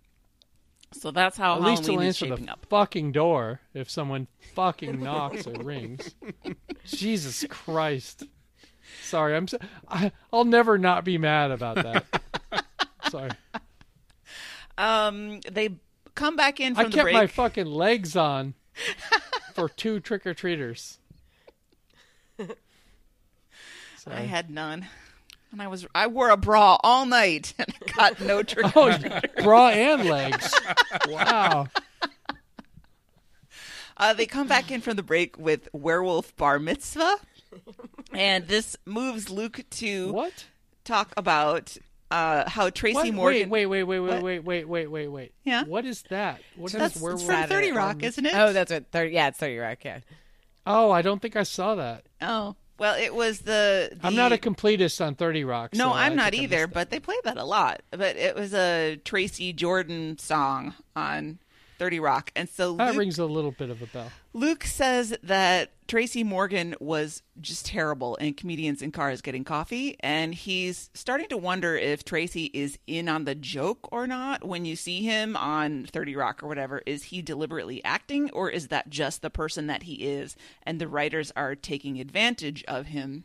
[0.93, 2.67] So that's how At least he'll answer the up.
[2.69, 6.15] fucking door if someone fucking knocks or rings.
[6.87, 8.25] Jesus Christ.
[9.03, 9.49] Sorry, I'm.
[9.49, 9.59] So,
[9.89, 12.65] I, I'll never not be mad about that.
[13.11, 13.31] Sorry,
[14.79, 15.71] Um, they
[16.15, 17.15] come back in I from the kept break.
[17.15, 18.55] my fucking legs on
[19.55, 20.99] for two trick or treaters.
[24.07, 24.87] I had none,
[25.53, 28.67] and I was I wore a bra all night and I got no trick.
[28.75, 28.99] Oh,
[29.43, 30.53] bra and legs.
[31.09, 31.69] Wow.
[33.97, 37.17] Uh, they come back in from the break with werewolf bar mitzvah,
[38.13, 40.47] and this moves Luke to What?
[40.85, 41.77] talk about
[42.11, 43.15] uh, how Tracy What?
[43.15, 43.51] Morgan.
[43.51, 44.23] Wait, wait, wait, wait, What?
[44.23, 45.33] wait, wait, wait, wait, wait.
[45.45, 45.65] Yeah?
[45.65, 46.41] What is that?
[46.57, 47.25] What is That's werewolf?
[47.27, 47.73] from Thirty Saturday.
[47.73, 48.35] Rock, isn't it?
[48.35, 48.91] Oh, that's what.
[48.91, 49.85] 30, yeah, it's Thirty Rock.
[49.85, 50.01] Yeah.
[50.67, 52.05] Oh, I don't think I saw that.
[52.21, 53.91] Oh, well, it was the.
[53.93, 55.73] the I'm not a completist on Thirty Rock.
[55.73, 56.67] no, so I I'm not either.
[56.67, 57.81] But they play that a lot.
[57.93, 61.39] But it was a Tracy Jordan song on
[61.83, 62.31] 30 Rock.
[62.37, 64.13] And so That Luke, rings a little bit of a bell.
[64.33, 69.97] Luke says that Tracy Morgan was just terrible in comedians in cars getting coffee.
[69.99, 74.45] And he's starting to wonder if Tracy is in on the joke or not.
[74.45, 78.69] When you see him on 30 Rock or whatever, is he deliberately acting or is
[78.69, 83.25] that just the person that he is and the writers are taking advantage of him?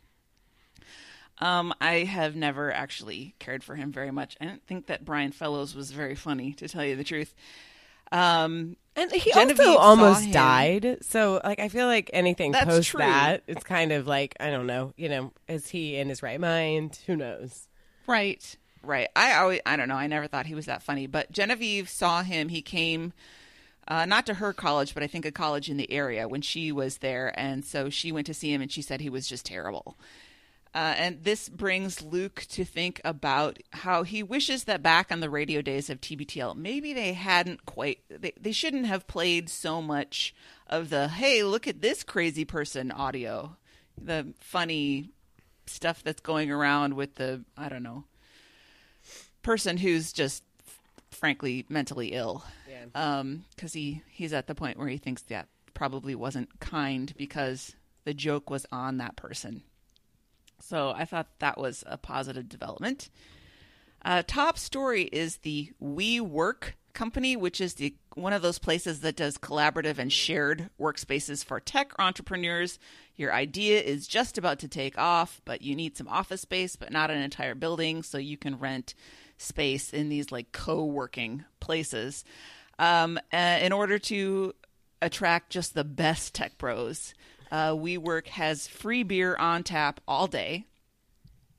[1.40, 4.36] Um, I have never actually cared for him very much.
[4.40, 7.36] I don't think that Brian Fellows was very funny, to tell you the truth.
[8.10, 10.98] Um, And he Genevieve also almost died.
[11.02, 12.98] So, like, I feel like anything That's post true.
[12.98, 16.40] that, it's kind of like, I don't know, you know, is he in his right
[16.40, 16.98] mind?
[17.06, 17.68] Who knows?
[18.06, 18.56] Right.
[18.82, 19.08] Right.
[19.14, 19.96] I always I don't know.
[19.96, 22.48] I never thought he was that funny, but Genevieve saw him.
[22.48, 23.12] He came
[23.88, 26.70] uh, not to her college, but I think a college in the area when she
[26.72, 29.46] was there, and so she went to see him, and she said he was just
[29.46, 29.96] terrible.
[30.74, 35.30] Uh, and this brings Luke to think about how he wishes that back on the
[35.30, 40.34] radio days of TBTL, maybe they hadn't quite, they, they shouldn't have played so much
[40.66, 43.56] of the, hey, look at this crazy person audio,
[44.00, 45.10] the funny
[45.66, 48.04] stuff that's going around with the, I don't know,
[49.42, 50.44] person who's just
[51.10, 52.44] frankly mentally ill.
[52.68, 53.22] Yeah.
[53.54, 57.74] Because he, he's at the point where he thinks that probably wasn't kind because
[58.04, 59.62] the joke was on that person.
[60.60, 63.10] So I thought that was a positive development.
[64.04, 69.14] Uh, top story is the WeWork company, which is the one of those places that
[69.14, 72.80] does collaborative and shared workspaces for tech entrepreneurs.
[73.14, 76.90] Your idea is just about to take off, but you need some office space, but
[76.90, 78.94] not an entire building, so you can rent
[79.36, 82.24] space in these like co-working places
[82.80, 84.52] um, uh, in order to
[85.00, 87.14] attract just the best tech bros.
[87.50, 90.66] Uh, WeWork has free beer on tap all day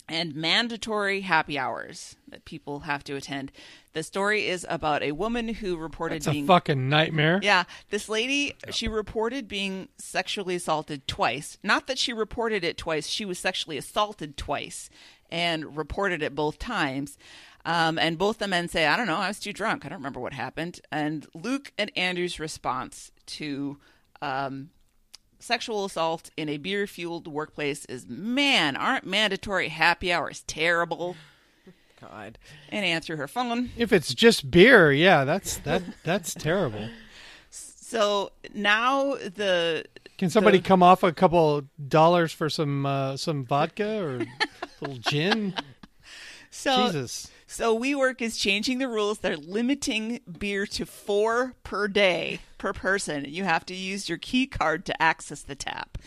[0.07, 3.51] and mandatory happy hours that people have to attend.
[3.93, 7.39] The story is about a woman who reported It's a fucking nightmare.
[7.43, 11.57] yeah, this lady, she reported being sexually assaulted twice.
[11.63, 14.89] Not that she reported it twice, she was sexually assaulted twice
[15.31, 17.17] and reported it both times.
[17.65, 19.85] Um, and both the men say, I don't know, I was too drunk.
[19.85, 20.79] I don't remember what happened.
[20.91, 23.77] And Luke and Andrew's response to
[24.21, 24.69] um,
[25.39, 31.15] sexual assault in a beer fueled workplace is man, aren't mandatory happy hours terrible?
[32.01, 32.37] God.
[32.69, 33.71] And answer her phone.
[33.77, 36.89] If it's just beer, yeah, that's that that's terrible.
[37.49, 39.83] So now the
[40.17, 44.27] Can somebody The- come off a couple dollars for some uh, some vodka or a
[44.79, 45.55] little gin?
[46.51, 47.29] so Jesus.
[47.51, 49.19] So WeWork is changing the rules.
[49.19, 53.25] They're limiting beer to four per day per person.
[53.27, 55.97] You have to use your key card to access the tap.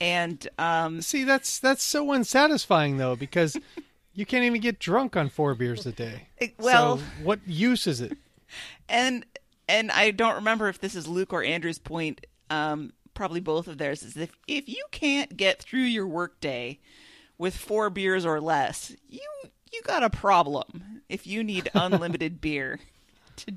[0.00, 3.58] And um, See, that's that's so unsatisfying though because
[4.14, 6.28] you can't even get drunk on four beers a day.
[6.58, 8.16] Well- so what use is it?
[8.88, 9.26] and
[9.68, 12.24] and I don't remember if this is Luke or Andrew's point.
[12.48, 16.78] Um, probably both of theirs is if if you can't get through your workday
[17.36, 19.20] with four beers or less, you
[19.76, 21.02] you got a problem.
[21.08, 22.80] If you need unlimited beer
[23.36, 23.52] to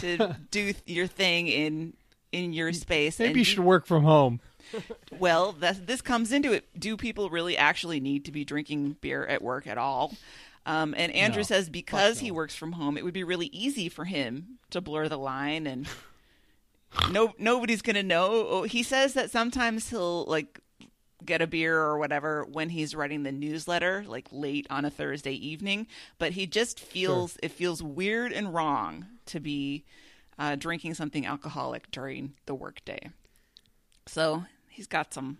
[0.00, 1.94] to do your thing in
[2.32, 4.40] in your space, Maybe and you should work from home.
[5.18, 6.66] Well, this comes into it.
[6.78, 10.12] Do people really actually need to be drinking beer at work at all?
[10.66, 11.44] Um, and Andrew No.
[11.44, 12.34] says because he no.
[12.34, 15.86] works from home, it would be really easy for him to blur the line, and
[17.12, 18.46] no nobody's gonna know.
[18.48, 20.60] Oh, He says that sometimes he'll like
[21.26, 25.32] get a beer or whatever when he's writing the newsletter, like late on a Thursday
[25.32, 25.86] evening.
[26.18, 29.84] But he just feels it feels weird and wrong to be
[30.38, 33.10] uh, drinking something alcoholic during the workday.
[34.06, 35.38] So he's got some.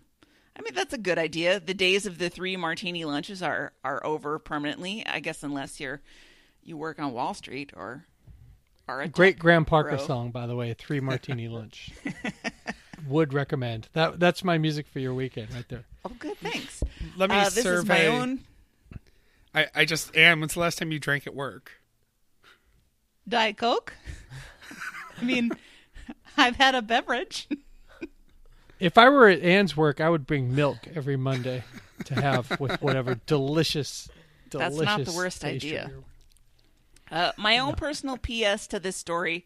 [0.57, 1.59] I mean, that's a good idea.
[1.59, 5.05] The days of the three martini lunches are are over permanently.
[5.05, 6.01] I guess unless you're
[6.63, 8.05] you work on Wall Street or
[8.87, 10.05] are a Great Graham Parker bro.
[10.05, 10.73] song, by the way.
[10.73, 11.91] Three martini lunch.
[13.07, 14.19] Would recommend that.
[14.19, 15.85] That's my music for your weekend, right there.
[16.05, 16.37] Oh, good.
[16.37, 16.83] Thanks.
[17.15, 18.39] Let me Uh, this is my own
[19.57, 20.39] I, I just am.
[20.39, 21.71] When's the last time you drank at work?
[23.27, 23.95] Diet Coke.
[25.19, 25.51] I mean,
[26.37, 27.47] I've had a beverage.
[28.79, 31.63] If I were at Ann's work, I would bring milk every Monday
[32.05, 34.07] to have with whatever delicious,
[34.51, 34.77] delicious.
[34.79, 35.89] That's not the worst idea.
[37.09, 39.43] Uh, my own personal PS to this story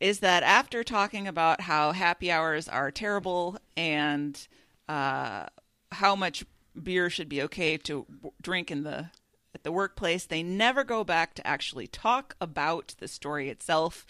[0.00, 4.46] is that after talking about how happy hours are terrible and
[4.88, 5.46] uh,
[5.92, 6.44] how much
[6.80, 9.10] beer should be okay to w- drink in the
[9.54, 14.04] at the workplace, they never go back to actually talk about the story itself.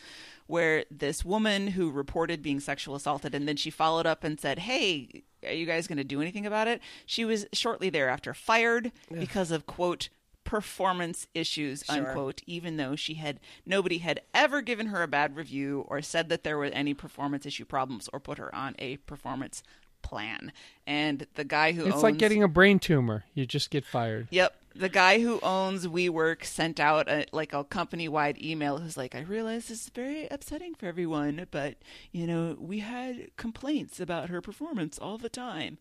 [0.48, 4.60] Where this woman who reported being sexual assaulted and then she followed up and said,
[4.60, 6.80] Hey, are you guys going to do anything about it?
[7.04, 10.08] She was shortly thereafter fired because of, quote,
[10.46, 11.96] performance issues Sure.
[12.08, 16.30] unquote even though she had nobody had ever given her a bad review or said
[16.30, 19.62] that there were any performance issue problems or put her on a performance
[20.02, 20.52] plan
[20.86, 23.24] and the guy who It's owns like getting a brain tumor.
[23.34, 24.28] You just get fired.
[24.30, 24.54] Yep.
[24.76, 29.14] The guy who owns WeWork sent out a, like a company wide email who's like,
[29.14, 31.76] I realize this is very upsetting for everyone, but,
[32.12, 35.78] you know, we had complaints about her performance all the time.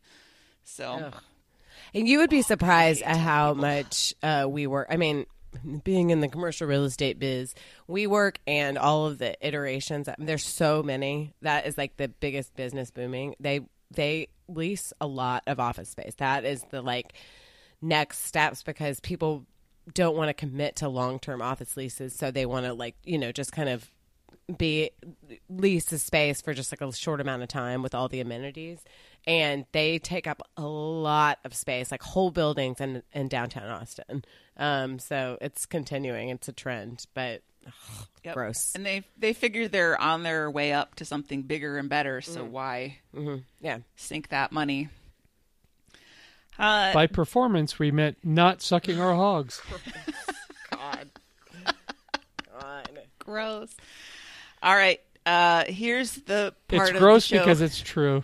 [0.63, 1.11] So,
[1.95, 4.87] And you would be surprised at how much uh, WeWork.
[4.89, 5.25] I mean,
[5.85, 7.55] being in the commercial real estate biz,
[7.89, 10.09] WeWork and all of the iterations.
[10.09, 11.33] I mean, there's so many.
[11.41, 13.35] That is like the biggest business booming.
[13.39, 13.61] They
[13.91, 16.15] they lease a lot of office space.
[16.17, 17.13] That is the like
[17.81, 19.45] next steps because people
[19.93, 23.17] don't want to commit to long term office leases, so they want to like you
[23.17, 23.89] know just kind of
[24.57, 24.91] be
[25.49, 28.79] lease the space for just like a short amount of time with all the amenities
[29.27, 34.23] and they take up a lot of space like whole buildings in, in downtown austin
[34.57, 38.33] um, so it's continuing it's a trend but ugh, yep.
[38.35, 42.21] gross And they they figure they're on their way up to something bigger and better,
[42.21, 42.99] so why
[43.61, 44.89] yeah sink that money?
[46.57, 49.61] Uh, By performance, we meant not sucking our hogs.
[50.71, 51.09] god
[52.59, 53.75] god gross.
[54.63, 55.01] All right.
[55.25, 57.41] Uh, here's the part It's of gross the show.
[57.41, 58.23] because it's true.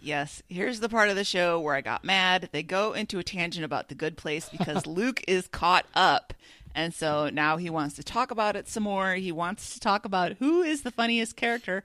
[0.00, 2.48] Yes, here's the part of the show where I got mad.
[2.52, 6.34] They go into a tangent about the good place because Luke is caught up.
[6.74, 9.14] And so now he wants to talk about it some more.
[9.14, 11.82] He wants to talk about who is the funniest character.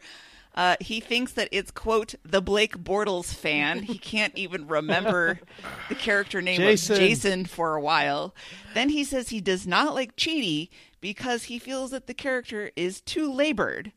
[0.54, 3.84] Uh, he thinks that it's, quote, the Blake Bortles fan.
[3.84, 5.40] He can't even remember
[5.88, 6.94] the character name Jason.
[6.94, 8.36] of Jason for a while.
[8.74, 10.70] Then he says he does not like Chidi
[11.00, 13.94] because he feels that the character is too labored.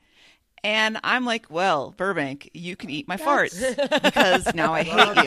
[0.65, 5.25] And I'm like, well, Burbank, you can eat my farts because now I hate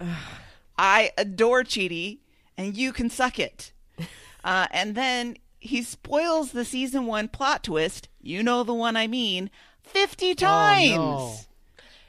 [0.00, 0.08] you.
[0.78, 2.18] I adore Chidi,
[2.56, 3.72] and you can suck it.
[4.44, 8.08] Uh, and then he spoils the season one plot twist.
[8.20, 9.50] You know the one I mean.
[9.84, 10.96] Fifty times.
[10.98, 11.38] Oh,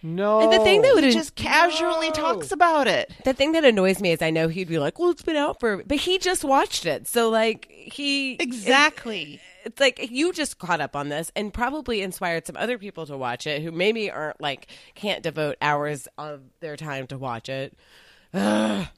[0.02, 0.40] no.
[0.42, 3.14] and the thing that would He just casually talks about it.
[3.24, 5.60] the thing that annoys me is i know he'd be like well it's been out
[5.60, 9.40] for but he just watched it so like he Exactly.
[9.64, 13.18] It's like you just caught up on this and probably inspired some other people to
[13.18, 17.78] watch it who maybe aren't like can't devote hours of their time to watch it.
[18.34, 18.90] I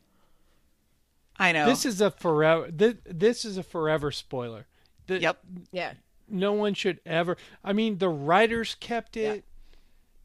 [1.51, 1.65] know.
[1.65, 2.69] This is a forever.
[2.71, 4.67] This, this is a forever spoiler.
[5.07, 5.39] The- yep.
[5.71, 5.93] Yeah.
[6.27, 7.37] No one should ever.
[7.63, 9.43] I mean, the writers kept it.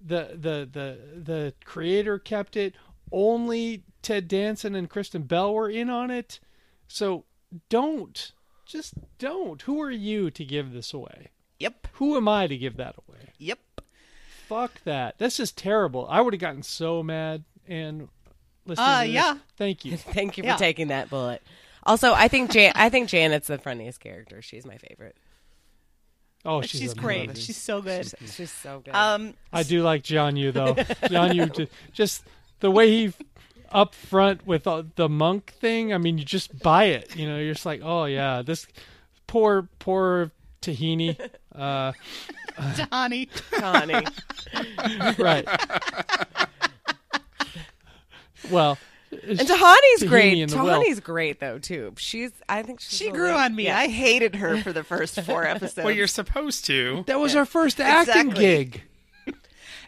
[0.01, 2.75] The the the the creator kept it.
[3.13, 6.41] Only Ted Danson and Kristen Bell were in on it.
[6.89, 7.25] So
[7.69, 8.33] don't.
[8.71, 9.61] Just don't.
[9.63, 11.29] Who are you to give this away?
[11.59, 11.89] Yep.
[11.95, 13.33] Who am I to give that away?
[13.39, 13.59] Yep.
[14.47, 15.19] Fuck that.
[15.19, 16.07] This is terrible.
[16.09, 18.09] I would have gotten so mad and
[18.67, 19.15] listening Uh, to this.
[19.15, 19.39] yeah.
[19.57, 19.97] Thank you.
[19.97, 20.57] Thank you for Yeah.
[20.57, 21.43] taking that bullet.
[21.83, 24.41] Also, I think Jan- I think Janet's the funniest character.
[24.41, 25.17] She's my favorite.
[26.45, 27.25] Oh, She's, she's, great.
[27.27, 27.43] amazing.
[27.43, 28.07] She's so good.
[28.19, 28.95] She's, she's so good.
[28.95, 30.75] Um, I do like Jianyu though.
[31.09, 32.23] Jianyu ju- just
[32.61, 33.13] the way he
[33.71, 35.93] up front with uh, the monk thing.
[35.95, 37.15] I mean, you just buy it.
[37.17, 38.67] You know, you're just like, oh yeah, this
[39.27, 40.31] poor poor
[40.63, 41.19] Tahini.
[41.55, 41.93] Uh,
[42.91, 43.27] Donnie.
[43.53, 44.05] Connie.
[45.19, 45.47] right.
[48.51, 48.79] well,
[49.13, 50.39] And Tahani's Tahini great.
[50.39, 50.49] in.
[50.49, 51.95] Tahani's great though too.
[51.97, 53.65] She's I think she's She grew little- on me.
[53.65, 53.79] Yeah.
[53.79, 55.85] I hated her for the first four episodes.
[55.85, 57.05] Well, you're supposed to.
[57.07, 58.45] that was our first acting Exactly.
[58.45, 58.83] gig.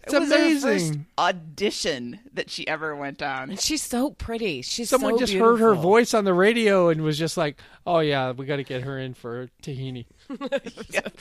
[0.04, 3.50] It's it was her first audition that she ever went on.
[3.50, 4.62] And she's so pretty.
[4.62, 8.00] She's Someone so just heard her voice on the radio and was just like, "Oh
[8.00, 10.06] yeah, we got to get her in for Tahini."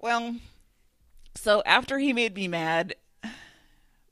[0.00, 0.36] Well,
[1.34, 2.94] so after he made me mad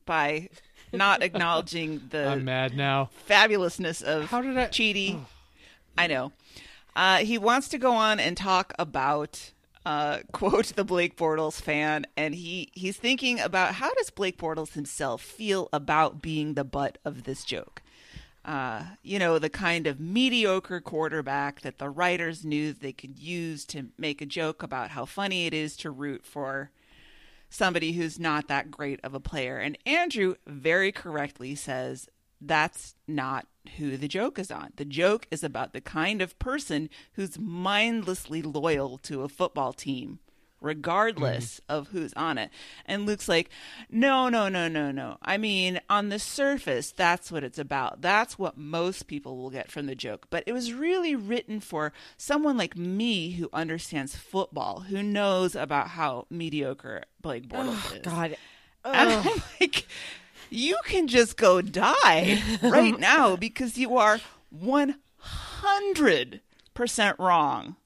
[0.07, 0.49] by
[0.93, 3.11] not acknowledging the I'm mad now.
[3.28, 5.20] fabulousness of How did I- Chidi.
[5.97, 6.32] I know.
[6.97, 9.53] Uh, he wants to go on and talk about
[9.85, 14.74] uh, quote the Blake Bortles fan, and he he's thinking about how does Blake Bortles
[14.74, 17.82] himself feel about being the butt of this joke.
[18.44, 23.65] Uh, you know, the kind of mediocre quarterback that the writers knew they could use
[23.65, 26.70] to make a joke about how funny it is to root for
[27.48, 29.56] somebody who's not that great of a player.
[29.59, 32.09] And Andrew very correctly says
[32.46, 33.46] that's not
[33.78, 34.72] who the joke is on.
[34.76, 40.18] The joke is about the kind of person who's mindlessly loyal to a football team,
[40.60, 41.72] regardless mm-hmm.
[41.74, 42.50] of who's on it.
[42.84, 43.48] And Luke's like,
[43.90, 45.16] no, no, no, no, no.
[45.22, 48.02] I mean, on the surface, that's what it's about.
[48.02, 50.26] That's what most people will get from the joke.
[50.30, 55.88] But it was really written for someone like me who understands football, who knows about
[55.88, 58.02] how mediocre Blake Bortles is.
[58.02, 58.36] God.
[58.84, 59.86] And I'm like,
[60.50, 64.20] you can just go die right now because you are
[64.56, 67.76] 100% wrong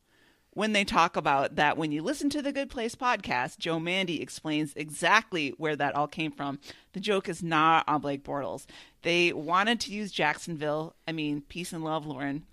[0.53, 1.77] when they talk about that.
[1.77, 6.09] When you listen to the good place podcast Joe Mande explains exactly where that all
[6.09, 6.59] came from.
[6.93, 8.67] The joke is not on blake bortles.
[9.03, 10.95] They wanted to use jacksonville.
[11.07, 12.45] I mean peace and love lauren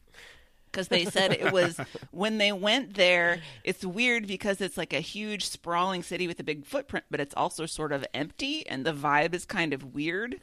[0.76, 1.80] because they said it was
[2.12, 6.44] when they went there it's weird because it's like a huge sprawling city with a
[6.44, 10.40] big footprint but it's also sort of empty and the vibe is kind of weird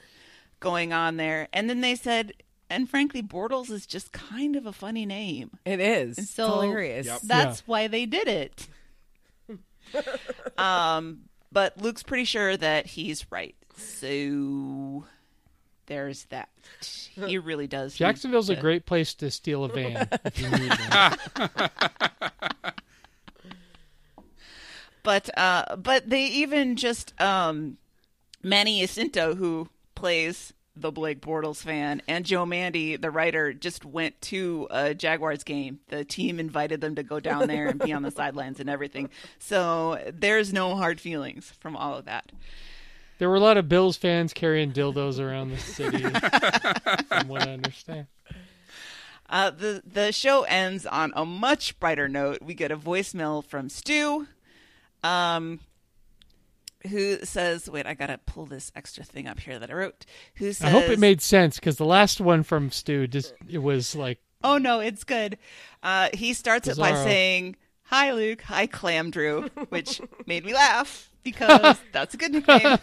[0.61, 2.33] going on there and then they said
[2.71, 6.17] and frankly bortles is just kind of a funny name It is.
[6.17, 7.07] And It's so- hilarious.
[7.07, 7.21] Yep.
[7.25, 8.69] that's why they did it
[10.59, 15.05] um but luke's pretty sure that he's right so
[15.87, 16.49] there's that
[17.15, 20.73] he really does Jacksonville's a great place to steal a van if you need
[21.51, 21.71] one.
[25.03, 27.77] But uh, but they even just um,
[28.43, 34.21] Manny Jacinto, who plays the Blake Bortles fan, and Joe Mande, the writer, just went
[34.23, 35.81] to a Jaguars game.
[35.89, 39.11] The team invited them to go down there and be on the sidelines and everything.
[39.39, 42.31] So there's no hard feelings from all of that.
[43.23, 46.03] There were a lot of Bills fans carrying dildos around the city,
[47.07, 48.09] from what I understand.
[49.31, 52.39] Uh, the the show ends on a much brighter note.
[52.43, 54.27] We get a voicemail from Stu,
[55.05, 55.61] um,
[56.89, 60.05] who says, "Wait, I gotta pull this extra thing up here that I wrote."
[60.35, 63.59] Who says, I hope it made sense because the last one from Stu just it
[63.59, 65.39] was like Oh no, it's good.
[65.81, 68.43] Uh, he starts it by saying, "Hi, Luke.
[68.43, 72.79] Hi, Clam Drew," which made me laugh because that's a good nickname.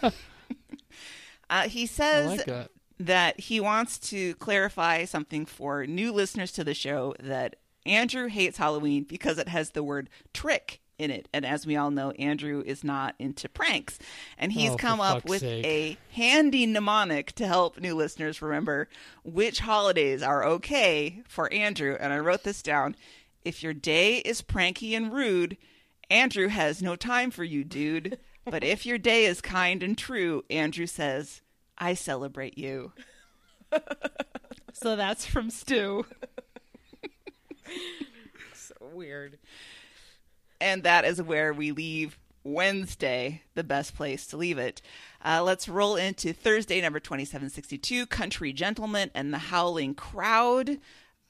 [1.50, 2.70] uh, he says like that.
[2.98, 7.56] that he wants to clarify something for new listeners to the show that
[7.86, 11.28] Andrew hates Halloween because it has the word trick in it.
[11.32, 13.98] And as we all know, Andrew is not into pranks.
[14.36, 15.64] And he's Oh, come up with sake.
[15.64, 18.86] a handy mnemonic to help new listeners remember
[19.24, 21.96] which holidays are okay for Andrew.
[21.98, 22.96] And I wrote this down.
[23.46, 25.56] If your day is pranky and rude,
[26.10, 28.18] Andrew has no time for you, dude.
[28.50, 31.40] But if your day is kind and true, Andrew says,
[31.78, 32.92] I celebrate you.
[34.72, 36.04] so that's from Stu.
[38.52, 39.38] So weird.
[40.60, 44.82] And that is where we leave Wednesday, the best place to leave it.
[45.24, 50.78] Uh, let's roll into Thursday, number 2762, Country Gentleman and the Howling Crowd.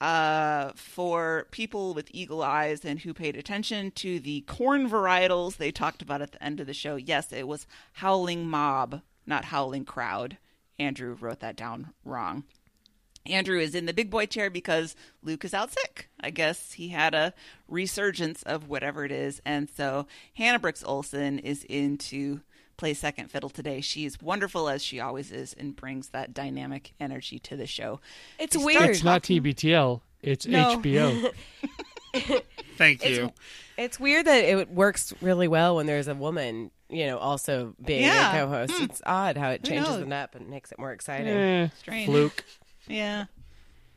[0.00, 5.70] Uh, for people with eagle eyes and who paid attention to the corn varietals they
[5.70, 9.84] talked about at the end of the show, yes, it was Howling Mob, not Howling
[9.84, 10.38] Crowd.
[10.78, 12.44] Andrew wrote that down wrong.
[13.26, 16.08] Andrew is in the big boy chair because Luke is out sick.
[16.20, 17.34] I guess he had a
[17.68, 19.42] resurgence of whatever it is.
[19.44, 21.98] And so Hannah Brooks Olsen is in
[22.80, 23.80] to play second fiddle today.
[23.82, 28.00] She's wonderful as she always is and brings that dynamic energy to the show.
[28.38, 28.76] It's They weird.
[28.78, 30.00] start It's not TBTL.
[30.22, 30.76] It's No.
[30.78, 31.32] HBO.
[32.76, 33.32] Thank you.
[33.76, 38.02] It's weird that it works really well when there's a woman, you know, also being
[38.02, 38.30] Yeah.
[38.36, 38.72] a co-host.
[38.82, 40.02] It's odd how it Who changes knows?
[40.06, 41.28] it up and makes it more exciting.
[41.28, 42.06] eh, Strange.
[42.06, 42.44] fluke.
[42.88, 43.26] Yeah.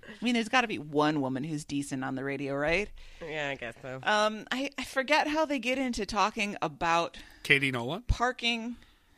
[0.09, 2.89] I mean, there's got to be one woman who's decent on the radio, right?
[3.21, 3.99] Yeah, I guess so.
[4.03, 8.03] Um, I, I forget how they get into talking about Katie Nolan.
[8.07, 8.75] parking.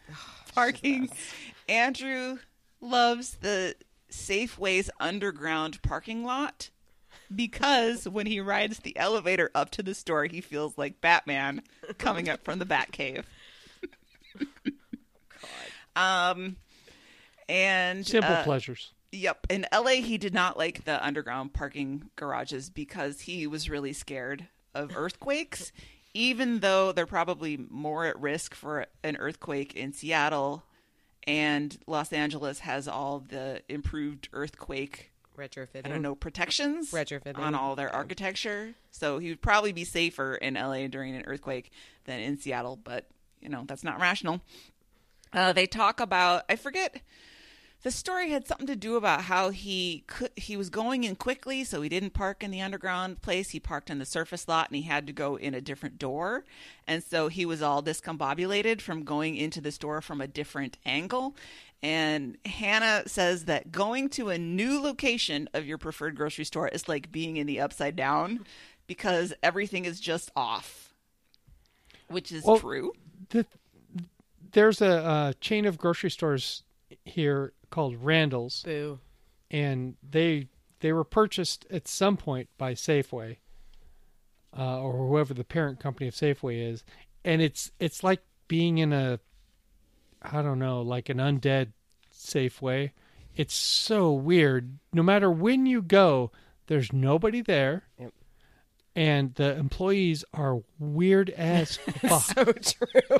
[0.54, 1.10] Parking.
[1.68, 2.38] Andrew
[2.80, 3.76] loves the
[4.10, 6.70] Safeway's underground parking lot
[7.34, 11.62] because when he rides the elevator up to the store, he feels like Batman
[11.98, 13.24] coming up from the Batcave.
[15.96, 16.32] God.
[16.32, 16.56] Um,
[17.50, 18.92] and Simple uh, pleasures.
[19.16, 19.48] Yep.
[19.50, 24.48] In LA, he did not like the underground parking garages because he was really scared
[24.74, 25.72] of earthquakes,
[26.14, 30.64] even though they're probably more at risk for an earthquake in Seattle.
[31.26, 35.86] And Los Angeles has all the improved earthquake, Retrofitting.
[35.86, 37.38] I don't know, protections Retrofitting.
[37.38, 38.74] on all their architecture.
[38.92, 41.72] So he would probably be safer in LA during an earthquake
[42.06, 43.08] than in Seattle, but,
[43.42, 44.42] you know, that's not rational.
[45.34, 47.02] Uh, they talk about, I forget
[47.86, 51.64] the story had something to do about how he could he was going in quickly
[51.64, 53.52] so he didn't park in the underground place.
[53.52, 56.46] He parked in the surface lot and he had to go in a different door.
[56.88, 61.36] And so he was all discombobulated from going into the store from a different angle.
[61.84, 66.90] And hannah says that going to a new location of your preferred grocery store is
[66.90, 68.48] like being in the upside down
[68.88, 70.92] because everything is just off
[72.08, 72.94] which is Well, true.
[73.30, 73.46] The,
[74.54, 76.64] there's a, uh chain of grocery stores
[77.04, 79.00] here called Randall's, Boo.
[79.52, 80.48] and they
[80.80, 83.38] they were purchased at some point by Safeway,
[84.58, 86.84] uh, or whoever the parent company of Safeway is,
[87.24, 89.20] and it's it's like being in a
[90.22, 91.74] I don't know, like an undead
[92.14, 92.92] Safeway.
[93.36, 94.80] It's so weird.
[94.94, 96.32] No matter when you go,
[96.68, 97.84] there's nobody there.
[98.00, 98.14] Yep.
[98.96, 102.22] And the employees are weird as fuck.
[102.24, 103.20] So true.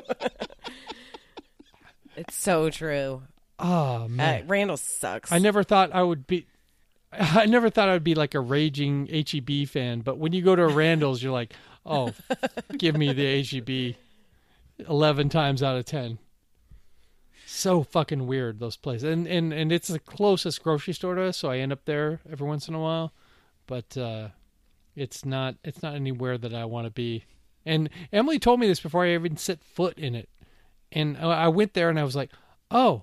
[2.16, 3.22] it's so true.
[3.58, 4.46] Oh Uh, man.
[4.46, 5.32] Randall sucks.
[5.32, 6.46] I never thought I would be
[7.12, 10.64] I never thought I'd be like a raging HEB fan, but when you go to
[10.64, 11.54] a Randall's you're like,
[11.84, 12.12] "Oh,
[12.76, 13.96] give me the HEB
[14.88, 16.18] 11 times out of 10."
[17.46, 19.04] So fucking weird those places.
[19.04, 22.20] And and and it's the closest grocery store to us, so I end up there
[22.30, 23.12] every once in a while.
[23.66, 24.28] But uh
[24.94, 27.24] it's not it's not anywhere that I want to be.
[27.64, 30.28] And Emily told me this before I even set foot in it.
[30.92, 32.30] And I went there and I was like,
[32.70, 33.02] "Oh,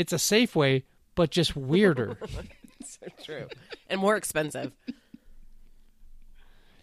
[0.00, 0.82] it's a Safeway,
[1.14, 2.18] but just weirder."
[2.84, 3.46] so true.
[3.88, 4.72] And more expensive.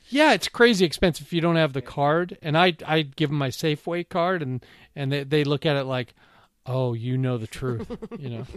[0.10, 2.38] Yeah, it's crazy expensive if you don't have the card.
[2.42, 4.66] And I I give them my Safeway card, and
[4.96, 6.14] and they they look at it like,
[6.66, 8.46] oh, you know the truth, you know.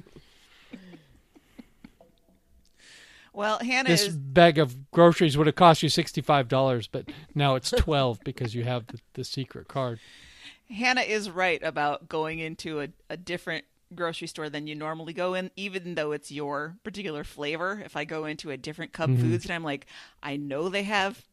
[3.33, 7.09] Well, Hannah This is bag of groceries would have cost you sixty five dollars, but
[7.33, 10.01] now it's twelve because you have the, the secret card.
[10.69, 13.65] Hannah is right about going into a, a different
[13.95, 17.83] grocery store than you normally go in, even though it's your particular flavor.
[17.85, 19.87] If I go into a different Cub Foods and I'm like,
[20.23, 21.25] I know they have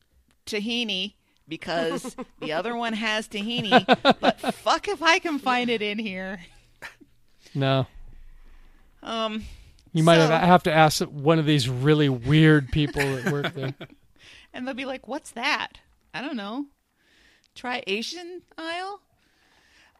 [0.45, 1.13] tahini
[1.47, 3.85] because the other one has tahini,
[4.19, 6.39] but fuck if I can find it in here.
[7.55, 7.87] No,
[9.03, 9.45] Um,
[9.93, 13.53] you might So- have, have to ask one of these really weird people that work
[13.55, 13.73] there.
[14.53, 15.79] and they'll be like, "What's that?"
[16.13, 16.65] I don't know.
[17.55, 19.01] Try Asian aisle.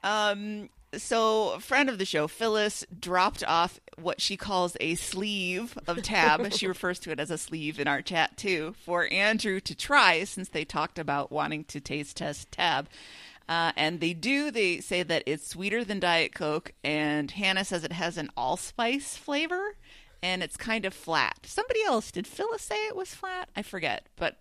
[0.04, 0.70] Um.
[0.98, 6.02] So, a friend of the show, Phyllis, dropped off what she calls a sleeve of
[6.02, 6.52] tab.
[6.54, 10.24] she refers to it as a sleeve in our chat too, for Andrew to try
[10.24, 12.88] since they talked about wanting to taste test tab.
[13.50, 14.52] Uh, and they do.
[14.52, 19.16] They say that it's sweeter than Diet Coke, and Hannah says it has an allspice
[19.16, 19.76] flavor,
[20.22, 21.40] and it's kind of flat.
[21.44, 23.50] Somebody else did Phyllis say it was flat?
[23.56, 24.38] I forget, but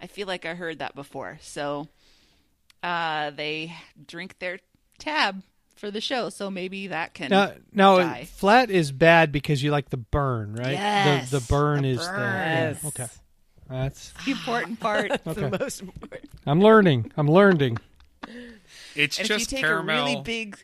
[0.00, 1.38] I feel like I heard that before.
[1.40, 1.88] So
[2.82, 3.74] uh, they
[4.06, 4.60] drink their
[4.98, 5.42] tab
[5.76, 8.24] for the show, so maybe that can Now, now die.
[8.36, 10.72] flat is bad because you like the burn, right?
[10.72, 12.14] Yes, the the burn the is burn.
[12.16, 12.84] the yeah, Yes.
[12.84, 13.06] okay.
[13.68, 15.10] That's the important part.
[15.26, 15.48] okay.
[15.48, 16.30] The most important.
[16.46, 17.10] I'm learning.
[17.16, 17.78] I'm learning.
[18.94, 19.94] It's And if just you take caramel.
[19.96, 20.62] a really big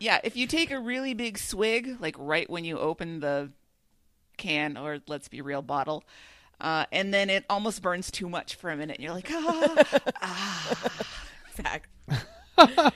[0.00, 3.50] Yeah, if you take a really big swig, like right when you open the
[4.36, 6.04] can or let's be real bottle,
[6.60, 9.30] uh, and then it almost burns too much for a minute and you're like,
[10.22, 10.90] ah,
[11.56, 11.88] Zach.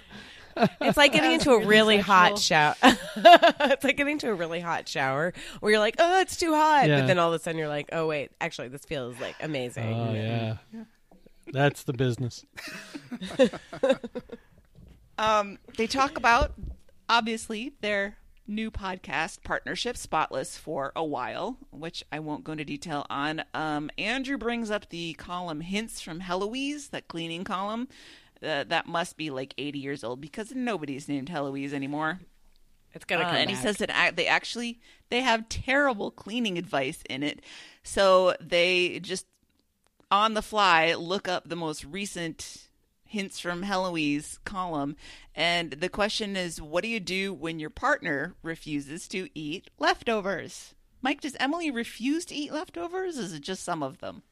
[0.80, 2.74] It's like getting into a really really hot shower.
[2.82, 6.88] it's like getting into a really hot shower where you're like, oh, it's too hot.
[6.88, 7.00] Yeah.
[7.00, 9.94] But then all of a sudden you're like, oh, wait, actually, this feels like amazing.
[9.94, 10.56] Oh yeah.
[11.52, 12.44] That's the business.
[15.18, 16.52] Um, they talk about
[17.08, 18.16] obviously their
[18.46, 23.44] new podcast partnership, Spotless, for a while, which I won't go into detail on.
[23.54, 27.88] Um, Andrew brings up the column Hints from Heloise, that cleaning column.
[28.42, 32.20] Uh, that must be like 80 years old because nobody's named Heloise anymore.
[32.94, 36.58] It's going to Uh, come and he says that they actually they have terrible cleaning
[36.58, 37.40] advice in it.
[37.82, 39.26] So they just
[40.10, 42.68] on the fly look up the most recent
[43.06, 44.96] hints from Heloise column.
[45.34, 50.74] And the question is what do you do when your partner refuses to eat leftovers?
[51.00, 53.16] Mike does Emily refuse to eat leftovers?
[53.18, 54.22] Is it just some of them?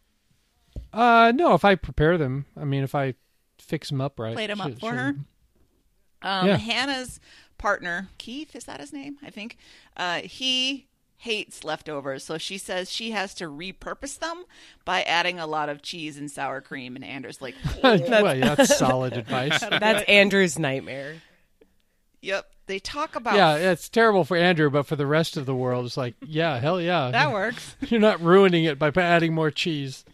[0.92, 3.14] Uh no, if I prepare them, I mean if I
[3.60, 4.34] fix them up right.
[4.34, 5.14] Plate 'em up should- for should- her?
[6.22, 6.56] Um, Yeah.
[6.58, 7.18] Hannah's
[7.58, 9.16] partner, Keith, is that his name?
[9.22, 9.56] I think.
[9.96, 14.44] Uh, he hates leftovers, so she says she has to repurpose them
[14.86, 16.96] by adding a lot of cheese and sour cream.
[16.96, 17.98] And Andrew's like, well,
[18.36, 19.60] yeah, that's solid advice.
[19.60, 21.16] That's Andrew's nightmare.
[22.22, 25.54] "Yep." They talk about Yeah, it's terrible for Andrew, but for the rest of the
[25.56, 27.10] world, it's like, yeah, hell yeah.
[27.10, 27.74] that works.
[27.80, 30.04] You're not ruining it by adding more cheese.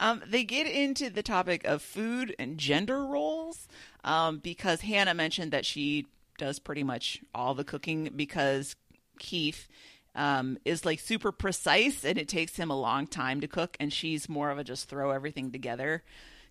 [0.00, 3.68] Um, they get into the topic of food and gender roles
[4.02, 6.06] um, because Hannah mentioned that she
[6.38, 8.74] does pretty much all the cooking because
[9.18, 9.68] Keith
[10.14, 13.92] um, is like super precise and it takes him a long time to cook, and
[13.92, 16.02] she's more of a just throw everything together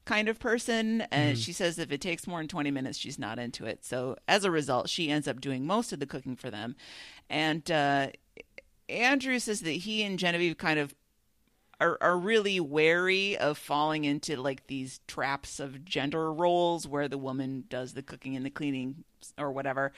[0.06, 1.02] kind of person.
[1.12, 3.86] And she says if it takes more than 20 minutes, she's not into it.
[3.86, 6.76] So as a result, she ends up doing most of the cooking for them.
[7.30, 8.08] And uh,
[8.88, 10.96] Andrew says that he and Genevieve kind of
[11.80, 17.18] are, are really wary of falling into like these traps of gender roles where the
[17.18, 19.04] woman does the cooking and the cleaning
[19.38, 19.92] or whatever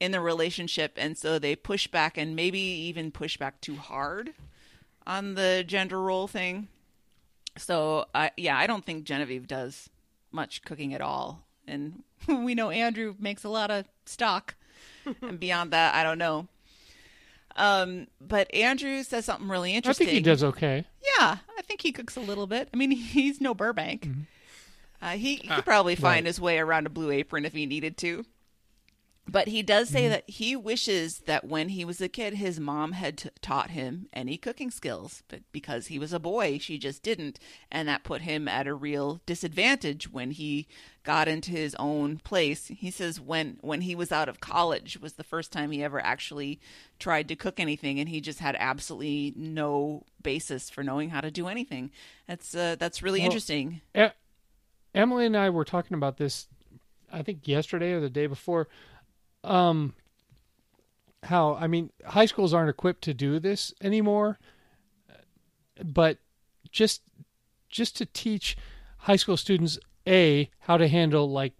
[0.00, 4.32] in the relationship and so they push back and maybe even push back too hard
[5.06, 6.68] on the gender role thing
[7.56, 9.90] so I yeah i don't think genevieve does
[10.32, 14.56] much cooking at all and we know andrew makes a lot of stock
[15.22, 16.48] and beyond that, I don't know.
[17.56, 20.06] Um, but Andrew says something really interesting.
[20.06, 20.84] I think he does okay.
[21.18, 22.68] Yeah, I think he cooks a little bit.
[22.74, 24.08] I mean, he's no Burbank.
[25.02, 26.26] Uh, he he could probably find Right.
[26.26, 28.24] his way around a blue apron if he needed to.
[29.26, 32.92] But he does say that he wishes that when he was a kid, his mom
[32.92, 35.22] had t- taught him any cooking skills.
[35.28, 37.38] But because he was a boy, she just didn't.
[37.72, 40.66] And that put him at a real disadvantage when he
[41.04, 42.66] got into his own place.
[42.66, 46.00] He says when, when he was out of college was the first time he ever
[46.04, 46.60] actually
[46.98, 47.98] tried to cook anything.
[47.98, 51.90] And he just had absolutely no basis for knowing how to do anything.
[52.28, 53.80] That's, uh, that's really Well, interesting.
[53.96, 54.08] E-
[54.94, 56.46] Emily and I were talking about this,
[57.10, 58.68] I think yesterday or the day before.
[59.44, 59.94] Um,
[61.22, 64.38] how I mean, high schools aren't equipped to do this anymore,
[65.84, 66.18] but
[66.70, 67.02] just
[67.68, 68.56] just to teach
[68.98, 71.52] high school students a how to handle like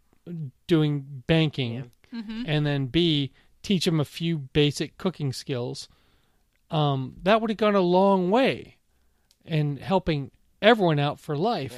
[0.66, 1.90] doing banking,
[2.46, 3.32] and then b
[3.62, 5.88] teach them a few basic cooking skills.
[6.70, 8.76] Um, that would have gone a long way
[9.44, 10.30] in helping
[10.62, 11.72] everyone out for life.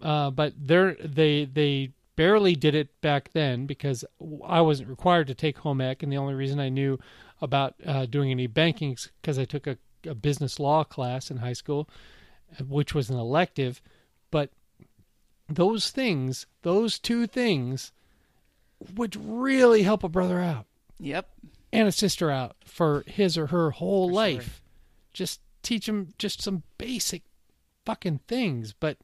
[0.00, 4.04] Uh, but they're they they barely did it back then because
[4.44, 6.98] I wasn't required to take home ec, and the only reason I knew
[7.40, 9.76] about uh, doing any banking is because I took a,
[10.06, 11.88] a business law class in high school,
[12.68, 13.80] which was an elective.
[14.30, 14.50] But
[15.48, 17.92] those things, those two things,
[18.94, 20.66] would really help a brother out
[21.00, 21.28] Yep.
[21.72, 24.62] and a sister out for his or her whole life.
[25.12, 27.22] Just teach them just some basic
[27.84, 28.72] fucking things.
[28.78, 28.98] But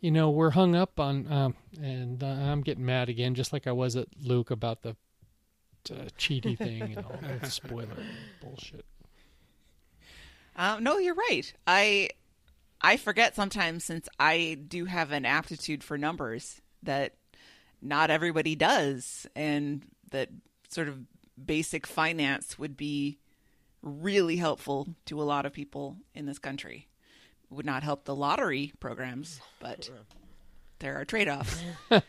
[0.00, 3.66] you know, we're hung up on, um, and uh, I'm getting mad again, just like
[3.66, 4.90] I was at Luke about the
[5.90, 7.96] uh, Chidi thing and all that spoiler
[8.40, 8.84] bullshit.
[10.56, 11.52] Uh, no, you're right.
[11.66, 12.10] I
[12.80, 17.14] I forget sometimes since I do have an aptitude for numbers that
[17.80, 20.30] not everybody does, and that
[20.68, 21.00] sort of
[21.44, 23.18] basic finance would be
[23.82, 26.88] really helpful to a lot of people in this country.
[27.50, 29.88] Would not help the lottery programs, but
[30.80, 31.62] there are trade offs.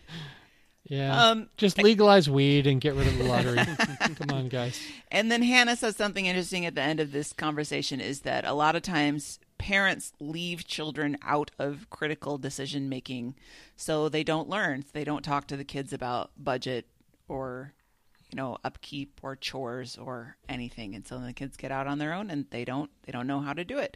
[0.85, 3.57] Yeah, Um, just legalize weed and get rid of the lottery.
[4.15, 4.79] Come on, guys.
[5.11, 8.53] And then Hannah says something interesting at the end of this conversation is that a
[8.53, 13.35] lot of times parents leave children out of critical decision making
[13.75, 14.83] so they don't learn.
[14.93, 16.87] They don't talk to the kids about budget
[17.27, 17.73] or
[18.31, 22.13] you know upkeep or chores or anything and so the kids get out on their
[22.13, 23.95] own and they don't they don't know how to do it.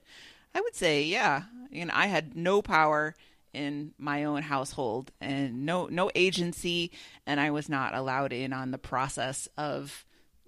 [0.56, 3.16] I would say yeah, you know I had no power
[3.54, 6.92] in my own household and no no agency
[7.26, 10.06] and I was not allowed in on the process of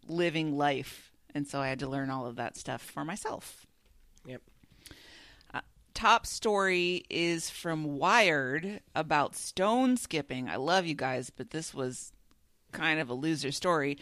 [0.08, 3.68] living life and so I had to learn all of that stuff for myself.
[4.26, 4.42] Yep.
[5.54, 5.62] Uh,
[5.94, 10.50] top story is from Wired about stone skipping.
[10.50, 12.14] I love you guys, but this was
[12.72, 13.98] kind of a loser story.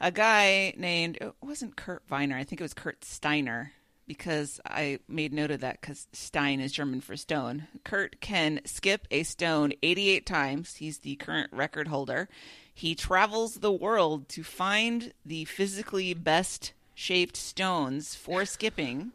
[0.00, 3.72] A guy named it wasn't Kurt Viner, I think it was Kurt Steiner
[4.08, 7.68] because I made note of that because Stein is German for stone.
[7.84, 10.76] Kurt can skip a stone 88 times.
[10.76, 12.28] He's the current record holder.
[12.74, 19.12] He travels the world to find the physically best shaped stones for skipping.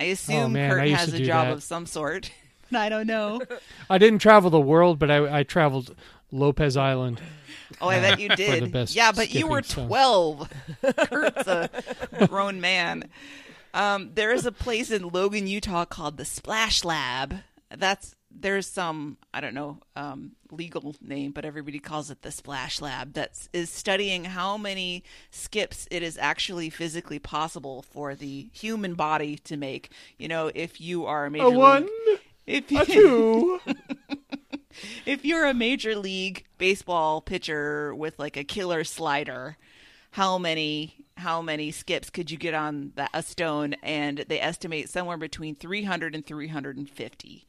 [0.00, 1.52] I assume Oh, man, Kurt I has a job that.
[1.54, 2.30] of some sort.
[2.70, 3.42] But I don't know.
[3.90, 5.94] I didn't travel the world, but I, I traveled
[6.30, 7.20] Lopez Island.
[7.82, 8.94] Oh, I bet you did.
[8.94, 9.88] yeah, but you were skipping stone.
[9.88, 10.50] 12.
[11.10, 11.68] Kurt's a
[12.28, 13.10] grown man.
[13.74, 17.36] Um, there is a place in Logan, Utah called the Splash Lab.
[17.74, 22.80] That's there's some I don't know um, legal name, but everybody calls it the Splash
[22.80, 23.14] Lab.
[23.14, 29.36] That is studying how many skips it is actually physically possible for the human body
[29.44, 29.90] to make.
[30.18, 31.88] You know, if you are a major league,
[32.46, 33.60] if you, two.
[35.06, 39.56] if you're a major league baseball pitcher with like a killer slider,
[40.12, 43.74] how many how many skips could you get on that, a stone?
[43.82, 47.46] And they estimate somewhere between 300 and 350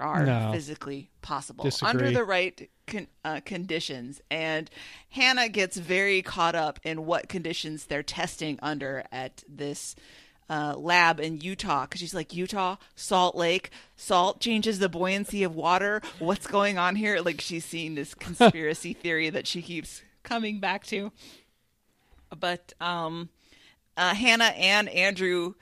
[0.00, 0.50] are No.
[0.52, 1.88] physically possible Disagree.
[1.90, 4.20] under the right con- uh, conditions.
[4.30, 4.68] And
[5.10, 9.94] Hannah gets very caught up in what conditions they're testing under at this
[10.50, 15.54] uh, lab in Utah because she's like Utah, Salt Lake, salt changes the buoyancy of
[15.54, 16.02] water.
[16.18, 17.20] What's going on here?
[17.20, 21.12] Like she's seeing this conspiracy theory that she keeps coming back to.
[22.38, 23.28] But um,
[23.96, 25.54] uh, Hannah and Andrew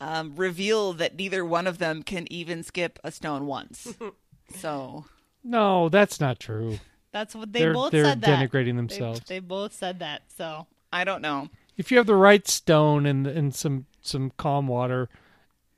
[0.00, 3.94] um, reveal that neither one of them can even skip a stone once.
[4.56, 5.04] so
[5.44, 6.78] No, that's not true.
[7.12, 8.20] That's what they They're- both they're said.
[8.22, 9.20] That denigrating They- themselves.
[9.26, 10.22] They, both said that.
[10.36, 11.48] So I don't know.
[11.76, 15.08] If you have the right stone and and some some calm water,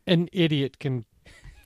[0.06, 1.04] an idiot can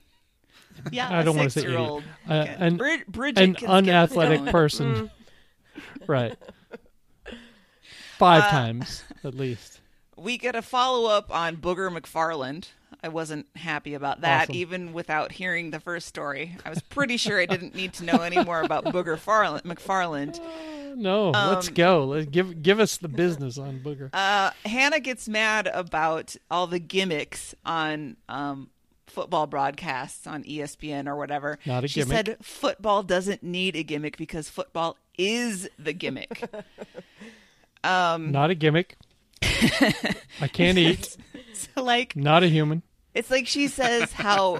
[0.91, 1.77] yeah, I don't want to say idiot.
[1.79, 4.51] Six-year-old Uh, an Brid- Bridget an can skip a unathletic stone.
[4.51, 5.11] person.
[6.07, 6.35] right.
[8.19, 9.79] Five Uh, times at least.
[10.15, 12.67] We get a follow up on Booger McFarland.
[13.01, 14.55] I wasn't happy about that, Awesome.
[14.55, 16.57] even without hearing the first story.
[16.65, 20.37] I was pretty sure I didn't need to know any more about Booger Farland, McFarland.
[20.97, 22.03] No, let's Um, go.
[22.03, 24.09] Let give give us the business on Booger.
[24.11, 28.69] Uh, Hannah gets mad about all the gimmicks on um,
[29.07, 31.57] football broadcasts on ESPN or whatever.
[31.65, 32.25] Not a she gimmick.
[32.25, 36.43] said football doesn't need a gimmick because football is the gimmick.
[37.83, 38.97] um, Not a gimmick.
[39.41, 41.17] I can't eat.
[41.53, 42.83] So, like, Not a human.
[43.13, 44.59] It's like she says how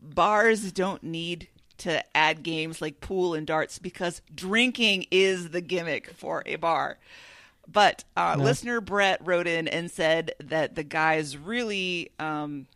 [0.00, 1.48] bars don't need
[1.78, 6.98] to add games like pool and darts because drinking is the gimmick for a bar.
[7.66, 12.66] But uh, listener Brett wrote in and said that the guys really um,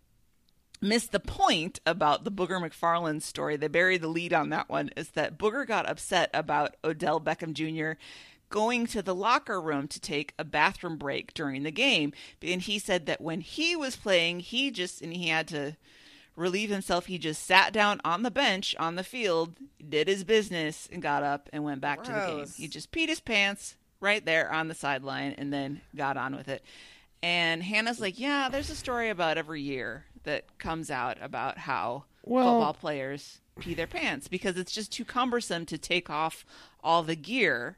[0.81, 3.57] missed the point about the Booger McFarland story.
[3.57, 4.91] They buried the lead on that one.
[4.97, 8.01] Is that Booger got upset about Odell Beckham Jr.
[8.49, 12.13] going to the locker room to take a bathroom break during the game,
[12.43, 15.77] and he said that when he was playing, he just and he had to
[16.37, 17.07] relieve himself.
[17.07, 19.57] He just sat down on the bench on the field,
[19.87, 22.47] did his business, and got up and went back to the game.
[22.57, 26.49] He just peed his pants right there on the sideline and then got on with
[26.49, 26.63] it.
[27.23, 32.05] And Hannah's like, Yeah, there's a story about every year that comes out about how
[32.23, 36.45] Well- football players pee their pants because it's just too cumbersome to take off
[36.85, 37.77] all the gear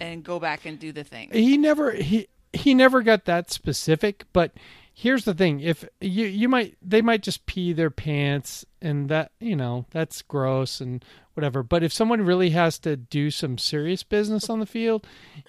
[0.00, 1.30] and go back and do the thing.
[1.32, 4.52] he never he he never got that specific but
[4.94, 9.30] here's the thing if you you might they might just pee their pants and that
[9.40, 11.04] you know that's gross and
[11.34, 15.06] whatever but if someone really has to do some serious business on the field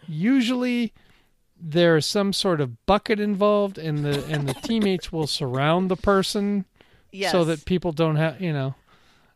[0.07, 0.93] usually
[1.59, 6.65] there's some sort of bucket involved and the and the teammates will surround the person
[7.09, 7.31] Yes.
[7.31, 8.75] so that people don't have you know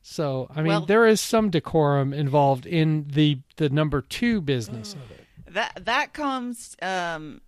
[0.01, 4.93] so i mean Well- there is some decorum involved in the the number 2 business
[4.93, 7.41] of it That that comes um,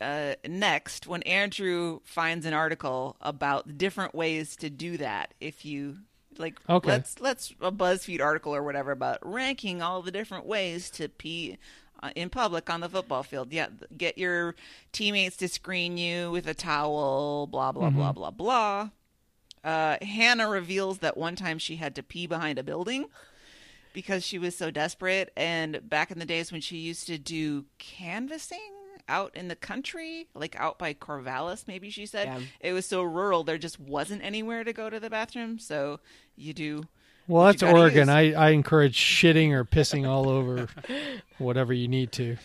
[0.00, 5.34] uh, next when Andrew finds an article about different ways to do that.
[5.40, 5.96] If you
[6.38, 6.88] like, Okay.
[6.88, 11.58] let's let's a BuzzFeed article or whatever about ranking all the different ways to pee
[12.00, 13.52] uh, in public on the football field.
[13.52, 14.54] Yeah, get your
[14.92, 17.48] teammates to screen you with a towel.
[17.48, 18.90] Blah blah blah blah blah.
[19.68, 23.04] Uh, Hannah reveals that one time she had to pee behind a building
[23.92, 25.30] because she was so desperate.
[25.36, 28.58] And back in the days when she used to do canvassing
[29.10, 32.40] out in the country, like out by Corvallis, maybe she said, Yeah.
[32.60, 35.58] it was so rural, there just wasn't anywhere to go to the bathroom.
[35.58, 36.00] So
[36.34, 36.84] you do.
[37.26, 38.08] Well, that's Oregon.
[38.08, 38.08] use.
[38.08, 40.68] I, I encourage shitting or pissing all over
[41.38, 42.38] whatever you need to.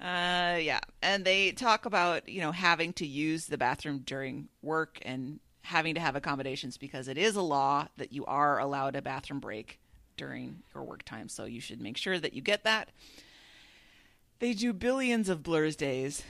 [0.00, 0.80] Uh, yeah.
[1.00, 5.94] And they talk about, you know, having to use the bathroom during work and having
[5.94, 9.78] to have accommodations because it is a law that you are allowed a bathroom break
[10.16, 11.28] during your work time.
[11.28, 12.90] So you should make sure that you get that.
[14.38, 16.22] They do billions of Blurs days.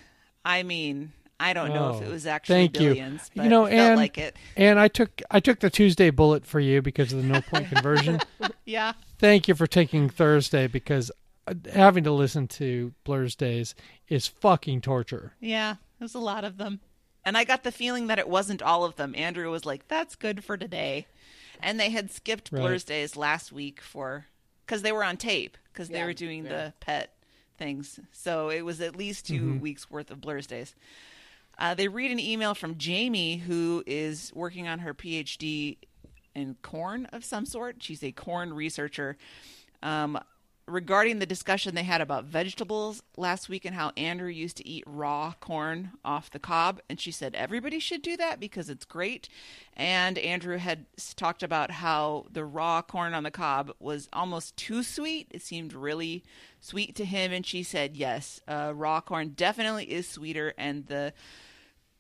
[0.44, 2.88] I mean, I don't know if Oh, it was actually thank you.
[2.88, 4.36] billions, but You know, and- like it.
[4.56, 7.68] And I took I took the Tuesday bullet for you because of the no point
[7.72, 8.20] conversion.
[8.64, 8.92] yeah.
[9.18, 11.10] Thank you for taking Thursday because
[11.46, 13.74] uh, having to listen to Blur's Days
[14.08, 15.34] is fucking torture.
[15.40, 15.76] Yeah.
[15.98, 16.80] There's a lot of them.
[17.24, 19.14] And I got the feeling that it wasn't all of them.
[19.14, 21.06] Andrew was like, "That's good for today,"
[21.60, 22.60] and they had skipped Right.
[22.60, 24.26] Blur's Days last week for
[24.64, 26.50] because they were on tape because they Yeah, were doing yeah.
[26.50, 27.14] the pet
[27.58, 28.00] things.
[28.12, 29.60] So it was at least 2 Mm-hmm.
[29.60, 30.74] weeks worth of Blur's Days.
[31.58, 35.76] Uh, they read an email from Jamie, who is working on her PhD
[36.34, 37.82] in corn of some sort.
[37.82, 39.18] She's a corn researcher.
[39.82, 40.18] Um,
[40.70, 44.84] regarding the discussion they had about vegetables last week and how Andrew used to eat
[44.86, 49.28] raw corn off the cob, and she said everybody should do that because it's great.
[49.76, 50.86] And Andrew had
[51.16, 55.26] talked about how the raw corn on the cob was almost too sweet.
[55.30, 56.22] It seemed really
[56.60, 61.12] sweet to him, and she said yes, uh, raw corn definitely is sweeter, and the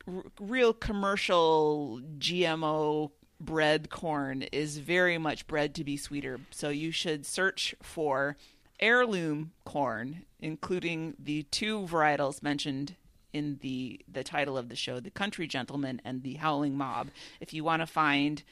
[0.06, 3.10] r- real commercial GMO
[3.40, 6.40] bred corn is very much bred to be sweeter.
[6.50, 8.36] So you should search for
[8.80, 12.96] heirloom corn, including the two varietals mentioned
[13.32, 17.10] in the the title of the show, the Country Gentleman and the Howling Mob.
[17.40, 18.42] If you want to find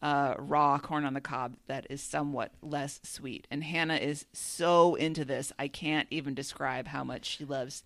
[0.00, 4.94] uh, raw corn on the cob that is somewhat less sweet, and Hannah is so
[4.94, 7.82] into this, I can't even describe how much she loves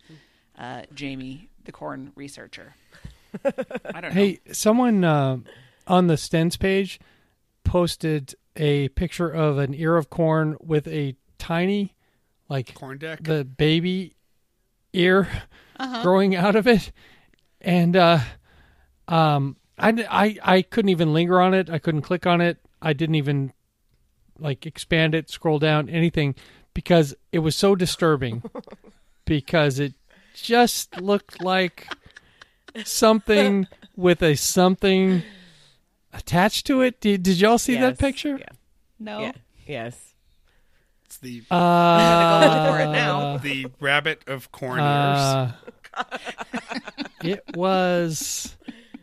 [0.58, 2.74] uh, Jamie, the corn researcher.
[3.44, 4.10] I don't know.
[4.10, 5.38] Hey, someone uh,
[5.86, 7.00] on the Stens page
[7.64, 11.94] posted a picture of an ear of corn with a tiny,
[12.48, 13.24] like Corn deck.
[13.24, 14.14] the baby
[14.93, 15.28] ear
[16.02, 16.93] growing out of it,
[17.60, 18.20] and uh,
[19.09, 21.69] um, I, I I couldn't even linger on it.
[21.69, 22.59] I couldn't click on it.
[22.81, 23.52] I didn't even
[24.39, 26.36] like expand it, scroll down, anything,
[26.74, 28.43] because it was so disturbing.
[29.24, 29.94] because it
[30.35, 31.89] just looked like
[32.85, 33.66] something
[33.97, 35.23] with a something
[36.12, 37.01] attached to it.
[37.01, 38.39] Did, did y'all see that picture?
[38.39, 38.48] Yeah.
[38.98, 39.20] No.
[39.20, 39.32] Yeah.
[39.66, 40.11] Yes.
[41.22, 43.36] It's the Uh, gonna go for it now.
[43.42, 44.84] the rabbit of corn ears.
[44.84, 45.52] uh,
[47.22, 48.56] it was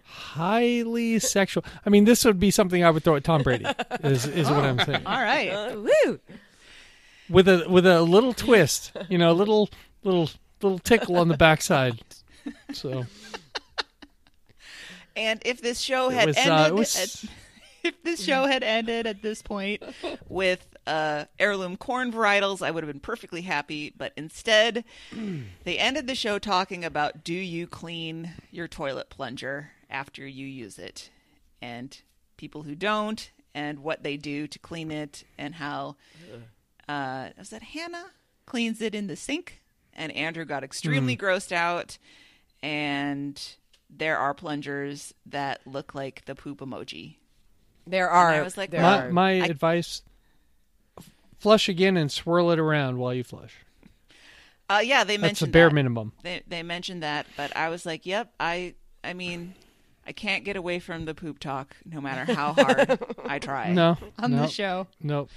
[0.04, 1.64] highly sexual.
[1.86, 3.66] I mean, this would be something I would throw at Tom Brady.
[4.04, 5.06] Is is what I'm saying.
[5.06, 5.50] All right.
[5.50, 5.76] Uh,
[6.06, 6.20] woo.
[7.30, 9.70] With a with a little twist, you know, a little
[10.04, 10.30] little
[10.62, 12.00] little tickle on the backside.
[12.74, 13.06] So
[15.16, 17.30] And if this show it had was, uh, ended, it was at-
[17.84, 19.82] If this show had ended at this point,
[20.28, 23.94] with uh, heirloom corn varietals, I would have been perfectly happy.
[23.96, 24.84] But instead,
[25.64, 30.78] they ended the show talking about do you clean your toilet plunger after you use
[30.78, 31.10] it,
[31.62, 32.02] and
[32.38, 35.96] people who don't, and what they do to clean it, and how
[36.88, 38.08] uh, was that Hannah
[38.46, 39.62] cleans it in the sink,
[39.94, 41.98] and Andrew got extremely grossed out,
[42.62, 43.42] and
[43.90, 47.16] there are plungers that look like the poop emoji.
[47.90, 48.30] There are.
[48.32, 49.12] I was like, there my are.
[49.12, 50.02] my I- advice:
[51.40, 53.54] flush again and swirl it around while you flush.
[54.70, 55.76] Uh, yeah, they mentioned That's mentioned the bare that.
[55.76, 56.14] minimum.
[56.24, 59.56] They they mentioned that, but I was like, "Yep, I I mean,
[60.06, 63.98] I can't get away from the poop talk, no matter how hard I try." No,
[64.20, 64.88] on no, the show.
[65.02, 65.28] no.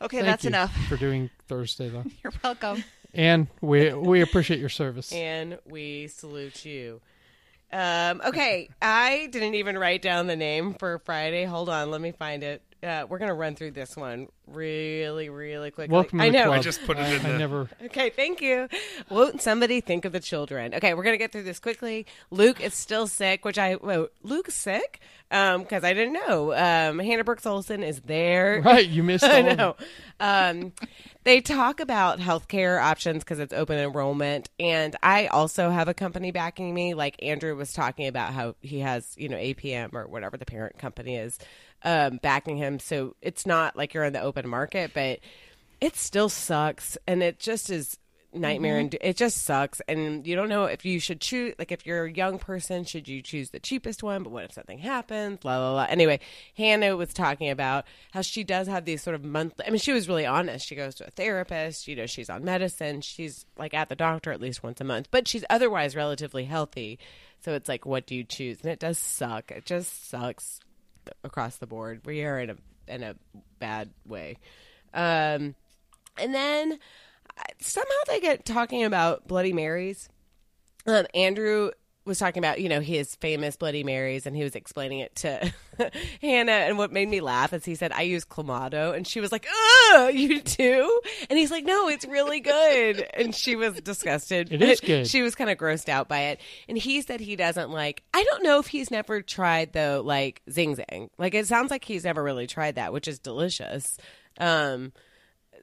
[0.00, 0.72] Okay, Thank that's you enough.
[0.88, 2.84] for doing Thursday though, You're welcome.
[3.12, 5.12] and we we appreciate your service.
[5.12, 7.00] and we salute you.
[7.72, 11.44] Um, okay, I didn't even write down the name for Friday.
[11.44, 12.62] Hold on, let me find it.
[12.82, 15.92] Uh, we're gonna run through this one really, really quickly.
[15.92, 16.44] Welcome to I the know.
[16.44, 16.58] club.
[16.58, 17.68] I just put it I, in I the- never.
[17.86, 18.68] Okay, thank you.
[19.10, 20.72] Won't somebody think of the children?
[20.74, 22.06] Okay, we're gonna get through this quickly.
[22.30, 26.52] Luke is still sick, which I whoa, Luke's sick because I didn't know.
[26.52, 28.62] Um, Hannah Brooks Olsen is there.
[28.68, 29.24] Right, you missed.
[29.28, 29.76] All I know.
[30.20, 30.72] Um,
[31.24, 36.30] they talk about healthcare options because it's open enrollment, and I also have a company
[36.30, 36.94] backing me.
[36.94, 40.78] Like Andrew was talking about how he has, you know, APM or whatever the parent
[40.78, 41.38] company is
[41.82, 42.78] um, backing him.
[42.78, 45.20] So it's not like you're in the open market, but
[45.80, 47.98] it still sucks, and it just is
[48.32, 49.80] nightmare and it just sucks.
[49.88, 53.08] And you don't know if you should choose like if you're a young person should
[53.08, 54.22] you choose the cheapest one?
[54.22, 55.38] But what if something happens?
[55.40, 56.20] Blah blah blah anyway
[56.56, 59.92] hannah was talking about how she does have these sort of monthly i mean she
[59.92, 60.66] was really honest.
[60.66, 63.00] She goes to a therapist you know she's on medicine.
[63.00, 66.98] She's like at the doctor at least once a month but she's otherwise relatively healthy.
[67.40, 68.60] So it's like what do you choose?
[68.62, 69.50] And it does suck.
[69.50, 70.60] It just sucks
[71.24, 72.56] across the board we are in a
[72.86, 73.14] in a
[73.58, 74.36] bad way
[74.94, 75.54] um
[76.18, 76.78] and then
[77.36, 80.08] uh, somehow they get talking about Bloody Marys.
[80.86, 81.70] Um, Andrew
[82.08, 85.52] was talking about, you know, his famous Bloody Marys, and he was explaining it to
[86.20, 86.50] Hannah.
[86.50, 88.96] And what made me laugh is he said, I use Clamato.
[88.96, 89.46] And she was like,
[89.92, 91.00] Ugh, you do?
[91.30, 93.06] And he's like, No, it's really good.
[93.14, 94.52] And she was disgusted.
[94.52, 95.06] It is good.
[95.06, 96.40] She was kind of grossed out by it.
[96.68, 100.42] And he said he doesn't like, I don't know if he's never tried, though, like
[100.50, 101.10] Zing Zang.
[101.18, 103.98] Like, it sounds like he's never really tried that, which is delicious.
[104.38, 104.92] Um,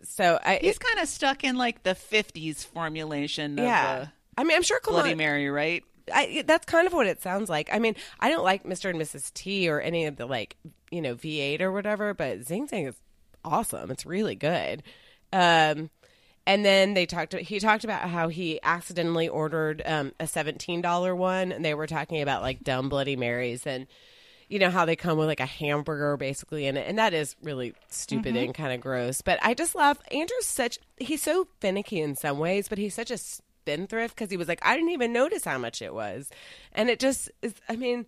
[0.03, 4.07] so I, He's kind of stuck in like the '50s formulation yeah.
[4.37, 5.83] I mean, I'm sure Bloody Mary, right?
[6.13, 7.69] I, that's kind of what it sounds like.
[7.71, 8.89] I mean, I don't like Mr.
[8.89, 9.33] and Mrs.
[9.33, 10.55] T or any of the like,
[10.91, 12.95] you know, V8 or whatever, but Zing Zing is
[13.43, 13.91] awesome.
[13.91, 14.83] It's really good.
[15.33, 15.89] Um,
[16.47, 17.33] and then they talked.
[17.33, 21.87] He talked about how he accidentally ordered um, a seventeen dollar one, and they were
[21.87, 23.87] talking about like dumb Bloody Marys and
[24.47, 27.35] you know how they come with like a hamburger basically in it, and that is
[27.41, 29.21] really stupid and kind of gross.
[29.21, 30.77] But I just love Andrew's such.
[30.97, 33.17] He's so finicky in some ways, but he's such a
[33.65, 36.29] spendthrift because he was like, I didn't even notice how much it was,
[36.73, 37.53] and it just is.
[37.67, 38.05] I mean.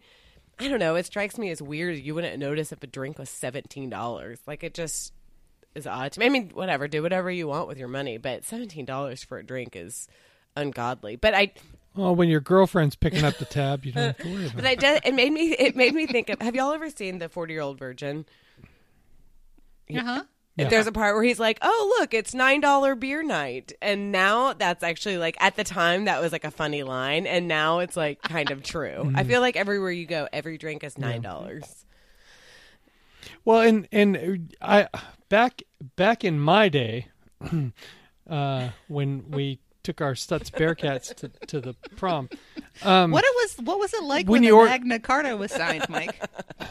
[0.60, 0.96] I don't know.
[0.96, 2.00] It strikes me as weird.
[2.00, 4.40] You wouldn't notice if a drink was seventeen dollars.
[4.48, 5.14] Like it just
[5.76, 6.26] is odd to me.
[6.26, 6.88] I mean, whatever.
[6.88, 10.08] Do whatever you want with your money, but seventeen dollars for a drink is
[10.56, 11.16] ungodly.
[11.16, 11.52] But I,
[11.96, 14.66] Well, when your girlfriend's picking up the tab, you don't have to worry about but
[14.66, 14.68] it.
[14.68, 15.02] I did.
[15.06, 15.52] It made me.
[15.52, 16.42] It made me think of.
[16.42, 18.26] Have y'all ever seen the Forty Year Old Virgin?
[19.96, 20.24] Uh huh.
[20.58, 20.70] Yeah.
[20.70, 24.54] There's a part where he's like, "Oh, look, it's nine dollar beer night," and now
[24.54, 27.96] that's actually like at the time that was like a funny line, and now it's
[27.96, 29.12] like kind of true.
[29.16, 31.86] I feel like everywhere you go, every drink is nine dollars.
[33.46, 34.88] Well, and and I
[35.30, 35.62] back
[35.96, 37.08] back in my day,
[38.30, 42.30] uh, when we took our Stutz Bearcats to, to the prom,
[42.84, 43.56] um, What it was?
[43.66, 45.84] What was it like When when, you the or- Magna Carta was signed?
[45.84, 46.22] Signed, Mike.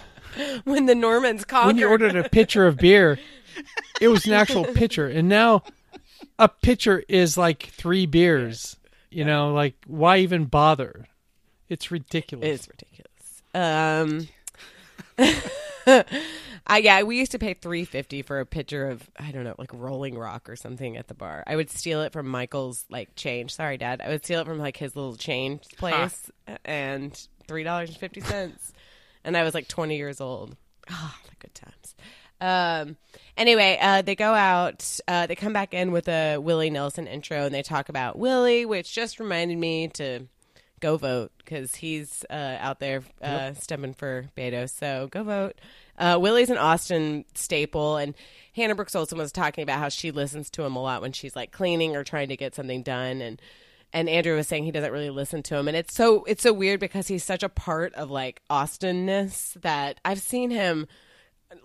[0.65, 3.19] When the Normans conquered, when you ordered a pitcher of beer,
[4.01, 5.63] it was an actual pitcher, and now
[6.39, 8.77] a pitcher is like three beers.
[9.11, 11.07] You know, like why even bother?
[11.69, 12.67] It's ridiculous.
[12.67, 13.43] it's ridiculous.
[13.55, 14.29] Um,
[16.69, 19.55] I yeah, we used to pay three fifty for a pitcher of I don't know,
[19.59, 21.45] like Rolling Rock or something at the bar.
[21.47, 23.55] I would steal it from Michael's like change.
[23.55, 24.01] Sorry, Dad.
[24.05, 26.31] I would steal it from like his little change place,
[26.65, 28.73] and three dollars and fifty cents.
[29.25, 30.57] And I was like twenty years old.
[30.91, 31.95] Ah, the good times.
[32.41, 32.97] Um.
[33.37, 34.99] Anyway, uh, they go out.
[35.07, 38.65] Uh, they come back in with a Willie Nelson intro, and they talk about Willie,
[38.65, 40.27] which just reminded me to
[40.81, 44.69] go vote because he's uh, out there uh, stepping for Beto.
[44.69, 45.55] So go vote.
[45.99, 48.15] Uh, Willie's an Austin staple, and
[48.55, 51.35] Hannah Brooks Olsen was talking about how she listens to him a lot when she's
[51.35, 53.41] like cleaning or trying to get something done, and
[53.93, 56.53] and Andrew was saying he doesn't really listen to him, and it's so it's so
[56.53, 60.87] weird because he's such a part of like Austinness that I've seen him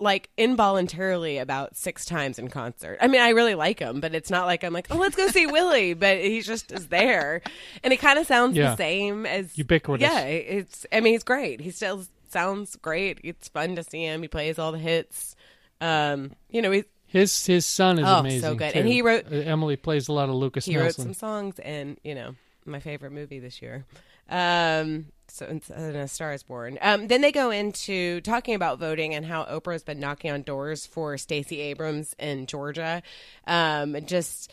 [0.01, 2.97] like involuntarily about six times in concert.
[2.99, 5.27] I mean, I really like him, but it's not like I'm like, oh, let's go
[5.27, 7.41] see Willie, but he just is there,
[7.83, 8.71] and it kind of sounds Yeah.
[8.71, 10.01] the same as Ubiquitous.
[10.01, 10.85] Yeah, it's.
[10.91, 11.61] I mean, he's great.
[11.61, 13.19] He still sounds great.
[13.23, 14.21] It's fun to see him.
[14.21, 15.35] He plays all the hits.
[15.79, 18.57] Um, you know, he's His his son is Oh, so amazing.
[18.57, 18.73] good.
[18.73, 18.79] too.
[18.79, 21.99] And he wrote- Uh, Emily plays a lot of Lukas he wrote some songs, and
[22.03, 23.85] you know, my favorite movie this year.
[24.29, 25.61] Um, so and
[25.95, 26.77] A Star Is Born.
[26.81, 30.85] Um, then they go into talking about voting and how Oprah's been knocking on doors
[30.85, 33.01] for Stacey Abrams in Georgia.
[33.47, 34.51] Um, just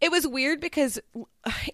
[0.00, 1.00] it was weird because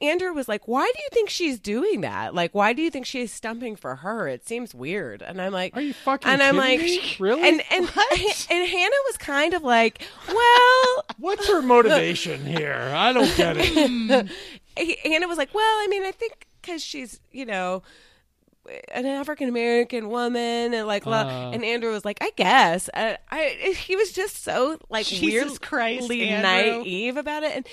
[0.00, 2.34] Andrew was like, "Why do you think she's doing that?
[2.34, 4.28] Like, why do you think she's stumping for her?
[4.28, 7.16] It seems weird." And I'm like, Are you fucking And I'm kidding like, me?
[7.18, 7.48] Really?
[7.48, 12.92] And and and Hannah was kind of like, "Well." What's her motivation here?
[12.96, 14.28] I don't get it.
[15.04, 17.82] Hannah was like, "Well, I mean, I think because she's, you know,
[18.92, 21.50] an African American woman, and like, Uh.
[21.52, 26.08] and Andrew was like, I guess, I, I he was just so like Jesus Christ,
[26.08, 26.82] weirdly Andrew.
[26.82, 27.66] naive about it, and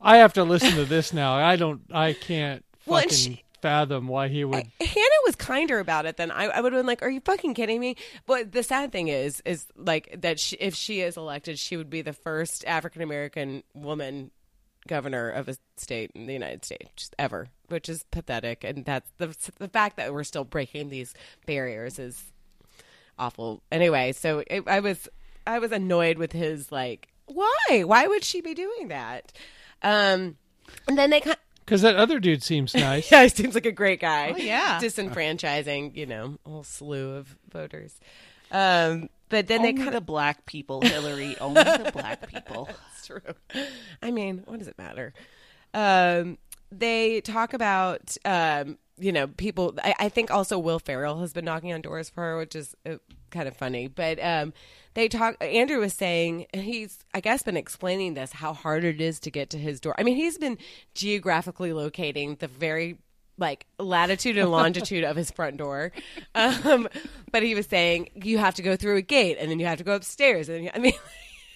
[0.00, 1.34] I have to listen to this now.
[1.34, 1.80] I don't.
[1.92, 4.54] I can't Well, fucking she- fathom why he would.
[4.80, 7.54] Hannah was kinder about it than I, I would have been like, "Are you fucking
[7.54, 7.96] kidding me?"
[8.26, 11.90] But the sad thing is, is like that she, if she is elected, she would
[11.90, 14.30] be the first African American woman
[14.88, 18.64] governor of a state in the United States ever, which is pathetic.
[18.64, 21.14] And that's the the fact that we're still breaking these
[21.46, 22.24] barriers is
[23.18, 23.62] awful.
[23.70, 25.08] Anyway, so it, I was
[25.46, 27.84] I was annoyed with his like, why?
[27.84, 29.32] Why would she be doing that?
[29.82, 30.36] Um,
[30.86, 31.36] and then they kind.
[31.64, 33.10] Because that other dude seems nice.
[33.10, 34.32] Yeah, he seems like a great guy.
[34.34, 34.78] Oh, yeah.
[34.80, 38.00] Disenfranchising, you know, a whole slew of voters.
[38.50, 41.36] Um, but then Only they kind the black people, Hillary.
[41.40, 42.66] Only the black people.
[42.92, 43.20] That's true.
[44.02, 45.12] I mean, what does it matter?
[45.74, 46.38] Um,
[46.70, 49.74] they talk about, um, you know, people.
[49.82, 52.74] I, I think also Will Ferrell has been knocking on doors for her, which is
[52.86, 52.96] uh,
[53.30, 53.88] kind of funny.
[53.88, 54.52] But um,
[54.94, 55.36] they talk.
[55.40, 59.50] Andrew was saying he's, I guess, been explaining this how hard it is to get
[59.50, 59.94] to his door.
[59.98, 60.58] I mean, he's been
[60.94, 62.98] geographically locating the very
[63.38, 65.92] like latitude and longitude of his front door.
[66.34, 66.88] Um,
[67.32, 69.78] but he was saying you have to go through a gate and then you have
[69.78, 70.48] to go upstairs.
[70.48, 70.92] And I mean,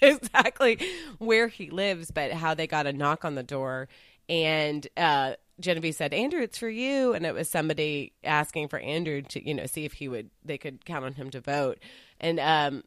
[0.00, 0.78] exactly
[1.18, 3.88] where he lives, but how they got a knock on the door.
[4.28, 7.14] And uh, Genevieve said, Andrew, it's for you.
[7.14, 10.58] And it was somebody asking for Andrew to, you know, see if he would, they
[10.58, 11.78] could count on him to vote.
[12.20, 12.84] And um,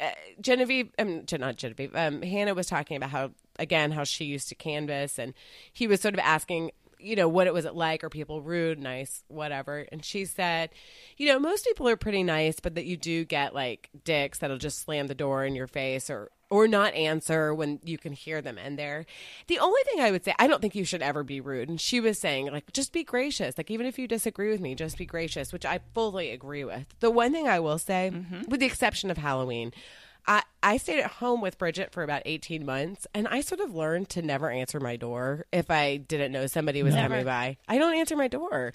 [0.00, 0.10] uh,
[0.40, 4.54] Genevieve, um, not Genevieve, um, Hannah was talking about how, again, how she used to
[4.54, 5.18] canvas.
[5.18, 5.34] And
[5.72, 8.04] he was sort of asking, you know, what it was it like?
[8.04, 9.86] Are people rude, nice, whatever?
[9.92, 10.70] And she said,
[11.16, 14.58] you know, most people are pretty nice, but that you do get like dicks that'll
[14.58, 18.40] just slam the door in your face or or not answer when you can hear
[18.40, 19.04] them in there.
[19.48, 21.68] The only thing I would say, I don't think you should ever be rude.
[21.68, 23.58] And she was saying, like, just be gracious.
[23.58, 26.86] Like, even if you disagree with me, just be gracious, which I fully agree with.
[27.00, 28.42] The one thing I will say, mm-hmm.
[28.48, 29.72] with the exception of Halloween,
[30.26, 33.74] I, I stayed at home with Bridget for about 18 months, and I sort of
[33.74, 37.58] learned to never answer my door if I didn't know somebody was coming by.
[37.68, 38.72] I don't answer my door.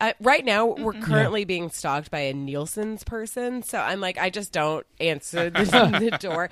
[0.00, 4.30] Uh, right now, we're currently being stalked by a Nielsen's person, so I'm like, I
[4.30, 5.64] just don't answer the,
[6.10, 6.50] the door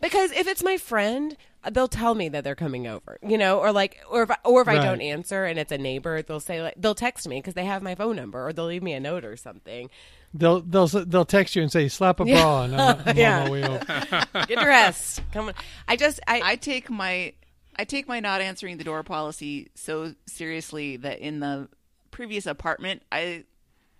[0.00, 1.36] because if it's my friend,
[1.72, 4.62] they'll tell me that they're coming over, you know, or like, or if I, or
[4.62, 7.54] if I don't answer and it's a neighbor, they'll say like, they'll text me because
[7.54, 9.90] they have my phone number, or they'll leave me a note or something.
[10.34, 13.40] They'll they'll they'll text you and say slap a bra and I'm, I'm Yeah.
[13.40, 14.46] on my way over.
[14.46, 15.22] Get dressed.
[15.32, 15.54] Come on.
[15.88, 17.32] I just, I, I take my
[17.76, 21.68] I take my not answering the door policy so seriously that in the
[22.10, 23.44] previous apartment I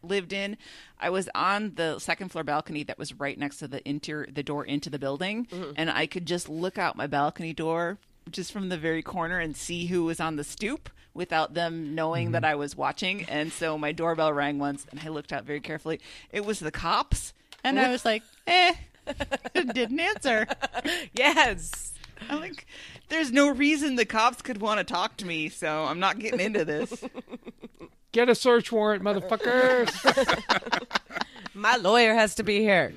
[0.02, 0.56] lived in,
[0.98, 4.42] I was on the second floor balcony that was right next to the inter the
[4.42, 5.46] door into the building,
[5.76, 7.98] and I could just look out my balcony door
[8.30, 12.32] just from the very corner and see who was on the stoop without them knowing
[12.32, 13.24] that I was watching.
[13.24, 16.00] And so my doorbell rang once, and I looked out very carefully.
[16.32, 17.32] It was the cops.
[17.64, 18.74] And I was like, eh,
[19.54, 20.46] didn't answer.
[21.12, 21.92] yes.
[22.28, 22.66] I'm like,
[23.08, 26.40] there's no reason the cops could want to talk to me, so I'm not getting
[26.40, 26.92] into this.
[28.18, 29.94] Get a search warrant, motherfuckers.
[31.54, 32.92] My lawyer has to be here.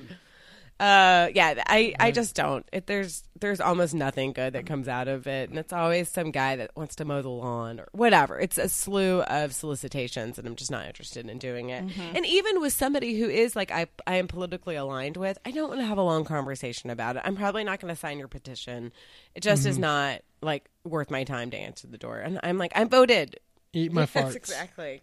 [0.80, 2.66] Uh, yeah, I, I just don't.
[2.72, 6.32] It, there's there's almost nothing good that comes out of it, and it's always some
[6.32, 8.36] guy that wants to mow the lawn or whatever.
[8.40, 11.84] It's a slew of solicitations, and I'm just not interested in doing it.
[12.16, 15.68] And even with somebody who is like I I am politically aligned with, I don't
[15.68, 17.22] want to have a long conversation about it.
[17.24, 18.90] I'm probably not going to sign your petition.
[19.36, 22.18] It just is not like worth my time to answer the door.
[22.18, 23.38] And I'm like, I voted.
[23.72, 24.36] Eat my Yes, farts.
[24.36, 25.02] exactly.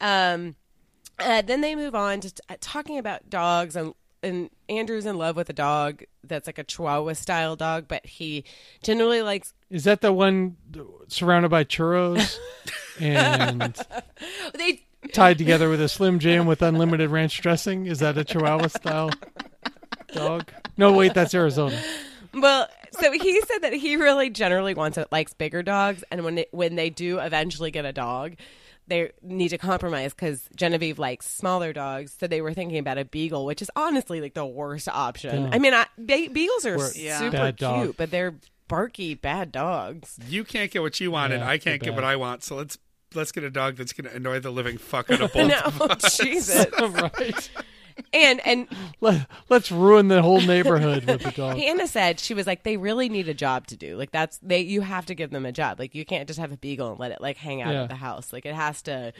[0.00, 0.54] Um,
[1.18, 5.16] uh, then they move on to t- uh, talking about dogs, and, and Andrew's in
[5.18, 8.44] love with a dog that's like a Chihuahua style dog, but he
[8.82, 9.52] generally likes.
[9.70, 10.56] Is that the one
[11.08, 12.36] surrounded by churros
[13.00, 13.74] and
[14.54, 14.82] They
[15.12, 17.86] tied together with a Slim Jim with unlimited ranch dressing?
[17.86, 19.10] Is that a Chihuahua style
[20.12, 20.50] dog?
[20.76, 21.80] No, wait, that's Arizona.
[22.32, 22.68] well,
[23.00, 26.48] so he said that he really generally wants it likes bigger dogs, and when it,
[26.52, 28.34] when they do eventually get a dog.
[28.86, 33.04] They need to compromise because Genevieve likes smaller dogs, so they were thinking about a
[33.04, 35.42] beagle, which is honestly like the worst option.
[35.42, 35.50] Yeah.
[35.52, 37.94] I mean, I, be- beagles are We're- super Bad cute, dog.
[37.98, 40.18] but they're barky bad dogs.
[40.26, 42.02] You can't get what you want, and I can't get what.
[42.04, 42.42] I want.
[42.44, 42.78] So let's
[43.14, 45.48] let's get a dog that's going to annoy the living fuck out of both.
[45.48, 46.16] no, of us.
[46.16, 46.64] Jesus.
[46.80, 47.50] right.
[48.12, 48.68] And and
[49.00, 51.56] Let, let's ruin the whole neighborhood with the dog.
[51.56, 53.96] Hannah said she was like they really need a job to do.
[53.96, 55.78] Like that's they you have to give them a job.
[55.78, 57.82] Like you can't just have a beagle and let it like hang out Yeah.
[57.84, 58.32] at the house.
[58.32, 59.12] Like it has to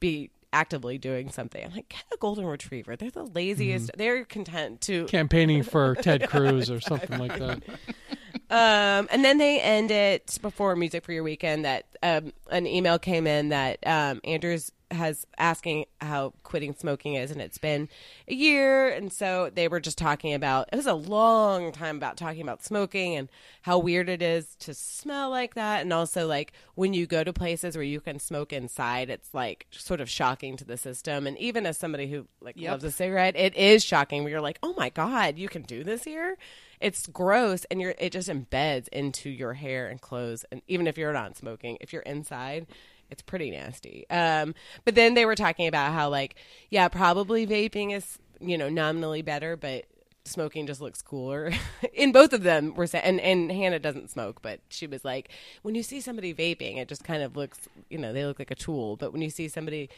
[0.00, 1.64] be actively doing something.
[1.64, 2.96] I'm like get a golden retriever.
[2.96, 3.88] They're the laziest.
[3.88, 3.98] Mm-hmm.
[3.98, 7.62] They're content to Campaigning for Ted Cruz or something like that.
[8.50, 12.98] Um, and then they end it before Music for Your Weekend that um, an email
[12.98, 17.88] came in that um, Andrews has asking how quitting smoking is, and it's been
[18.28, 18.88] a year.
[18.90, 22.62] And so they were just talking about it was a long time about talking about
[22.64, 23.28] smoking and
[23.62, 25.80] how weird it is to smell like that.
[25.80, 29.66] And also, like when you go to places where you can smoke inside, it's like
[29.70, 31.26] sort of shocking to the system.
[31.26, 32.70] And even as somebody who like Yep.
[32.70, 35.82] loves a cigarette, it is shocking where you're like, oh my God, you can do
[35.82, 36.36] this here
[36.84, 40.44] it's gross and you're it just embeds into your hair and clothes.
[40.52, 42.66] And even if you're not smoking if you're inside
[43.10, 44.04] it's pretty nasty.
[44.10, 44.54] Um
[44.84, 46.36] but then they were talking about how like
[46.68, 49.86] yeah probably vaping is you know nominally better but
[50.26, 51.52] smoking just looks cooler.
[51.94, 55.30] In both of them were saying and, and hannah doesn't smoke but she was like
[55.62, 58.50] when you see somebody vaping it just kind of looks you know they look like
[58.50, 58.96] a tool.
[58.96, 59.88] But when you see somebody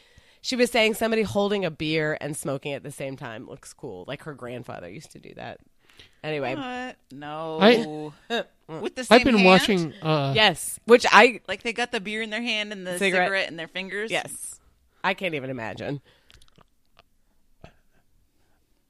[0.40, 4.04] she was saying somebody holding a beer and smoking at the same time looks cool.
[4.06, 5.58] Like her grandfather used to do that
[6.23, 6.97] anyway What?
[7.12, 7.59] No.
[8.31, 9.47] I- With the same I've been hand?
[9.47, 9.93] watching.
[10.02, 13.27] Uh, Yes, which I Like they got the beer in their hand and the Cigarette.
[13.27, 14.10] cigarette, in their fingers.
[14.10, 14.59] yes,
[15.05, 16.01] I can't even imagine.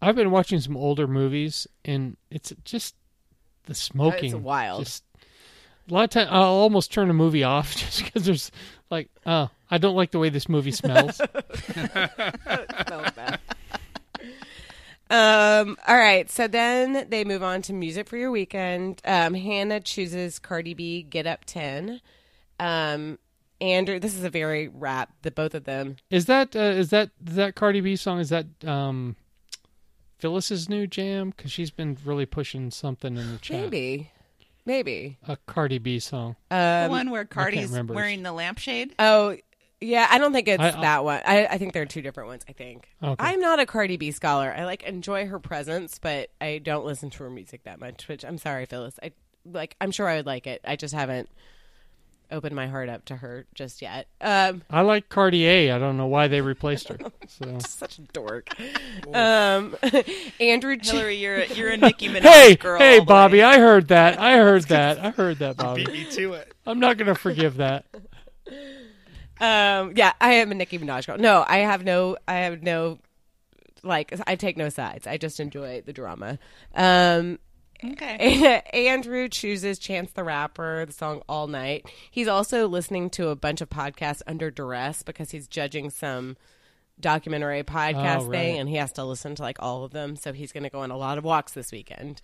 [0.01, 2.95] I've been watching some older movies, and it's just
[3.65, 4.43] the smoking.
[4.43, 4.85] wild.
[4.85, 5.03] Just,
[5.91, 8.51] a lot of time, I'll almost turn a movie off just because there's
[8.91, 11.21] like, oh, I don't like the way this movie smells.
[15.11, 15.77] Um.
[15.87, 16.29] All right.
[16.31, 19.01] So then they move on to music for your weekend.
[19.05, 22.01] Um, Hannah chooses Cardi B, "Get Up 10.
[22.59, 23.19] Um,
[23.61, 25.13] Andrew, this is a very rap.
[25.23, 25.97] The both of them.
[26.11, 28.19] is that uh, is that that Cardi B song?
[28.19, 29.17] Is that um,
[30.19, 31.31] Phyllis's new jam?
[31.31, 33.61] Because she's been really pushing something in the chat.
[33.61, 34.11] Maybe,
[34.65, 35.19] maybe.
[35.29, 36.37] a Cardi B song.
[36.51, 36.91] The Um.
[36.91, 37.95] one where Cardi's remember.
[37.95, 38.95] wearing the lampshade.
[38.99, 39.37] Oh,
[39.81, 40.07] yeah.
[40.11, 41.21] I don't think it's I- I- that one.
[41.25, 42.45] I, I think there are two different ones.
[42.49, 42.89] I think.
[43.03, 43.15] Okay.
[43.19, 44.55] I'm not a Cardi B scholar.
[44.57, 48.09] I like enjoy her presence, but I don't listen to her music that much.
[48.09, 48.99] Which I'm sorry, Phyllis.
[49.03, 49.13] I
[49.45, 49.77] like.
[49.81, 50.61] I'm sure I would like it.
[50.65, 51.29] I just haven't
[52.29, 54.09] opened my heart up to her just yet.
[54.21, 55.73] Um, I like Cartier.
[55.73, 56.99] I don't know why they replaced her.
[57.29, 58.49] So such a dork.
[59.15, 59.77] Um,
[60.41, 60.77] Andrew.
[60.77, 62.79] Ch- Hillary, you're a, you're a Nicki Minaj hey, girl.
[62.79, 63.45] hey, Bobby, way.
[63.45, 64.19] I heard that.
[64.21, 64.99] I heard that.
[65.05, 65.85] I heard that, Bobby.
[65.85, 66.53] Beat me to it.
[66.67, 67.85] I'm not gonna forgive that.
[69.41, 71.19] Um, yeah, I am a Nicki Minaj girl.
[71.19, 72.17] No, I have no.
[72.27, 72.99] I have no.
[73.83, 75.07] Like, I take no sides.
[75.07, 76.39] I just enjoy the drama.
[76.75, 77.39] Um,
[77.85, 78.63] Okay.
[78.73, 81.85] Andrew chooses Chance the Rapper, the song All Night.
[82.11, 86.39] He's also listening to a bunch of podcasts under duress because he's judging some
[86.99, 90.17] documentary podcast Oh, thing and he has to listen to like all of them.
[90.17, 92.23] So he's going to go on a lot of walks this weekend.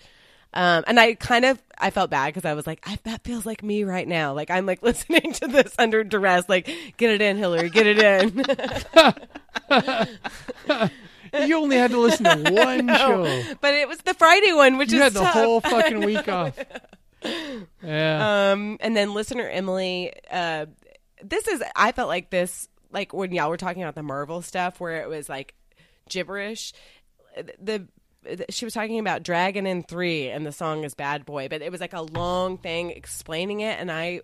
[0.55, 3.47] Um, and I kind of I felt bad because I was like, I, that feels
[3.47, 4.35] like me right now.
[4.35, 6.49] Like I'm like listening to this under duress.
[6.49, 8.45] Like, get it in, Hillary, get it in.
[11.35, 13.43] You only had to listen to one show.
[13.63, 15.33] but it was the Friday one, which You is had the tough.
[15.33, 16.59] whole fucking week off.
[17.83, 18.51] Yeah.
[18.53, 20.67] Um, and then listener Emily, uh,
[21.23, 24.79] this is I felt like this like when y'all were talking about the Marvel stuff
[24.79, 25.55] where it was like
[26.11, 26.75] gibberish.
[27.35, 27.89] The, the
[28.51, 31.71] she was talking about Dragon in three and the song is Bad Boy, but it
[31.73, 34.21] was like a long thing explaining it, and I.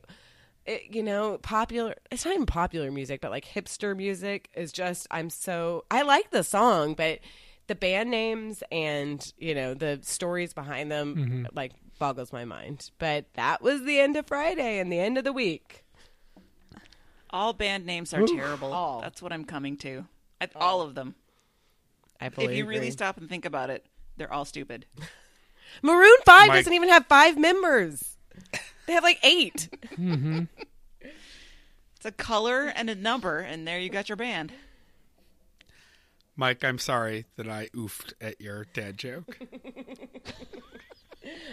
[0.67, 1.95] It, you know, popular.
[2.11, 5.07] It's not even popular music, but like hipster music is just.
[5.11, 5.87] I'm so.
[5.91, 7.21] I like the song, but
[7.69, 11.47] the band names and you know the stories behind them mm-hmm.
[11.55, 12.91] like boggles my mind.
[12.99, 15.85] But that was the end of Friday and the end of the week.
[17.31, 18.73] All band names are terrible.
[18.73, 19.01] All.
[19.01, 20.07] That's what I'm coming to.
[20.41, 21.15] I, all of them.
[22.21, 22.91] I fully if you really agree.
[22.91, 23.87] stop and think about it,
[24.17, 24.87] they're all stupid.
[25.83, 28.17] Maroon Five Mike- doesn't even have five members.
[28.87, 29.69] They have like eight.
[29.99, 30.45] Mm-hmm.
[31.01, 34.53] It's a color and a number, and there you got your band.
[36.37, 39.37] Mike, I'm sorry that I oofed at your dad joke.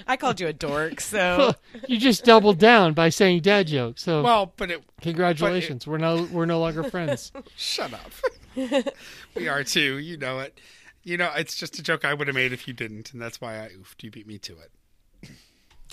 [0.08, 1.56] I called you a dork, so
[1.88, 3.98] you just doubled down by saying dad joke.
[3.98, 5.88] So Well, but it congratulations.
[5.88, 7.32] we're no we're no longer friends.
[7.58, 8.12] shut up.
[9.36, 9.98] we are too.
[10.00, 10.60] You know it.
[11.04, 13.40] You know it's just a joke I would have made if you didn't, and that's
[13.40, 14.04] why I oofed.
[14.04, 15.30] You beat me to it.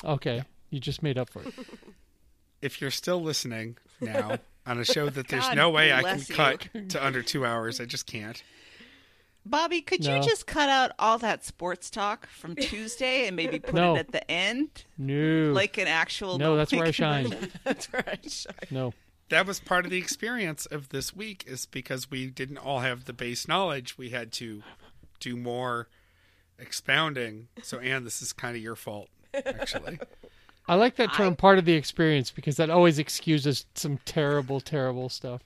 [0.04, 1.54] Okay, you just made up for it.
[2.62, 6.18] If you're still listening now on a show that there's God no way I can
[6.20, 6.24] you.
[6.32, 8.40] cut to under two hours, I just can't.
[9.44, 10.14] Bobby, could No.
[10.14, 13.96] you just cut out all that sports talk from Tuesday and maybe put No.
[13.96, 16.38] it at the end, No, like an actual?
[16.38, 17.34] no, that's where I shine.
[17.64, 18.54] that's where I shine.
[18.70, 18.94] No,
[19.32, 23.06] That was part of the experience of this week, is because we didn't all have
[23.06, 23.96] the base knowledge.
[23.96, 24.62] We had to
[25.20, 25.88] do more
[26.58, 27.48] expounding.
[27.62, 29.98] So, Anne, this is kind of your fault, actually.
[30.68, 35.08] I like that term "part of the experience" because that always excuses some terrible, terrible
[35.08, 35.40] stuff.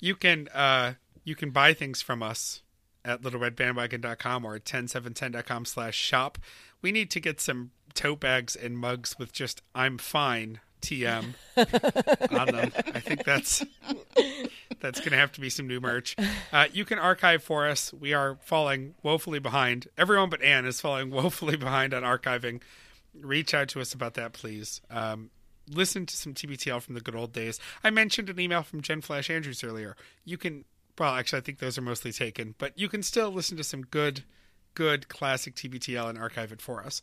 [0.00, 2.62] you can uh you can buy things from us
[3.04, 6.38] at littleredbandwagon.com or at 10710.com slash shop
[6.80, 11.34] we need to get some tote bags and mugs with just i'm fine tm
[12.38, 13.64] on them i think that's
[14.80, 16.14] that's gonna have to be some new merch
[16.52, 20.80] uh, you can archive for us we are falling woefully behind everyone but anne is
[20.80, 22.60] falling woefully behind on archiving
[23.20, 25.30] reach out to us about that please um,
[25.70, 27.58] listen to some TBTL from the good old days.
[27.82, 29.96] I mentioned an email from Jen Flash Andrews earlier.
[30.24, 30.64] You can,
[30.98, 33.82] well, actually, I think those are mostly taken, but you can still listen to some
[33.82, 34.24] good,
[34.74, 37.02] good classic TBTL and archive it for us.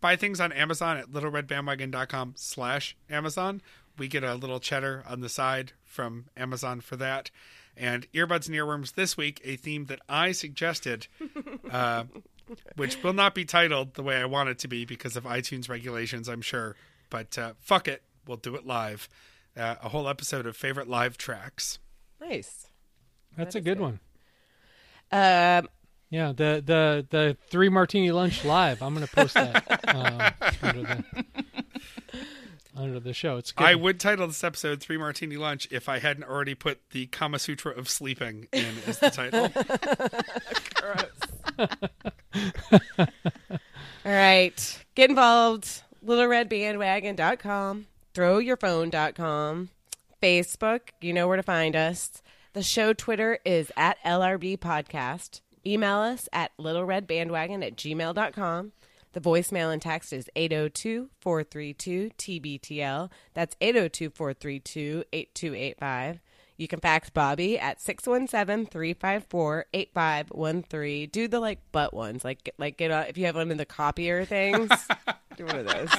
[0.00, 3.62] Buy things on Amazon at littleredbandwagon.com slash Amazon.
[3.98, 7.30] We get a little cheddar on the side from Amazon for that.
[7.76, 11.08] And earbuds and earworms this week, a theme that I suggested,
[11.70, 12.04] uh,
[12.76, 15.68] which will not be titled the way I want it to be because of iTunes
[15.68, 16.76] regulations, I'm sure.
[17.10, 19.08] But uh, fuck it, we'll do it live.
[19.56, 21.78] Uh, a whole episode of favorite live tracks.
[22.20, 22.66] Nice.
[23.36, 24.00] That's a good one.
[25.12, 25.68] Um,
[26.16, 28.82] Yeah, the the the three martini lunch live.
[28.82, 31.04] I'm going to post that um, under the
[32.74, 33.36] under the show.
[33.36, 33.66] It's good.
[33.66, 37.38] I would title this episode Three Martini Lunch if I hadn't already put the Kama
[37.38, 39.52] Sutra of Sleeping in as the title.
[44.06, 44.84] All right.
[44.94, 45.82] Get involved.
[46.02, 47.88] LittleRedBandwagon.com.
[48.14, 49.68] ThrowYourPhone.com.
[50.22, 50.80] Facebook.
[51.02, 52.22] You know where to find us.
[52.54, 55.42] The show Twitter is at LRB Podcast.
[55.66, 58.72] Email us at littleredbandwagon at gmail.com.
[59.12, 63.10] The voicemail and text is 802 432 TBTL.
[63.34, 66.20] That's 802 432 8285.
[66.58, 71.08] You can fax Bobby at 617 354 8513.
[71.10, 72.24] Do the like butt ones.
[72.24, 74.70] Like, like get if you have one of the copier things,
[75.36, 75.90] do one of those.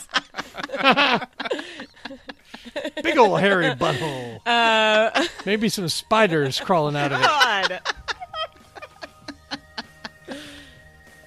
[3.04, 4.40] big old hairy butthole.
[4.46, 7.26] Uh, Maybe some spiders crawling out of it.
[7.28, 7.82] God.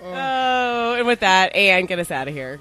[0.03, 2.61] Oh, and with that, Anne, get us out of here.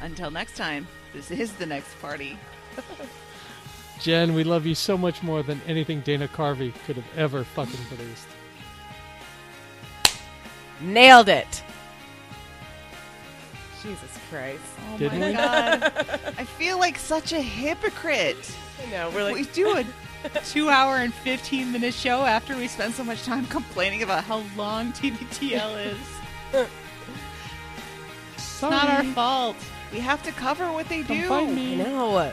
[0.00, 2.38] Until next time, this is the next party.
[4.00, 7.84] Jen, we love you so much more than anything Dana Carvey could have ever fucking
[7.88, 8.26] produced.
[10.80, 11.62] Nailed it.
[13.82, 14.60] Jesus Christ.
[14.92, 15.32] Oh Didn't my we?
[15.34, 15.92] god.
[16.38, 18.56] I feel like such a hypocrite.
[18.86, 19.84] I know, we're like, we do a
[20.44, 24.42] two hour and 15 minute show after we spend so much time complaining about how
[24.56, 26.68] long TBTL is.
[28.34, 29.56] It's not our fault.
[29.92, 31.28] We have to cover what they Come do.
[31.28, 32.32] find I know.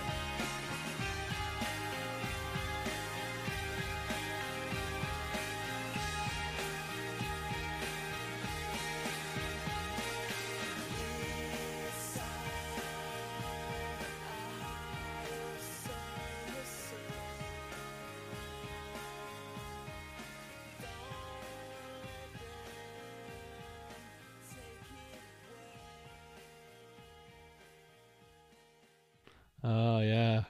[29.69, 30.45] Oh yeah,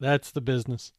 [0.00, 0.92] that's the business.